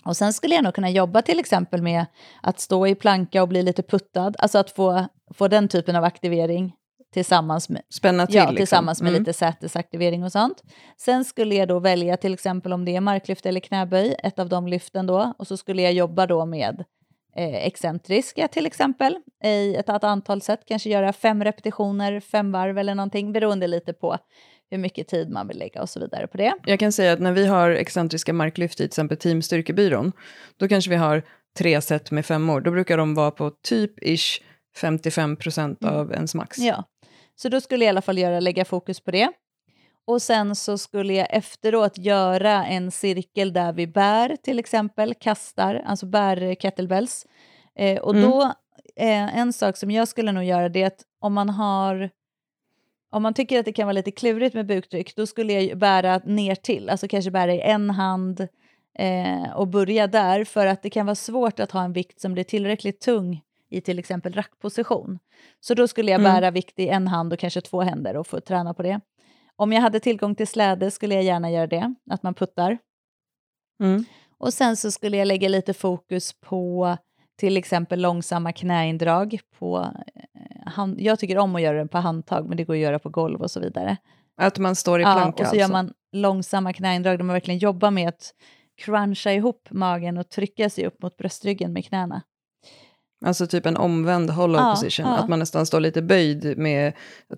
Och 0.06 0.18
sen 0.18 0.34
skulle 0.34 0.56
jag 0.56 0.64
nog 0.64 0.74
kunna 0.74 0.90
jobba 0.90 1.22
till 1.22 1.40
exempel 1.40 1.82
med 1.82 2.06
att 2.42 2.60
stå 2.60 2.88
i 2.88 2.96
planka 2.96 3.42
och 3.42 3.48
bli 3.48 3.64
lite 3.64 3.84
puttad, 3.84 4.34
alltså 4.40 4.58
att 4.58 4.72
få, 4.72 5.06
få 5.34 5.48
den 5.48 5.68
typen 5.68 5.96
av 5.96 6.04
aktivering 6.04 6.74
tillsammans 7.14 7.70
med, 7.70 7.82
Spänna 7.90 8.28
till. 8.28 8.36
Ja, 8.36 8.42
liksom. 8.42 8.56
tillsammans 8.56 9.02
med 9.02 9.10
Mm. 9.10 9.22
lite 9.22 9.34
sätesaktivering 9.34 10.24
och 10.24 10.32
sånt. 10.32 10.64
Sen 10.98 11.26
skulle 11.26 11.56
jag 11.56 11.68
då 11.68 11.80
välja 11.80 12.18
till 12.18 12.34
exempel 12.34 12.74
om 12.74 12.86
det 12.86 12.96
är 12.96 13.02
marklyft 13.02 13.46
eller 13.46 13.60
knäböj, 13.60 14.16
ett 14.24 14.40
av 14.40 14.50
de 14.50 14.68
lyften 14.68 15.08
då. 15.08 15.34
Och 15.38 15.48
så 15.48 15.58
skulle 15.58 15.82
jag 15.82 15.94
jobba 15.94 16.28
då 16.28 16.46
med 16.46 16.84
eh, 17.38 17.66
excentriska 17.68 18.48
till 18.48 18.66
exempel 18.66 19.18
i 19.44 19.76
ett, 19.76 19.90
ett 19.90 20.04
antal 20.04 20.42
sätt. 20.42 20.60
Kanske 20.66 20.90
göra 20.90 21.14
fem 21.14 21.44
repetitioner, 21.44 22.20
fem 22.20 22.52
varv 22.52 22.78
eller 22.78 22.96
någonting 22.96 23.34
beroende 23.34 23.68
lite 23.68 23.94
på 23.94 24.18
hur 24.70 24.78
mycket 24.78 25.08
tid 25.08 25.30
man 25.30 25.48
vill 25.48 25.58
lägga 25.60 25.82
och 25.82 25.90
så 25.90 26.00
vidare 26.00 26.28
på 26.28 26.38
det. 26.38 26.54
Jag 26.66 26.80
kan 26.80 26.92
säga 26.92 27.14
att 27.14 27.20
när 27.20 27.32
vi 27.32 27.46
har 27.48 27.70
excentriska 27.70 28.34
marklyft 28.34 28.74
i 28.74 28.78
till 28.78 28.86
exempel 28.86 29.18
Team 29.18 29.42
Styrkebyrån, 29.42 30.12
då 30.58 30.68
kanske 30.68 30.90
vi 30.90 30.96
har 30.96 31.24
tre 31.58 31.82
set 31.82 32.12
med 32.12 32.26
femmor. 32.26 32.62
Då 32.62 32.72
brukar 32.72 32.98
de 32.98 33.16
vara 33.16 33.32
på 33.32 33.52
typ 33.64 34.04
ish 34.04 34.42
55 34.82 35.36
procent 35.36 35.84
Mm. 35.84 35.96
av 35.96 36.14
ens 36.14 36.36
max. 36.36 36.58
Ja, 36.58 36.84
så 37.36 37.50
då 37.50 37.62
skulle 37.62 37.86
jag 37.86 37.90
i 37.90 37.90
alla 37.90 38.02
fall 38.02 38.18
göra, 38.18 38.40
lägga 38.40 38.66
fokus 38.66 39.00
på 39.00 39.12
det. 39.12 39.30
Och 40.08 40.22
sen 40.22 40.56
så 40.56 40.78
skulle 40.78 41.14
jag 41.14 41.28
efteråt 41.30 41.98
göra 41.98 42.66
en 42.66 42.92
cirkel 42.92 43.54
där 43.54 43.74
vi 43.74 43.88
bär 43.88 44.36
till 44.44 44.60
exempel, 44.60 45.14
kastar, 45.14 45.84
alltså 45.86 46.06
bär 46.06 46.56
kettlebells. 46.56 47.26
Eh, 47.76 47.98
och 48.02 48.16
Mm. 48.16 48.30
då, 48.30 48.44
eh, 48.96 49.38
en 49.38 49.54
sak 49.54 49.78
som 49.78 49.92
jag 49.92 50.08
skulle 50.08 50.32
nog 50.32 50.44
göra 50.44 50.70
det 50.70 50.82
är 50.82 50.88
att 50.88 51.02
om 51.20 51.34
man 51.34 51.50
har 51.50 52.10
om 53.12 53.24
man 53.24 53.34
tycker 53.34 53.60
att 53.60 53.66
det 53.66 53.74
kan 53.74 53.88
vara 53.88 53.94
lite 53.94 54.12
klurigt 54.12 54.56
med 54.56 54.66
buktryck, 54.66 55.16
då 55.16 55.26
skulle 55.26 55.54
jag 55.62 55.78
bära 55.78 56.18
ner 56.26 56.56
till, 56.56 56.90
alltså 56.90 57.08
kanske 57.08 57.32
bära 57.32 57.54
i 57.54 57.62
en 57.62 57.90
hand 57.90 58.48
eh, 59.00 59.52
och 59.56 59.68
börja 59.68 60.08
där, 60.08 60.44
för 60.44 60.68
att 60.68 60.82
det 60.84 60.90
kan 60.90 61.06
vara 61.06 61.16
svårt 61.16 61.60
att 61.60 61.72
ha 61.72 61.84
en 61.84 61.94
vikt 61.94 62.22
som 62.22 62.34
blir 62.34 62.44
tillräckligt 62.44 63.02
tung 63.02 63.42
i 63.70 63.82
till 63.82 64.00
exempel 64.00 64.34
rackposition. 64.34 65.20
Så 65.60 65.74
då 65.74 65.88
skulle 65.88 66.12
jag 66.12 66.20
Mm. 66.22 66.34
bära 66.34 66.52
vikt 66.52 66.80
i 66.80 66.88
en 66.88 67.08
hand 67.08 67.34
och 67.34 67.40
kanske 67.40 67.62
två 67.62 67.82
händer 67.82 68.18
och 68.18 68.28
få 68.28 68.40
träna 68.40 68.74
på 68.74 68.84
det. 68.84 69.00
Om 69.58 69.74
jag 69.74 69.82
hade 69.82 70.00
tillgång 70.00 70.36
till 70.36 70.48
släde 70.48 70.92
skulle 70.92 71.16
jag 71.16 71.24
gärna 71.24 71.52
göra 71.52 71.68
det, 71.68 71.96
att 72.12 72.24
man 72.24 72.34
puttar. 72.34 72.78
Mm. 73.84 74.06
Och 74.38 74.54
sen 74.54 74.78
så 74.78 74.92
skulle 74.92 75.18
jag 75.18 75.28
lägga 75.28 75.50
lite 75.50 75.74
fokus 75.74 76.34
på 76.34 76.98
till 77.40 77.58
exempel 77.58 78.02
långsamma 78.02 78.52
knäindrag. 78.52 79.40
På, 79.60 79.78
eh, 80.16 80.72
hand, 80.72 81.02
jag 81.02 81.20
tycker 81.20 81.38
om 81.38 81.56
att 81.56 81.62
göra 81.62 81.84
det 81.84 81.88
på 81.88 81.98
handtag, 81.98 82.48
men 82.48 82.58
det 82.58 82.64
går 82.64 82.74
att 82.74 82.80
göra 82.80 83.00
på 83.00 83.10
golv 83.10 83.42
och 83.42 83.52
så 83.52 83.60
vidare. 83.60 83.98
Att 84.38 84.60
man 84.60 84.76
står 84.76 85.00
i 85.00 85.04
Ja, 85.04 85.14
planka 85.14 85.44
och 85.44 85.50
så 85.50 85.56
gör 85.56 85.64
alltså. 85.64 85.74
man 85.74 85.94
långsamma 86.12 86.74
knäindrag 86.74 87.20
där 87.20 87.24
man 87.24 87.34
verkligen 87.34 87.58
jobbar 87.60 87.92
med 87.92 88.10
att 88.10 88.34
cruncha 88.78 89.32
ihop 89.32 89.68
magen 89.72 90.18
och 90.18 90.30
trycka 90.30 90.70
sig 90.70 90.88
upp 90.88 91.02
mot 91.02 91.18
bröstryggen 91.18 91.74
med 91.74 91.86
knäna. 91.86 92.22
Alltså 93.26 93.48
typ 93.48 93.66
en 93.66 93.78
omvänd 93.78 94.30
hollow 94.30 94.62
Ja, 94.62 94.72
position. 94.76 95.06
ja. 95.06 95.18
Att 95.18 95.30
man 95.30 95.40
nästan 95.40 95.66
står 95.66 95.80
lite 95.80 96.02
böjd 96.02 96.58
med, 96.58 96.94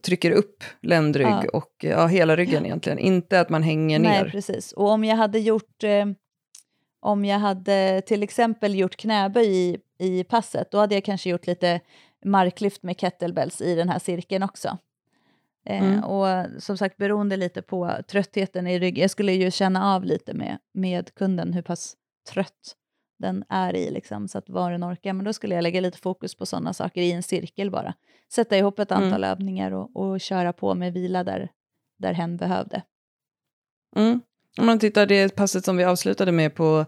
trycker 0.05 0.31
upp 0.31 0.63
ländrygg 0.81 1.27
Ja. 1.27 1.43
och 1.53 1.71
ja, 1.83 2.07
hela 2.07 2.35
ryggen 2.35 2.65
egentligen. 2.65 2.99
Inte 2.99 3.39
att 3.39 3.49
man 3.49 3.63
hänger 3.63 3.99
Nej, 3.99 4.23
ner. 4.23 4.29
precis. 4.29 4.71
Och 4.71 4.89
om 4.89 5.03
jag 5.03 5.15
hade 5.15 5.39
gjort, 5.39 5.83
eh, 5.83 6.05
om 6.99 7.25
jag 7.25 7.39
hade 7.39 8.01
till 8.01 8.23
exempel 8.23 8.75
gjort 8.75 8.95
knäböj 8.95 9.47
i, 9.47 9.77
i 9.99 10.23
passet, 10.23 10.71
då 10.71 10.77
hade 10.77 10.95
jag 10.95 11.03
kanske 11.05 11.29
gjort 11.29 11.47
lite 11.47 11.79
marklyft 12.25 12.83
med 12.83 12.99
kettlebells 12.99 13.61
i 13.61 13.75
den 13.75 13.89
här 13.89 13.99
cirkeln 13.99 14.43
också. 14.43 14.67
Eh, 15.69 15.83
Mm. 15.83 16.03
Och 16.03 16.45
som 16.63 16.77
sagt, 16.77 16.97
beroende 16.97 17.37
lite 17.37 17.61
på 17.61 17.91
tröttheten 18.07 18.67
i 18.67 18.79
ryggen. 18.79 19.01
Jag 19.01 19.11
skulle 19.11 19.31
ju 19.33 19.51
känna 19.51 19.95
av 19.95 20.03
lite 20.03 20.33
med, 20.33 20.57
med 20.73 21.13
kunden 21.15 21.53
hur 21.53 21.61
pass 21.61 21.93
trött 22.33 22.75
den 23.17 23.43
är 23.49 23.75
i, 23.75 23.91
liksom, 23.91 24.27
så 24.27 24.38
att 24.38 24.49
vad 24.49 24.71
den 24.71 24.84
orkar. 24.84 25.13
Men 25.13 25.25
då 25.25 25.34
skulle 25.34 25.56
jag 25.56 25.62
lägga 25.62 25.82
lite 25.82 25.97
fokus 25.97 26.36
på 26.36 26.45
sådana 26.45 26.73
saker 26.73 27.01
i 27.01 27.12
en 27.12 27.23
cirkel 27.23 27.71
bara. 27.71 27.93
Sätta 28.34 28.58
ihop 28.58 28.80
ett 28.80 28.91
Mm. 28.91 29.03
antal 29.03 29.23
övningar 29.23 29.71
och, 29.71 29.95
och 29.95 30.21
köra 30.21 30.53
på 30.53 30.75
med 30.75 30.93
vila 30.93 31.23
där, 31.23 31.49
där 31.99 32.13
hen 32.13 32.38
behövde. 32.38 32.82
Mm. 33.95 34.21
Om 34.58 34.65
man 34.65 34.80
tittar 34.80 35.06
det 35.06 35.36
passet 35.36 35.65
som 35.65 35.77
vi 35.77 35.84
avslutade 35.84 36.32
med 36.32 36.56
på 36.56 36.86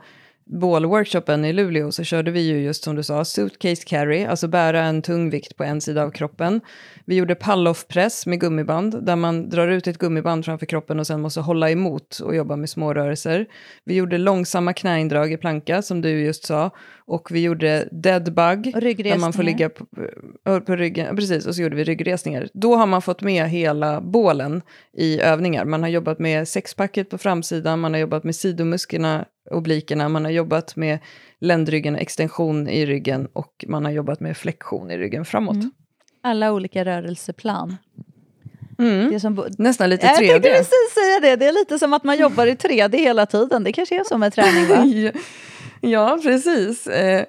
bålworkshopen 0.50 1.46
i 1.46 1.54
Luleå 1.54 1.92
så 1.92 2.04
körde 2.04 2.32
vi 2.32 2.42
ju 2.42 2.60
just 2.60 2.84
som 2.84 2.96
du 2.96 3.04
sa 3.04 3.26
suitcase 3.26 3.84
carry, 3.86 4.26
alltså 4.26 4.48
bära 4.48 4.82
en 4.82 5.02
tung 5.02 5.30
vikt 5.30 5.58
på 5.58 5.64
en 5.64 5.82
sida 5.82 6.04
av 6.04 6.12
kroppen. 6.12 6.62
Vi 7.06 7.16
gjorde 7.16 7.36
pull-off-press 7.36 8.26
med 8.26 8.40
gummiband, 8.40 9.06
där 9.06 9.16
man 9.16 9.50
drar 9.50 9.68
ut 9.68 9.88
ett 9.88 9.98
gummiband 9.98 10.46
framför 10.46 10.66
kroppen 10.66 11.00
och 11.00 11.08
sen 11.08 11.22
måste 11.22 11.40
hålla 11.42 11.72
emot 11.72 12.20
och 12.20 12.36
jobba 12.36 12.56
med 12.56 12.70
små 12.70 12.94
rörelser. 12.94 13.46
Vi 13.86 13.96
gjorde 13.96 14.18
långsamma 14.18 14.74
knäindrag 14.74 15.34
i 15.34 15.38
planka, 15.38 15.82
som 15.82 16.02
du 16.02 16.10
just 16.10 16.46
sa. 16.46 16.72
Och 16.98 17.32
vi 17.32 17.42
gjorde 17.42 17.88
dead 17.92 18.24
bug, 18.24 18.74
där 18.74 19.18
man 19.18 19.34
får 19.34 19.44
ligga 19.44 19.70
på, 19.70 19.86
på 20.62 20.76
ryggen. 20.76 21.16
Precis, 21.16 21.46
och 21.46 21.56
så 21.56 21.62
gjorde 21.62 21.76
vi 21.76 21.84
ryggresningar. 21.84 22.50
Då 22.54 22.76
har 22.76 22.86
man 22.86 23.02
fått 23.02 23.22
med 23.22 23.50
hela 23.50 24.02
bålen 24.02 24.62
i 24.98 25.20
övningar. 25.20 25.66
Man 25.66 25.84
har 25.84 25.90
jobbat 25.90 26.20
med 26.20 26.48
sexpacket 26.48 27.10
på 27.10 27.18
framsidan, 27.18 27.80
man 27.80 27.94
har 27.94 28.00
jobbat 28.00 28.24
med 28.24 28.36
sidomusklerna 28.36 29.26
oblikerna, 29.52 30.10
man 30.10 30.26
har 30.26 30.32
jobbat 30.32 30.76
med 30.76 31.00
ländryggen, 31.40 31.96
extension 31.96 32.70
i 32.70 32.86
ryggen 32.86 33.28
och 33.34 33.66
man 33.68 33.86
har 33.86 33.92
jobbat 33.92 34.20
med 34.20 34.38
flexion 34.38 34.92
i 34.92 34.98
ryggen 34.98 35.26
framåt. 35.26 35.56
Mm. 35.56 35.72
Alla 36.22 36.52
olika 36.52 36.86
rörelseplan. 36.86 37.78
Mm. 38.80 39.20
Som, 39.20 39.48
Nästan 39.58 39.90
lite 39.90 40.08
3D. 40.08 40.10
Jag 40.10 40.18
tänkte 40.18 40.50
precis 40.50 40.94
säga 40.94 41.20
det, 41.22 41.36
det 41.36 41.46
är 41.46 41.54
lite 41.54 41.80
som 41.80 41.94
att 41.94 42.04
man 42.04 42.18
jobbar 42.18 42.48
i 42.48 42.54
3D 42.54 42.98
hela 42.98 43.26
tiden. 43.26 43.64
Det 43.64 43.72
kanske 43.72 44.00
är 44.00 44.04
så 44.04 44.18
med 44.18 44.34
träning 44.34 44.68
va? 44.68 45.12
ja, 45.82 46.20
precis. 46.24 46.88
Eh, 46.88 47.26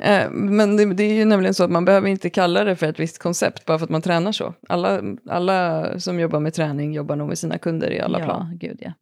eh, 0.00 0.30
men 0.30 0.76
det, 0.76 0.94
det, 0.94 1.04
är 1.04 1.14
ju 1.14 1.24
nämligen 1.24 1.54
så 1.54 1.64
att 1.64 1.70
man 1.70 1.84
behöver 1.84 2.08
inte 2.08 2.30
kalla 2.30 2.64
det 2.64 2.76
för 2.76 2.86
ett 2.86 3.00
visst 3.00 3.18
koncept 3.18 3.64
bara 3.64 3.78
för 3.78 3.84
att 3.84 3.90
man 3.90 4.02
tränar 4.02 4.32
så. 4.32 4.54
Alla, 4.68 5.02
alla 5.28 5.88
som 6.00 6.20
jobbar 6.20 6.40
med 6.40 6.54
träning 6.54 6.92
jobbar 6.92 7.16
nog 7.16 7.28
med 7.28 7.38
sina 7.38 7.58
kunder 7.58 7.90
i 7.90 8.00
alla 8.00 8.18
ja, 8.18 8.24
plan. 8.24 8.58
Gud, 8.60 8.78
ja. 8.80 8.92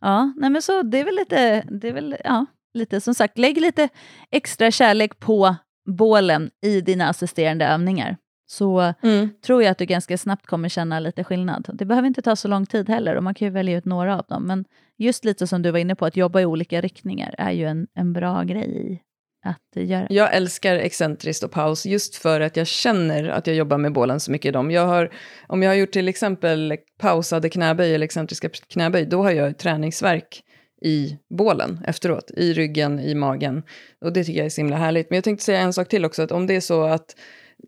Ja, 0.00 0.32
nej 0.36 0.50
men 0.50 0.62
så 0.62 0.82
det 0.82 0.98
är 0.98 1.04
väl 1.04 1.14
lite, 1.14 1.64
det 1.70 1.88
är 1.88 1.92
väl, 1.92 2.16
ja, 2.24 2.46
lite 2.74 3.00
som 3.00 3.14
sagt, 3.14 3.38
lägg 3.38 3.60
lite 3.60 3.88
extra 4.30 4.70
kärlek 4.70 5.18
på 5.18 5.56
bålen 5.88 6.50
i 6.62 6.80
dina 6.80 7.08
assisterande 7.08 7.66
övningar. 7.66 8.16
Så 8.50 8.94
mm. 9.02 9.28
tror 9.46 9.62
jag 9.62 9.70
att 9.70 9.78
du 9.78 9.84
ganska 9.84 10.18
snabbt 10.18 10.46
kommer 10.46 10.68
känna 10.68 11.00
lite 11.00 11.24
skillnad. 11.24 11.70
Det 11.72 11.84
behöver 11.84 12.08
inte 12.08 12.22
ta 12.22 12.36
så 12.36 12.48
lång 12.48 12.66
tid 12.66 12.88
heller 12.88 13.16
och 13.16 13.22
man 13.22 13.34
kan 13.34 13.48
ju 13.48 13.52
välja 13.52 13.78
ut 13.78 13.84
några 13.84 14.18
av 14.18 14.24
dem. 14.28 14.42
Men 14.42 14.64
just 14.98 15.24
lite 15.24 15.46
som 15.46 15.62
du 15.62 15.70
var 15.70 15.78
inne 15.78 15.94
på, 15.94 16.06
att 16.06 16.16
jobba 16.16 16.40
i 16.40 16.46
olika 16.46 16.80
riktningar 16.80 17.34
är 17.38 17.50
ju 17.50 17.66
en, 17.66 17.86
en 17.94 18.12
bra 18.12 18.42
grej 18.42 19.02
att 19.42 19.76
eh, 19.76 19.84
göra. 19.86 20.06
Jag 20.10 20.34
älskar 20.34 20.76
excentriskt 20.76 21.44
och 21.44 21.50
paus 21.50 21.86
just 21.86 22.16
för 22.16 22.40
att 22.40 22.56
jag 22.56 22.66
känner 22.66 23.28
att 23.28 23.46
jag 23.46 23.56
jobbar 23.56 23.78
med 23.78 23.92
bålen 23.92 24.20
så 24.20 24.30
mycket 24.30 24.48
i 24.48 24.52
dem. 24.52 24.70
Jag 24.70 24.86
har, 24.86 25.12
om 25.46 25.62
jag 25.62 25.70
har 25.70 25.74
gjort 25.74 25.92
till 25.92 26.08
exempel 26.08 26.76
pausade 26.98 27.48
knäböj 27.48 27.94
eller 27.94 28.04
excentriska 28.04 28.48
knäböj, 28.48 29.06
då 29.06 29.22
har 29.22 29.30
jag 29.30 29.58
träningsverk 29.58 30.42
i 30.82 31.18
bålen 31.30 31.84
efteråt, 31.86 32.30
i 32.36 32.52
ryggen, 32.52 33.00
i 33.00 33.14
magen. 33.14 33.62
Och 34.00 34.12
det 34.12 34.24
tycker 34.24 34.38
jag 34.38 34.46
är 34.46 34.50
så 34.50 34.60
himla 34.60 34.76
härligt. 34.76 35.10
Men 35.10 35.16
jag 35.16 35.24
tänkte 35.24 35.44
säga 35.44 35.60
en 35.60 35.72
sak 35.72 35.88
till 35.88 36.04
också, 36.04 36.22
att 36.22 36.32
om 36.32 36.46
det 36.46 36.56
är 36.56 36.60
så 36.60 36.84
att 36.84 37.16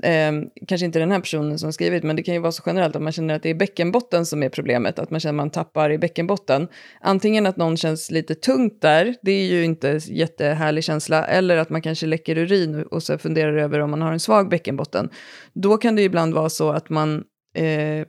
Eh, 0.02 0.32
kanske 0.68 0.84
inte 0.84 0.98
den 0.98 1.12
här 1.12 1.20
personen 1.20 1.58
som 1.58 1.66
har 1.66 1.72
skrivit, 1.72 2.02
men 2.02 2.16
det 2.16 2.22
kan 2.22 2.34
ju 2.34 2.40
vara 2.40 2.52
så 2.52 2.62
generellt 2.66 2.96
att 2.96 3.02
man 3.02 3.12
känner 3.12 3.34
att 3.34 3.42
det 3.42 3.50
är 3.50 3.54
bäckenbotten 3.54 4.26
som 4.26 4.42
är 4.42 4.48
problemet, 4.48 4.98
att 4.98 5.10
man 5.10 5.20
känner 5.20 5.32
att 5.32 5.36
man 5.36 5.50
tappar 5.50 5.90
i 5.90 5.98
bäckenbotten. 5.98 6.68
Antingen 7.00 7.46
att 7.46 7.56
någon 7.56 7.76
känns 7.76 8.10
lite 8.10 8.34
tungt 8.34 8.80
där, 8.82 9.14
det 9.22 9.32
är 9.32 9.46
ju 9.46 9.64
inte 9.64 10.00
jättehärlig 10.04 10.84
känsla, 10.84 11.24
eller 11.24 11.56
att 11.56 11.70
man 11.70 11.82
kanske 11.82 12.06
läcker 12.06 12.38
urin 12.38 12.82
och 12.82 13.02
så 13.02 13.18
funderar 13.18 13.56
över 13.56 13.78
om 13.78 13.90
man 13.90 14.02
har 14.02 14.12
en 14.12 14.20
svag 14.20 14.48
bäckenbotten. 14.48 15.10
Då 15.52 15.76
kan 15.76 15.96
det 15.96 16.02
ju 16.02 16.06
ibland 16.06 16.34
vara 16.34 16.50
så 16.50 16.70
att 16.70 16.90
man 16.90 17.24
eh, 17.54 18.06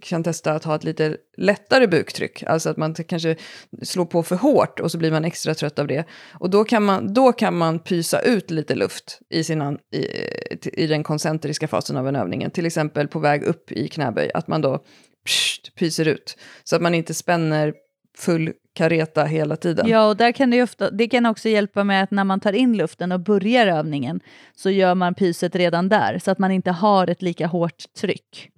kan 0.00 0.22
testa 0.22 0.52
att 0.52 0.64
ha 0.64 0.74
ett 0.74 0.84
lite 0.84 1.16
lättare 1.36 1.86
buktryck. 1.86 2.42
Alltså 2.42 2.70
att 2.70 2.76
man 2.76 2.94
kanske 2.94 3.36
slår 3.82 4.04
på 4.04 4.22
för 4.22 4.36
hårt 4.36 4.80
och 4.80 4.90
så 4.90 4.98
blir 4.98 5.10
man 5.10 5.24
extra 5.24 5.54
trött 5.54 5.78
av 5.78 5.86
det. 5.86 6.04
Och 6.32 6.50
då 6.50 6.64
kan 6.64 6.84
man, 6.84 7.14
då 7.14 7.32
kan 7.32 7.56
man 7.56 7.78
pysa 7.78 8.20
ut 8.20 8.50
lite 8.50 8.74
luft 8.74 9.20
i, 9.30 9.44
sina, 9.44 9.78
i, 9.92 10.82
i 10.82 10.86
den 10.86 11.02
koncentriska 11.02 11.68
fasen 11.68 11.96
av 11.96 12.08
en 12.08 12.16
övning. 12.16 12.50
Till 12.50 12.66
exempel 12.66 13.08
på 13.08 13.18
väg 13.18 13.42
upp 13.42 13.72
i 13.72 13.88
knäböj, 13.88 14.30
att 14.34 14.48
man 14.48 14.60
då 14.60 14.84
pssst, 15.24 15.74
pyser 15.74 16.08
ut. 16.08 16.36
Så 16.64 16.76
att 16.76 16.82
man 16.82 16.94
inte 16.94 17.14
spänner 17.14 17.74
full 18.16 18.52
kareta 18.74 19.24
hela 19.24 19.56
tiden. 19.56 19.88
Ja, 19.88 20.08
och 20.08 20.16
där 20.16 20.32
kan 20.32 20.50
det, 20.50 20.62
ofta, 20.62 20.90
det 20.90 21.08
kan 21.08 21.26
också 21.26 21.48
hjälpa 21.48 21.84
med 21.84 22.02
att 22.02 22.10
när 22.10 22.24
man 22.24 22.40
tar 22.40 22.52
in 22.52 22.76
luften 22.76 23.12
och 23.12 23.20
börjar 23.20 23.66
övningen 23.66 24.20
så 24.56 24.70
gör 24.70 24.94
man 24.94 25.14
pyset 25.14 25.56
redan 25.56 25.88
där, 25.88 26.18
så 26.18 26.30
att 26.30 26.38
man 26.38 26.50
inte 26.50 26.70
har 26.70 27.06
ett 27.06 27.22
lika 27.22 27.46
hårt 27.46 27.94
tryck. 28.00 28.50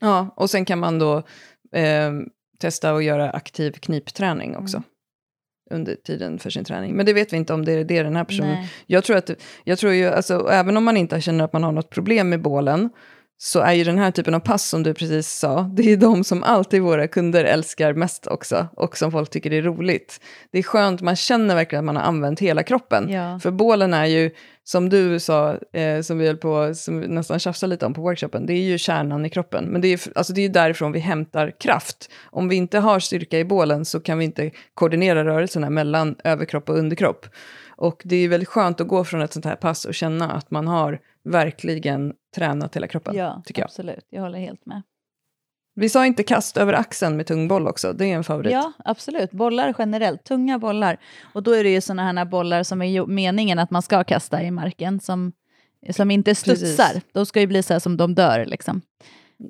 Ja, 0.00 0.34
och 0.36 0.50
sen 0.50 0.64
kan 0.64 0.78
man 0.78 0.98
då 0.98 1.16
eh, 1.72 2.12
testa 2.58 2.92
att 2.92 3.04
göra 3.04 3.30
aktiv 3.30 3.72
knipträning 3.72 4.56
också. 4.56 4.76
Mm. 4.76 4.88
under 5.70 5.94
tiden 5.94 6.38
för 6.38 6.50
sin 6.50 6.64
träning. 6.64 6.96
Men 6.96 7.06
det 7.06 7.12
vet 7.12 7.32
vi 7.32 7.36
inte 7.36 7.54
om 7.54 7.64
det 7.64 7.72
är 7.72 7.84
det 7.84 8.02
den 8.02 8.16
här 8.16 8.24
personen... 8.24 8.54
Nej. 8.54 8.72
Jag 8.86 9.04
tror 9.04 9.16
att, 9.16 9.30
jag 9.64 9.78
tror 9.78 9.92
ju, 9.92 10.06
alltså, 10.06 10.48
även 10.50 10.76
om 10.76 10.84
man 10.84 10.96
inte 10.96 11.20
känner 11.20 11.44
att 11.44 11.52
man 11.52 11.62
har 11.62 11.72
något 11.72 11.90
problem 11.90 12.28
med 12.28 12.42
bålen, 12.42 12.90
så 13.38 13.60
är 13.60 13.72
ju 13.72 13.84
den 13.84 13.98
här 13.98 14.10
typen 14.10 14.34
av 14.34 14.40
pass 14.40 14.68
som 14.68 14.82
du 14.82 14.94
precis 14.94 15.32
sa, 15.32 15.62
det 15.62 15.92
är 15.92 15.96
de 15.96 16.24
som 16.24 16.42
alltid 16.42 16.82
våra 16.82 17.08
kunder 17.08 17.44
älskar 17.44 17.92
mest 17.92 18.26
också, 18.26 18.66
och 18.76 18.96
som 18.96 19.12
folk 19.12 19.30
tycker 19.30 19.52
är 19.52 19.62
roligt. 19.62 20.20
Det 20.50 20.58
är 20.58 20.62
skönt, 20.62 21.00
man 21.00 21.16
känner 21.16 21.54
verkligen 21.54 21.84
att 21.84 21.86
man 21.86 21.96
har 21.96 22.02
använt 22.02 22.40
hela 22.40 22.62
kroppen. 22.62 23.10
Ja. 23.10 23.38
För 23.38 23.50
bålen 23.50 23.94
är 23.94 24.04
ju, 24.04 24.30
som 24.64 24.88
du 24.88 25.20
sa, 25.20 25.58
eh, 25.72 26.00
som 26.00 26.18
vi 26.18 26.26
höll 26.26 26.36
på, 26.36 26.74
som 26.74 27.00
vi 27.00 27.08
nästan 27.08 27.38
tjafsade 27.38 27.70
lite 27.70 27.86
om 27.86 27.94
på 27.94 28.00
workshopen, 28.00 28.46
det 28.46 28.52
är 28.52 28.62
ju 28.62 28.78
kärnan 28.78 29.26
i 29.26 29.30
kroppen. 29.30 29.64
Men 29.64 29.80
det 29.80 29.88
är, 29.88 30.00
alltså 30.14 30.32
det 30.32 30.44
är 30.44 30.48
därifrån 30.48 30.92
vi 30.92 30.98
hämtar 30.98 31.52
kraft. 31.60 32.10
Om 32.24 32.48
vi 32.48 32.56
inte 32.56 32.78
har 32.78 33.00
styrka 33.00 33.38
i 33.38 33.44
bålen 33.44 33.84
så 33.84 34.00
kan 34.00 34.18
vi 34.18 34.24
inte 34.24 34.50
koordinera 34.74 35.24
rörelserna 35.24 35.70
mellan 35.70 36.16
överkropp 36.24 36.68
och 36.68 36.78
underkropp. 36.78 37.26
Och 37.76 38.02
det 38.04 38.16
är 38.16 38.28
väldigt 38.28 38.48
skönt 38.48 38.80
att 38.80 38.88
gå 38.88 39.04
från 39.04 39.22
ett 39.22 39.32
sånt 39.32 39.44
här 39.44 39.56
pass 39.56 39.84
och 39.84 39.94
känna 39.94 40.30
att 40.30 40.50
man 40.50 40.68
har 40.68 40.98
verkligen 41.24 42.12
tränat 42.36 42.76
hela 42.76 42.86
kroppen. 42.86 43.14
Ja, 43.16 43.42
tycker 43.44 43.62
jag. 43.62 43.66
absolut. 43.66 44.06
Jag 44.10 44.22
håller 44.22 44.38
helt 44.38 44.66
med. 44.66 44.82
Vi 45.74 45.88
sa 45.88 46.06
inte 46.06 46.22
kast 46.22 46.56
över 46.56 46.72
axeln 46.72 47.16
med 47.16 47.26
tung 47.26 47.48
boll 47.48 47.68
också, 47.68 47.92
det 47.92 48.06
är 48.06 48.14
en 48.16 48.24
favorit. 48.24 48.52
Ja, 48.52 48.72
absolut. 48.84 49.30
Bollar 49.30 49.74
generellt, 49.78 50.24
tunga 50.24 50.58
bollar. 50.58 50.96
Och 51.34 51.42
då 51.42 51.52
är 51.52 51.64
det 51.64 51.70
ju 51.70 51.80
sådana 51.80 52.12
här 52.12 52.24
bollar 52.24 52.62
som 52.62 52.82
är 52.82 53.06
meningen 53.06 53.58
att 53.58 53.70
man 53.70 53.82
ska 53.82 54.04
kasta 54.04 54.42
i 54.42 54.50
marken, 54.50 55.00
som, 55.00 55.32
som 55.90 56.10
inte 56.10 56.34
studsar. 56.34 56.84
Precis. 56.84 57.02
De 57.12 57.26
ska 57.26 57.40
ju 57.40 57.46
bli 57.46 57.62
så 57.62 57.72
här 57.72 57.80
som 57.80 57.96
de 57.96 58.14
dör 58.14 58.44
liksom. 58.44 58.82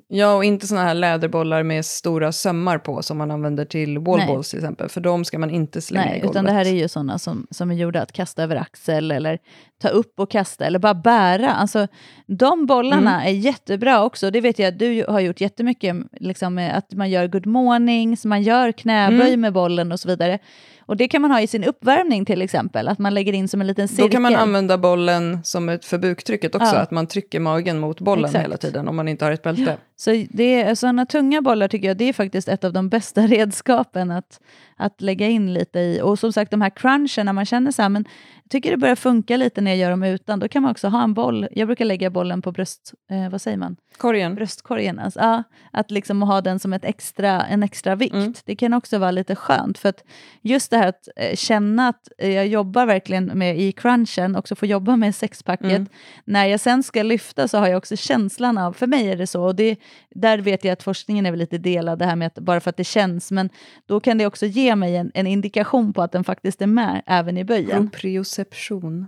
Ja, 0.07 0.35
och 0.35 0.43
inte 0.43 0.67
såna 0.67 0.83
här 0.83 0.93
läderbollar 0.93 1.63
med 1.63 1.85
stora 1.85 2.31
sömmar 2.31 2.77
på 2.77 3.01
som 3.01 3.17
man 3.17 3.31
använder 3.31 3.65
till 3.65 3.99
wallballs 3.99 4.49
till 4.49 4.59
exempel. 4.59 4.89
För 4.89 5.01
de 5.01 5.25
ska 5.25 5.39
man 5.39 5.49
inte 5.49 5.81
slänga 5.81 6.05
Nej, 6.05 6.17
i 6.17 6.19
golvet. 6.19 6.31
utan 6.31 6.45
det 6.45 6.51
här 6.51 6.65
är 6.65 6.75
ju 6.75 6.87
sådana 6.87 7.19
som, 7.19 7.47
som 7.51 7.71
är 7.71 7.75
gjorda 7.75 8.01
att 8.01 8.11
kasta 8.11 8.43
över 8.43 8.55
axel 8.55 9.11
eller 9.11 9.39
ta 9.81 9.87
upp 9.87 10.19
och 10.19 10.31
kasta 10.31 10.65
eller 10.65 10.79
bara 10.79 10.93
bära. 10.93 11.53
Alltså, 11.53 11.87
de 12.25 12.65
bollarna 12.65 13.21
mm. 13.21 13.27
är 13.27 13.39
jättebra 13.39 14.03
också. 14.03 14.31
Det 14.31 14.41
vet 14.41 14.59
jag 14.59 14.67
att 14.67 14.79
du 14.79 15.05
har 15.07 15.19
gjort 15.19 15.41
jättemycket, 15.41 15.95
liksom, 16.19 16.71
att 16.73 16.93
man 16.93 17.09
gör 17.09 17.27
good 17.27 17.45
mornings, 17.45 18.25
man 18.25 18.41
gör 18.43 18.71
knäböj 18.71 19.27
mm. 19.27 19.41
med 19.41 19.53
bollen 19.53 19.91
och 19.91 19.99
så 19.99 20.07
vidare. 20.07 20.39
Och 20.79 20.97
det 20.97 21.07
kan 21.07 21.21
man 21.21 21.31
ha 21.31 21.41
i 21.41 21.47
sin 21.47 21.63
uppvärmning 21.63 22.25
till 22.25 22.41
exempel, 22.41 22.87
att 22.87 22.99
man 22.99 23.13
lägger 23.13 23.33
in 23.33 23.47
som 23.47 23.61
en 23.61 23.67
liten 23.67 23.87
cirkel. 23.87 24.05
Då 24.05 24.11
kan 24.11 24.21
man 24.21 24.35
använda 24.35 24.77
bollen 24.77 25.39
som 25.43 25.69
ett 25.69 25.85
för 25.85 25.97
buktrycket 25.97 26.55
också, 26.55 26.75
ja. 26.75 26.81
att 26.81 26.91
man 26.91 27.07
trycker 27.07 27.39
magen 27.39 27.79
mot 27.79 28.01
bollen 28.01 28.25
Exakt. 28.25 28.43
hela 28.43 28.57
tiden 28.57 28.87
om 28.87 28.95
man 28.95 29.07
inte 29.07 29.25
har 29.25 29.31
ett 29.31 29.43
bälte. 29.43 29.61
Ja. 29.61 29.86
Så 29.99 30.25
det, 30.29 30.75
sådana 30.79 31.05
tunga 31.05 31.41
bollar 31.41 31.67
tycker 31.67 31.87
jag 31.87 31.97
det 31.97 32.09
är 32.09 32.13
faktiskt 32.13 32.47
ett 32.47 32.63
av 32.63 32.73
de 32.73 32.89
bästa 32.89 33.21
redskapen 33.27 34.11
att, 34.11 34.39
att 34.75 35.01
lägga 35.01 35.27
in 35.27 35.53
lite 35.53 35.79
i. 35.79 36.01
Och 36.01 36.19
som 36.19 36.33
sagt 36.33 36.51
de 36.51 36.61
här 36.61 36.69
crunchen, 36.69 37.35
man 37.35 37.45
känner 37.45 37.71
så 37.71 37.81
här, 37.81 37.89
men 37.89 38.05
jag 38.43 38.51
tycker 38.51 38.71
det 38.71 38.77
börjar 38.77 38.95
funka 38.95 39.37
lite 39.37 39.61
när 39.61 39.71
jag 39.71 39.77
gör 39.77 39.89
dem 39.89 40.03
utan. 40.03 40.39
Då 40.39 40.47
kan 40.47 40.61
man 40.63 40.71
också 40.71 40.87
ha 40.87 41.03
en 41.03 41.13
boll. 41.13 41.47
Jag 41.51 41.67
brukar 41.67 41.85
lägga 41.85 42.09
bollen 42.09 42.41
på 42.41 42.51
bröst... 42.51 42.93
Eh, 43.11 43.29
vad 43.29 43.41
säger 43.41 43.57
man? 43.57 43.75
Korgen. 43.97 44.35
Bröstkorgen. 44.35 44.99
Alltså, 44.99 45.19
ja, 45.19 45.43
att 45.71 45.91
liksom 45.91 46.21
ha 46.21 46.41
den 46.41 46.59
som 46.59 46.73
ett 46.73 46.85
extra, 46.85 47.45
en 47.45 47.63
extra 47.63 47.95
vikt. 47.95 48.13
Mm. 48.13 48.33
Det 48.45 48.55
kan 48.55 48.73
också 48.73 48.97
vara 48.97 49.11
lite 49.11 49.35
skönt. 49.35 49.77
För 49.77 49.89
att 49.89 50.03
just 50.41 50.71
det 50.71 50.77
här 50.77 50.87
att 50.87 51.07
eh, 51.15 51.35
känna 51.35 51.87
att 51.87 52.07
eh, 52.17 52.31
jag 52.31 52.47
jobbar 52.47 52.85
verkligen 52.85 53.25
med 53.25 53.59
i 53.59 53.71
crunchen, 53.71 54.35
också 54.35 54.55
få 54.55 54.65
jobba 54.65 54.95
med 54.95 55.15
sexpacket. 55.15 55.71
Mm. 55.71 55.87
När 56.25 56.45
jag 56.45 56.59
sen 56.59 56.83
ska 56.83 57.03
lyfta 57.03 57.47
så 57.47 57.57
har 57.57 57.67
jag 57.67 57.77
också 57.77 57.95
känslan 57.95 58.57
av, 58.57 58.73
för 58.73 58.87
mig 58.87 59.09
är 59.09 59.15
det 59.15 59.27
så, 59.27 59.43
och 59.43 59.55
det, 59.55 59.77
där 60.09 60.37
vet 60.37 60.63
jag 60.63 60.73
att 60.73 60.83
forskningen 60.83 61.25
är 61.25 61.31
väl 61.31 61.39
lite 61.39 61.57
delad, 61.57 61.99
det 61.99 62.05
här 62.05 62.15
med 62.15 62.27
att 62.27 62.39
bara 62.39 62.59
för 62.59 62.69
att 62.69 62.77
det 62.77 62.83
känns, 62.83 63.31
men 63.31 63.49
då 63.85 63.99
kan 63.99 64.17
det 64.17 64.25
också 64.25 64.45
ge 64.45 64.75
mig 64.75 64.95
en, 64.95 65.11
en 65.13 65.27
indikation 65.27 65.93
på 65.93 66.01
att 66.01 66.11
den 66.11 66.23
faktiskt 66.23 66.61
är 66.61 66.67
med 66.67 67.01
även 67.05 67.37
i 67.37 67.43
böjen. 67.43 67.89
Proprioception. 67.89 69.07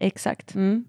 Exakt. 0.00 0.54
Mm. 0.54 0.84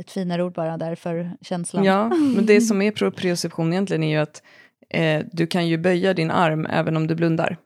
Ett 0.00 0.10
finare 0.10 0.42
ord 0.42 0.54
bara 0.54 0.76
där 0.76 0.94
för 0.94 1.30
känslan. 1.40 1.84
Ja, 1.84 2.08
men 2.36 2.46
det 2.46 2.60
som 2.60 2.82
är 2.82 2.90
proprioception 2.90 3.72
egentligen 3.72 4.02
är 4.02 4.10
ju 4.10 4.16
att 4.16 4.42
eh, 4.90 5.24
du 5.32 5.46
kan 5.46 5.66
ju 5.66 5.78
böja 5.78 6.14
din 6.14 6.30
arm 6.30 6.66
även 6.66 6.96
om 6.96 7.06
du 7.06 7.14
blundar. 7.14 7.56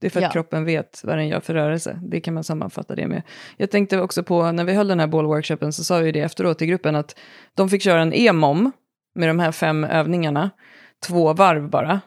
Det 0.00 0.06
är 0.06 0.10
för 0.10 0.20
att 0.20 0.24
ja. 0.24 0.30
kroppen 0.30 0.64
vet 0.64 1.00
vad 1.04 1.18
den 1.18 1.28
gör 1.28 1.40
för 1.40 1.54
rörelse. 1.54 1.98
Det 2.02 2.20
kan 2.20 2.34
man 2.34 2.44
sammanfatta 2.44 2.94
det 2.94 3.06
med. 3.06 3.22
Jag 3.56 3.70
tänkte 3.70 4.00
också 4.00 4.22
på, 4.22 4.52
när 4.52 4.64
vi 4.64 4.74
höll 4.74 4.88
den 4.88 5.00
här 5.00 5.06
bollworkshopen 5.06 5.72
så 5.72 5.84
sa 5.84 5.98
vi 5.98 6.12
det 6.12 6.20
efteråt 6.20 6.62
i 6.62 6.66
gruppen 6.66 6.96
att 6.96 7.18
de 7.54 7.68
fick 7.68 7.82
köra 7.82 8.02
en 8.02 8.12
EMOM 8.12 8.72
med 9.14 9.28
de 9.28 9.38
här 9.38 9.52
fem 9.52 9.84
övningarna, 9.84 10.50
två 11.06 11.32
varv 11.32 11.70
bara. 11.70 12.00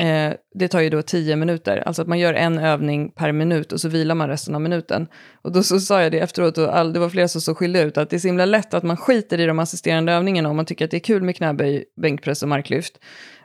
Eh, 0.00 0.32
det 0.54 0.68
tar 0.68 0.80
ju 0.80 0.90
då 0.90 1.02
tio 1.02 1.36
minuter, 1.36 1.82
alltså 1.86 2.02
att 2.02 2.08
man 2.08 2.18
gör 2.18 2.34
en 2.34 2.58
övning 2.58 3.10
per 3.10 3.32
minut 3.32 3.72
och 3.72 3.80
så 3.80 3.88
vilar 3.88 4.14
man 4.14 4.28
resten 4.28 4.54
av 4.54 4.60
minuten. 4.60 5.06
Och 5.42 5.52
då 5.52 5.62
så 5.62 5.80
sa 5.80 6.02
jag 6.02 6.12
det 6.12 6.18
efteråt 6.18 6.58
och 6.58 6.76
all, 6.78 6.92
det 6.92 6.98
var 7.00 7.08
flera 7.08 7.28
som 7.28 7.40
så 7.40 7.54
skilde 7.54 7.82
ut 7.82 7.98
att 7.98 8.10
det 8.10 8.16
är 8.16 8.20
så 8.20 8.28
himla 8.28 8.44
lätt 8.44 8.74
att 8.74 8.82
man 8.82 8.96
skiter 8.96 9.40
i 9.40 9.46
de 9.46 9.58
assisterande 9.58 10.12
övningarna 10.12 10.48
om 10.50 10.56
man 10.56 10.66
tycker 10.66 10.84
att 10.84 10.90
det 10.90 10.96
är 10.96 11.00
kul 11.00 11.22
med 11.22 11.36
knäböj, 11.36 11.84
bänkpress 12.00 12.42
och 12.42 12.48
marklyft. 12.48 12.98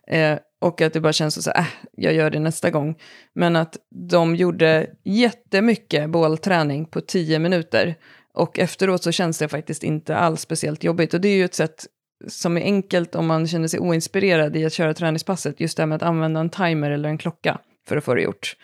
Eh, 0.07 0.37
och 0.61 0.81
att 0.81 0.93
det 0.93 1.01
bara 1.01 1.13
känns 1.13 1.43
så 1.43 1.49
att 1.49 1.57
äh, 1.57 1.65
jag 1.91 2.13
gör 2.13 2.29
det 2.29 2.39
nästa 2.39 2.69
gång. 2.69 2.95
Men 3.35 3.55
att 3.55 3.77
de 4.09 4.35
gjorde 4.35 4.89
jättemycket 5.03 6.09
bålträning 6.09 6.85
på 6.85 7.01
tio 7.01 7.39
minuter. 7.39 7.95
Och 8.33 8.59
efteråt 8.59 9.03
så 9.03 9.11
känns 9.11 9.37
det 9.37 9.47
faktiskt 9.47 9.83
inte 9.83 10.17
alls 10.17 10.41
speciellt 10.41 10.83
jobbigt. 10.83 11.13
Och 11.13 11.21
det 11.21 11.27
är 11.27 11.35
ju 11.35 11.45
ett 11.45 11.53
sätt 11.53 11.85
som 12.27 12.57
är 12.57 12.61
enkelt 12.61 13.15
om 13.15 13.27
man 13.27 13.47
känner 13.47 13.67
sig 13.67 13.79
oinspirerad 13.79 14.55
i 14.55 14.65
att 14.65 14.73
köra 14.73 14.93
träningspasset. 14.93 15.59
Just 15.59 15.77
det 15.77 15.81
här 15.83 15.87
med 15.87 15.95
att 15.95 16.01
använda 16.01 16.39
en 16.39 16.49
timer 16.49 16.91
eller 16.91 17.09
en 17.09 17.17
klocka 17.17 17.59
för 17.87 17.97
att 17.97 18.03
få 18.03 18.13
det 18.13 18.21
gjort. 18.21 18.55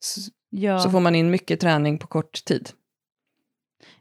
Så, 0.00 0.20
Ja. 0.50 0.78
så 0.78 0.90
får 0.90 1.00
man 1.00 1.14
in 1.14 1.30
mycket 1.30 1.60
träning 1.60 1.98
på 1.98 2.06
kort 2.06 2.44
tid. 2.44 2.70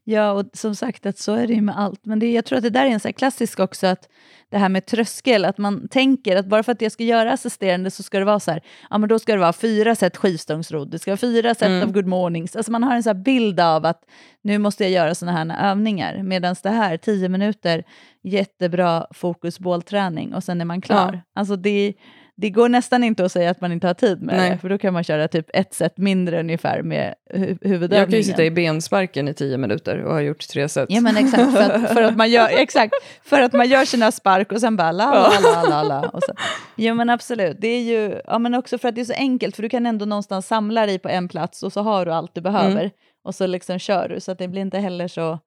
Ja, 0.09 0.31
och 0.31 0.45
som 0.53 0.75
sagt 0.75 1.05
att 1.05 1.17
så 1.17 1.33
är 1.33 1.47
det 1.47 1.53
ju 1.53 1.61
med 1.61 1.79
allt. 1.79 2.05
Men 2.05 2.19
det, 2.19 2.31
jag 2.31 2.45
tror 2.45 2.57
att 2.57 2.63
det 2.63 2.69
där 2.69 2.85
är 2.85 2.89
en 2.89 2.99
så 2.99 3.13
klassisk 3.13 3.59
också, 3.59 3.87
att 3.87 4.09
det 4.49 4.57
här 4.57 4.69
med 4.69 4.85
tröskel, 4.85 5.45
att 5.45 5.57
man 5.57 5.87
tänker 5.87 6.35
att 6.35 6.45
bara 6.45 6.63
för 6.63 6.71
att 6.71 6.81
jag 6.81 6.91
ska 6.91 7.03
göra 7.03 7.33
assisterande 7.33 7.91
så 7.91 8.03
ska 8.03 8.19
det 8.19 8.25
vara 8.25 8.39
så 8.39 8.51
här, 8.51 8.61
ja 8.89 8.97
men 8.97 9.09
då 9.09 9.19
ska 9.19 9.33
det 9.33 9.39
vara 9.39 9.53
fyra 9.53 9.95
set 9.95 10.17
skivstångsrodd, 10.17 10.91
det 10.91 10.99
ska 10.99 11.11
vara 11.11 11.17
fyra 11.17 11.55
set 11.55 11.67
Mm. 11.67 11.83
av 11.83 11.91
good 11.91 12.05
mornings. 12.05 12.55
Alltså 12.55 12.71
man 12.71 12.83
har 12.83 12.95
en 12.95 13.03
så 13.03 13.09
här 13.09 13.13
bild 13.23 13.59
av 13.59 13.85
att 13.85 14.01
nu 14.41 14.57
måste 14.57 14.83
jag 14.83 14.91
göra 14.91 15.15
sådana 15.15 15.53
här 15.53 15.71
övningar, 15.71 16.23
medan 16.23 16.55
det 16.63 16.69
här, 16.69 16.97
tio 16.97 17.29
minuter, 17.29 17.83
jättebra 18.23 19.07
fokus 19.13 19.59
bålträning 19.59 20.33
och 20.33 20.43
sen 20.43 20.61
är 20.61 20.65
man 20.65 20.81
klar. 20.81 21.13
Ja. 21.13 21.39
Alltså 21.41 21.55
det, 21.55 21.93
det 22.39 22.49
går 22.49 22.69
nästan 22.69 23.03
inte 23.03 23.25
att 23.25 23.31
säga 23.31 23.49
att 23.51 23.61
man 23.61 23.71
inte 23.71 23.87
har 23.87 23.93
tid 23.93 24.21
med 24.21 24.37
Nej. 24.37 24.49
det, 24.51 24.57
för 24.57 24.69
då 24.69 24.77
kan 24.77 24.93
man 24.93 25.03
köra 25.03 25.27
typ 25.27 25.45
ett 25.53 25.73
set 25.73 25.97
mindre 25.97 26.39
ungefär 26.39 26.81
med 26.81 27.15
hu- 27.33 27.57
huvudövningen. 27.61 27.99
Jag 27.99 28.09
kan 28.09 28.17
ju 28.17 28.23
sitta 28.23 28.43
i 28.45 28.51
bensparken 28.51 29.27
i 29.27 29.33
tio 29.33 29.57
minuter 29.57 29.97
och 30.03 30.13
ha 30.13 30.21
gjort 30.21 30.47
tre 30.47 30.69
set. 30.69 30.85
Ja 30.91 31.01
men 31.01 31.17
exakt, 31.17 31.51
för 31.53 31.61
att, 31.61 31.93
för 31.93 32.03
att, 32.03 32.17
man, 32.17 32.29
gör, 32.31 32.47
exakt, 32.57 32.93
för 33.23 33.41
att 33.41 33.53
man 33.53 33.67
gör 33.69 33.85
sina 33.85 34.11
spark 34.11 34.51
och 34.51 34.61
sen 34.61 34.75
bara 34.75 34.91
la 34.91 35.11
la 35.13 35.39
la 35.53 35.69
la 35.69 35.83
la. 35.83 36.09
Och 36.09 36.23
så. 36.23 36.33
Jo 36.75 36.93
men 36.95 37.09
absolut, 37.09 37.57
det 37.61 37.67
är 37.67 37.81
ju 37.81 38.21
ja, 38.27 38.39
men 38.39 38.53
också 38.53 38.77
för 38.77 38.89
att 38.89 38.95
det 38.95 39.01
är 39.01 39.05
så 39.05 39.13
enkelt 39.13 39.55
för 39.55 39.63
du 39.63 39.69
kan 39.69 39.85
ändå 39.85 40.05
någonstans 40.05 40.47
samla 40.47 40.85
dig 40.85 40.99
på 40.99 41.09
en 41.09 41.27
plats 41.27 41.63
och 41.63 41.73
så 41.73 41.81
har 41.81 42.05
du 42.05 42.11
allt 42.11 42.35
du 42.35 42.41
behöver 42.41 42.67
Mm. 42.81 42.89
och 43.23 43.35
så 43.35 43.47
liksom 43.47 43.79
kör 43.79 44.09
du 44.09 44.19
så 44.19 44.31
att 44.31 44.37
det 44.37 44.47
blir 44.47 44.61
inte 44.61 44.79
heller 44.79 45.07
så 45.07 45.39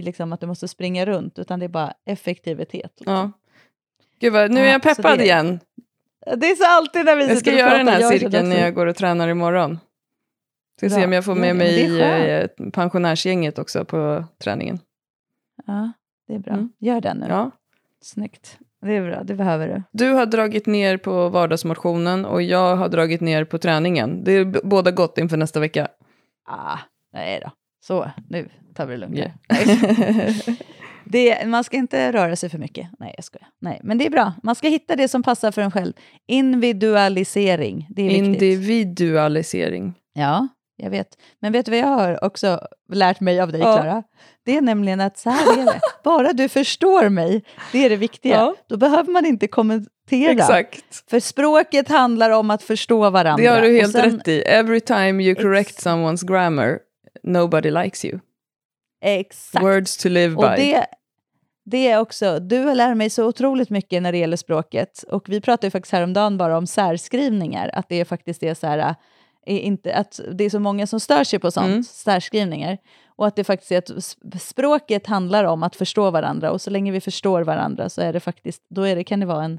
liksom, 0.00 0.32
att 0.32 0.40
du 0.40 0.46
måste 0.46 0.68
springa 0.68 1.06
runt 1.06 1.38
utan 1.38 1.58
det 1.60 1.66
är 1.66 1.68
bara 1.68 1.92
effektivitet. 2.06 2.92
Liksom. 2.98 3.14
Ja. 3.14 3.30
Gud 4.20 4.32
vad, 4.32 4.50
nu 4.50 4.60
är 4.60 4.64
Ja, 4.64 4.72
jag 4.72 4.82
peppad 4.82 5.18
det- 5.18 5.24
igen. 5.24 5.60
Det 6.26 6.50
är 6.50 6.54
så 6.54 6.64
alltid 6.66 7.04
när 7.04 7.16
vi 7.16 7.28
Jag 7.28 7.38
ska 7.38 7.38
sitter 7.38 7.52
och 7.52 7.58
göra 7.58 7.70
pratar, 7.70 7.84
den 7.84 7.88
här 7.94 8.00
jag 8.00 8.10
känner 8.10 8.18
cirkeln 8.18 8.48
när 8.48 8.60
jag 8.60 8.74
går 8.74 8.86
och 8.86 8.96
tränar 8.96 9.28
imorgon. 9.28 9.78
Ska 10.78 10.90
se 10.90 11.04
om 11.04 11.12
jag 11.12 11.24
får 11.24 11.34
med 11.34 11.48
det, 11.48 11.54
mig 11.54 12.00
eh, 12.00 12.70
pensionärsgänget 12.70 13.58
också 13.58 13.84
på 13.84 14.24
träningen. 14.42 14.78
Ja, 15.66 15.92
det 16.28 16.34
är 16.34 16.38
bra. 16.38 16.52
Mm. 16.52 16.72
Gör 16.78 17.00
den 17.00 17.16
nu. 17.16 17.26
Ja. 17.28 17.50
Snyggt. 18.02 18.58
Det 18.82 18.92
är 18.96 19.02
bra, 19.02 19.22
det 19.22 19.34
behöver 19.34 19.68
du. 19.68 19.82
Du 19.92 20.12
har 20.12 20.26
dragit 20.26 20.66
ner 20.66 20.96
på 20.96 21.28
vardagsmotionen 21.28 22.24
och 22.24 22.42
jag 22.42 22.76
har 22.76 22.88
dragit 22.88 23.20
ner 23.20 23.44
på 23.44 23.58
träningen. 23.58 24.24
Det 24.24 24.32
är 24.32 24.44
båda 24.44 24.90
gott 24.90 25.18
inför 25.18 25.36
nästa 25.36 25.60
vecka. 25.60 25.88
Ah, 26.46 26.78
nej 27.12 27.40
då. 27.44 27.50
Så, 27.86 28.10
nu 28.28 28.48
tar 28.74 28.86
vi 28.86 28.92
det 28.92 29.00
lugnt. 29.00 29.18
Ja. 29.18 29.28
Det, 31.04 31.46
man 31.48 31.64
ska 31.64 31.76
inte 31.76 32.12
röra 32.12 32.36
sig 32.36 32.48
för 32.48 32.58
mycket. 32.58 32.88
Nej, 32.98 33.14
jag 33.16 33.24
skojar. 33.24 33.48
Nej, 33.60 33.80
men 33.82 33.98
det 33.98 34.06
är 34.06 34.10
bra. 34.10 34.32
Man 34.42 34.54
ska 34.54 34.68
hitta 34.68 34.96
det 34.96 35.08
som 35.08 35.22
passar 35.22 35.50
för 35.52 35.62
en 35.62 35.70
själv. 35.70 35.92
Individualisering, 36.26 37.86
det 37.90 38.02
är 38.02 38.08
viktigt. 38.08 38.24
Individualisering. 38.42 39.94
Ja, 40.14 40.48
jag 40.76 40.90
vet. 40.90 41.08
Men 41.40 41.52
vet 41.52 41.66
du 41.66 41.70
vad 41.70 41.80
jag 41.80 41.86
har 41.86 42.24
också 42.24 42.60
lärt 42.92 43.20
mig 43.20 43.40
av 43.40 43.52
dig, 43.52 43.60
Ja. 43.60 43.76
Klara? 43.76 44.02
Det 44.44 44.56
är 44.56 44.60
nämligen 44.60 45.00
att 45.00 45.18
så 45.18 45.30
här 45.30 45.60
är 45.60 45.64
det. 45.64 45.80
Bara 46.04 46.32
du 46.32 46.48
förstår 46.48 47.08
mig, 47.08 47.44
det 47.72 47.78
är 47.84 47.90
det 47.90 47.96
viktiga. 47.96 48.34
Ja. 48.34 48.54
Då 48.68 48.76
behöver 48.76 49.12
man 49.12 49.26
inte 49.26 49.46
kommentera. 49.46 50.30
Exakt. 50.32 50.84
För 51.10 51.20
språket 51.20 51.88
handlar 51.88 52.30
om 52.30 52.50
att 52.50 52.62
förstå 52.62 53.10
varandra. 53.10 53.42
Det 53.44 53.48
har 53.50 53.60
du 53.62 53.76
helt 53.76 53.92
sen- 53.92 54.10
rätt 54.18 54.28
i. 54.28 54.40
Every 54.42 54.80
time 54.80 55.22
you 55.24 55.34
correct 55.34 55.86
someone's 55.86 56.26
grammar, 56.26 56.78
nobody 57.22 57.70
likes 57.70 58.04
you. 58.04 58.18
Exakt. 59.06 59.64
Words 59.64 59.96
to 59.96 60.08
live 60.08 60.34
Och 60.36 60.42
by. 60.42 60.56
det, 60.56 60.86
det 61.64 61.88
är 61.90 62.00
också, 62.00 62.38
du 62.38 62.58
har 62.58 62.74
lärt 62.74 62.96
mig 62.96 63.10
så 63.10 63.26
otroligt 63.26 63.70
mycket 63.70 64.02
när 64.02 64.12
det 64.12 64.18
gäller 64.18 64.36
språket. 64.36 65.04
Och 65.08 65.28
vi 65.28 65.40
pratade 65.40 65.66
ju 65.66 65.70
faktiskt 65.70 65.92
häromdagen 65.92 66.38
bara 66.38 66.58
om 66.58 66.66
särskrivningar, 66.66 67.70
att 67.74 67.88
det 67.88 68.04
faktiskt 68.04 68.42
är 68.42 68.54
så 68.54 68.66
här, 68.66 68.78
äh, 68.78 68.94
är 69.46 69.58
inte, 69.58 69.94
att 69.94 70.20
det 70.34 70.44
är 70.44 70.50
så 70.50 70.58
många 70.60 70.86
som 70.86 71.00
stör 71.00 71.24
sig 71.24 71.38
på 71.38 71.50
sånt, 71.50 71.66
Mm. 71.66 71.82
särskrivningar. 71.84 72.78
Och 73.16 73.26
att 73.26 73.36
det 73.36 73.44
faktiskt 73.44 73.72
är 73.72 73.78
att 73.78 73.90
sp- 73.90 74.38
språket 74.38 75.06
handlar 75.06 75.44
om 75.44 75.62
att 75.62 75.76
förstå 75.76 76.10
varandra 76.10 76.50
och 76.50 76.60
så 76.60 76.70
länge 76.70 76.92
vi 76.92 77.00
förstår 77.00 77.42
varandra 77.42 77.88
så 77.88 78.00
är 78.02 78.12
det 78.12 78.20
faktiskt, 78.20 78.62
då 78.70 78.82
är 78.82 78.96
det, 78.96 79.04
kan 79.04 79.20
det 79.20 79.26
vara 79.26 79.44
en 79.44 79.58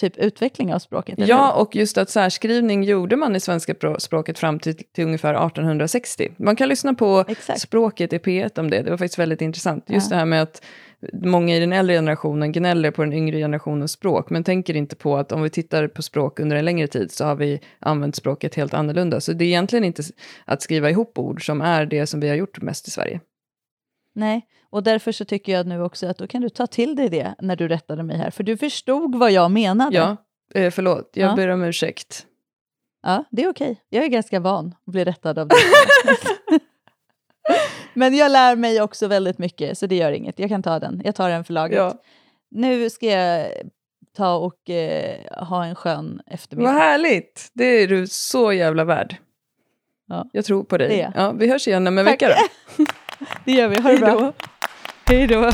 typ 0.00 0.16
utveckling 0.16 0.74
av 0.74 0.78
språket. 0.78 1.18
eller 1.18 1.28
Ja, 1.28 1.52
och 1.52 1.76
just 1.76 1.98
att 1.98 2.10
särskrivning 2.10 2.82
gjorde 2.84 3.16
man 3.16 3.36
i 3.36 3.40
svenska 3.40 3.74
språket 3.98 4.38
fram 4.38 4.58
till, 4.58 4.74
till 4.74 5.04
ungefär 5.04 5.34
1860. 5.34 6.28
Man 6.36 6.56
kan 6.56 6.68
lyssna 6.68 6.94
på 6.94 7.24
Exakt. 7.28 7.60
språket 7.60 8.12
i 8.12 8.18
P1 8.18 8.58
om 8.58 8.70
det, 8.70 8.82
det 8.82 8.90
var 8.90 8.96
faktiskt 8.98 9.18
väldigt 9.18 9.40
intressant. 9.40 9.84
Just 9.90 10.10
Ja. 10.10 10.14
det 10.14 10.18
här 10.18 10.26
med 10.26 10.42
att 10.42 10.62
många 11.12 11.56
i 11.56 11.60
den 11.60 11.72
äldre 11.72 11.96
generationen 11.96 12.52
gnäller 12.52 12.90
på 12.90 13.02
den 13.04 13.12
yngre 13.12 13.38
generationens 13.38 13.92
språk, 13.92 14.30
men 14.30 14.44
tänker 14.44 14.76
inte 14.76 14.96
på 14.96 15.16
att 15.16 15.32
om 15.32 15.42
vi 15.42 15.50
tittar 15.50 15.88
på 15.88 16.02
språk 16.02 16.40
under 16.40 16.56
en 16.56 16.64
längre 16.64 16.86
tid 16.86 17.12
så 17.12 17.24
har 17.24 17.34
vi 17.36 17.60
använt 17.78 18.16
språket 18.16 18.54
helt 18.54 18.74
annorlunda. 18.74 19.20
Så 19.20 19.32
det 19.32 19.44
är 19.44 19.46
egentligen 19.46 19.84
inte 19.84 20.02
att 20.44 20.62
skriva 20.62 20.90
ihop 20.90 21.18
ord 21.18 21.46
som 21.46 21.60
är 21.60 21.86
det 21.86 22.06
som 22.06 22.20
vi 22.20 22.28
har 22.28 22.36
gjort 22.36 22.62
mest 22.62 22.88
i 22.88 22.90
Sverige. 22.90 23.20
Nej, 24.14 24.46
och 24.70 24.82
därför 24.82 25.12
så 25.12 25.24
tycker 25.24 25.52
jag 25.52 25.66
nu 25.66 25.82
också 25.82 26.06
att 26.06 26.18
då 26.18 26.26
kan 26.26 26.42
du 26.42 26.48
ta 26.48 26.66
till 26.66 26.96
dig 26.96 27.08
det 27.08 27.34
när 27.38 27.56
du 27.56 27.68
rättade 27.68 28.02
mig 28.02 28.16
här, 28.16 28.30
för 28.30 28.42
du 28.44 28.56
förstod 28.56 29.14
vad 29.14 29.30
jag 29.32 29.50
menade. 29.50 29.96
Ja, 29.96 30.16
eh, 30.54 30.70
förlåt, 30.70 31.10
jag 31.14 31.30
Ja. 31.30 31.36
ber 31.36 31.48
om 31.48 31.62
ursäkt. 31.64 32.26
Ja, 33.02 33.24
det 33.30 33.42
är 33.42 33.48
okej. 33.50 33.80
Jag 33.88 34.04
är 34.04 34.08
ganska 34.08 34.40
van 34.40 34.74
att 34.86 34.92
bli 34.92 35.04
rättad 35.04 35.38
av 35.38 35.48
dig. 35.48 35.58
Men 37.94 38.14
jag 38.16 38.32
lär 38.32 38.56
mig 38.56 38.80
också 38.82 39.06
väldigt 39.08 39.38
mycket, 39.38 39.78
så 39.78 39.86
det 39.86 39.96
gör 39.96 40.12
inget. 40.12 40.38
Jag 40.38 40.48
kan 40.48 40.62
ta 40.62 40.78
den. 40.78 41.02
Jag 41.04 41.14
tar 41.14 41.30
den 41.30 41.44
för 41.44 41.52
laget. 41.52 41.76
Ja. 41.78 41.94
Nu 42.50 42.90
ska 42.90 43.06
jag 43.06 43.46
ta 44.16 44.34
och 44.34 44.70
eh, 44.70 45.44
ha 45.44 45.64
en 45.64 45.74
skön 45.74 46.20
eftermiddag. 46.26 46.72
Vad 46.72 46.80
härligt! 46.82 47.50
Det 47.54 47.64
är 47.64 47.88
du 47.88 48.06
så 48.06 48.52
jävla 48.52 48.84
värd. 48.84 49.16
Ja. 50.06 50.28
Jag 50.32 50.44
tror 50.44 50.64
på 50.64 50.78
dig. 50.78 51.10
Ja, 51.14 51.32
vi 51.32 51.50
hörs 51.50 51.68
igen 51.68 51.86
om 51.86 51.98
en 51.98 52.04
vecka 52.04 52.28
då. 52.28 52.34
Det 53.44 53.52
gör 53.52 53.68
vi. 53.68 53.80
Ha 53.80 53.90
det 53.90 53.98
bra. 53.98 54.32
Hej 55.06 55.26
då. 55.26 55.50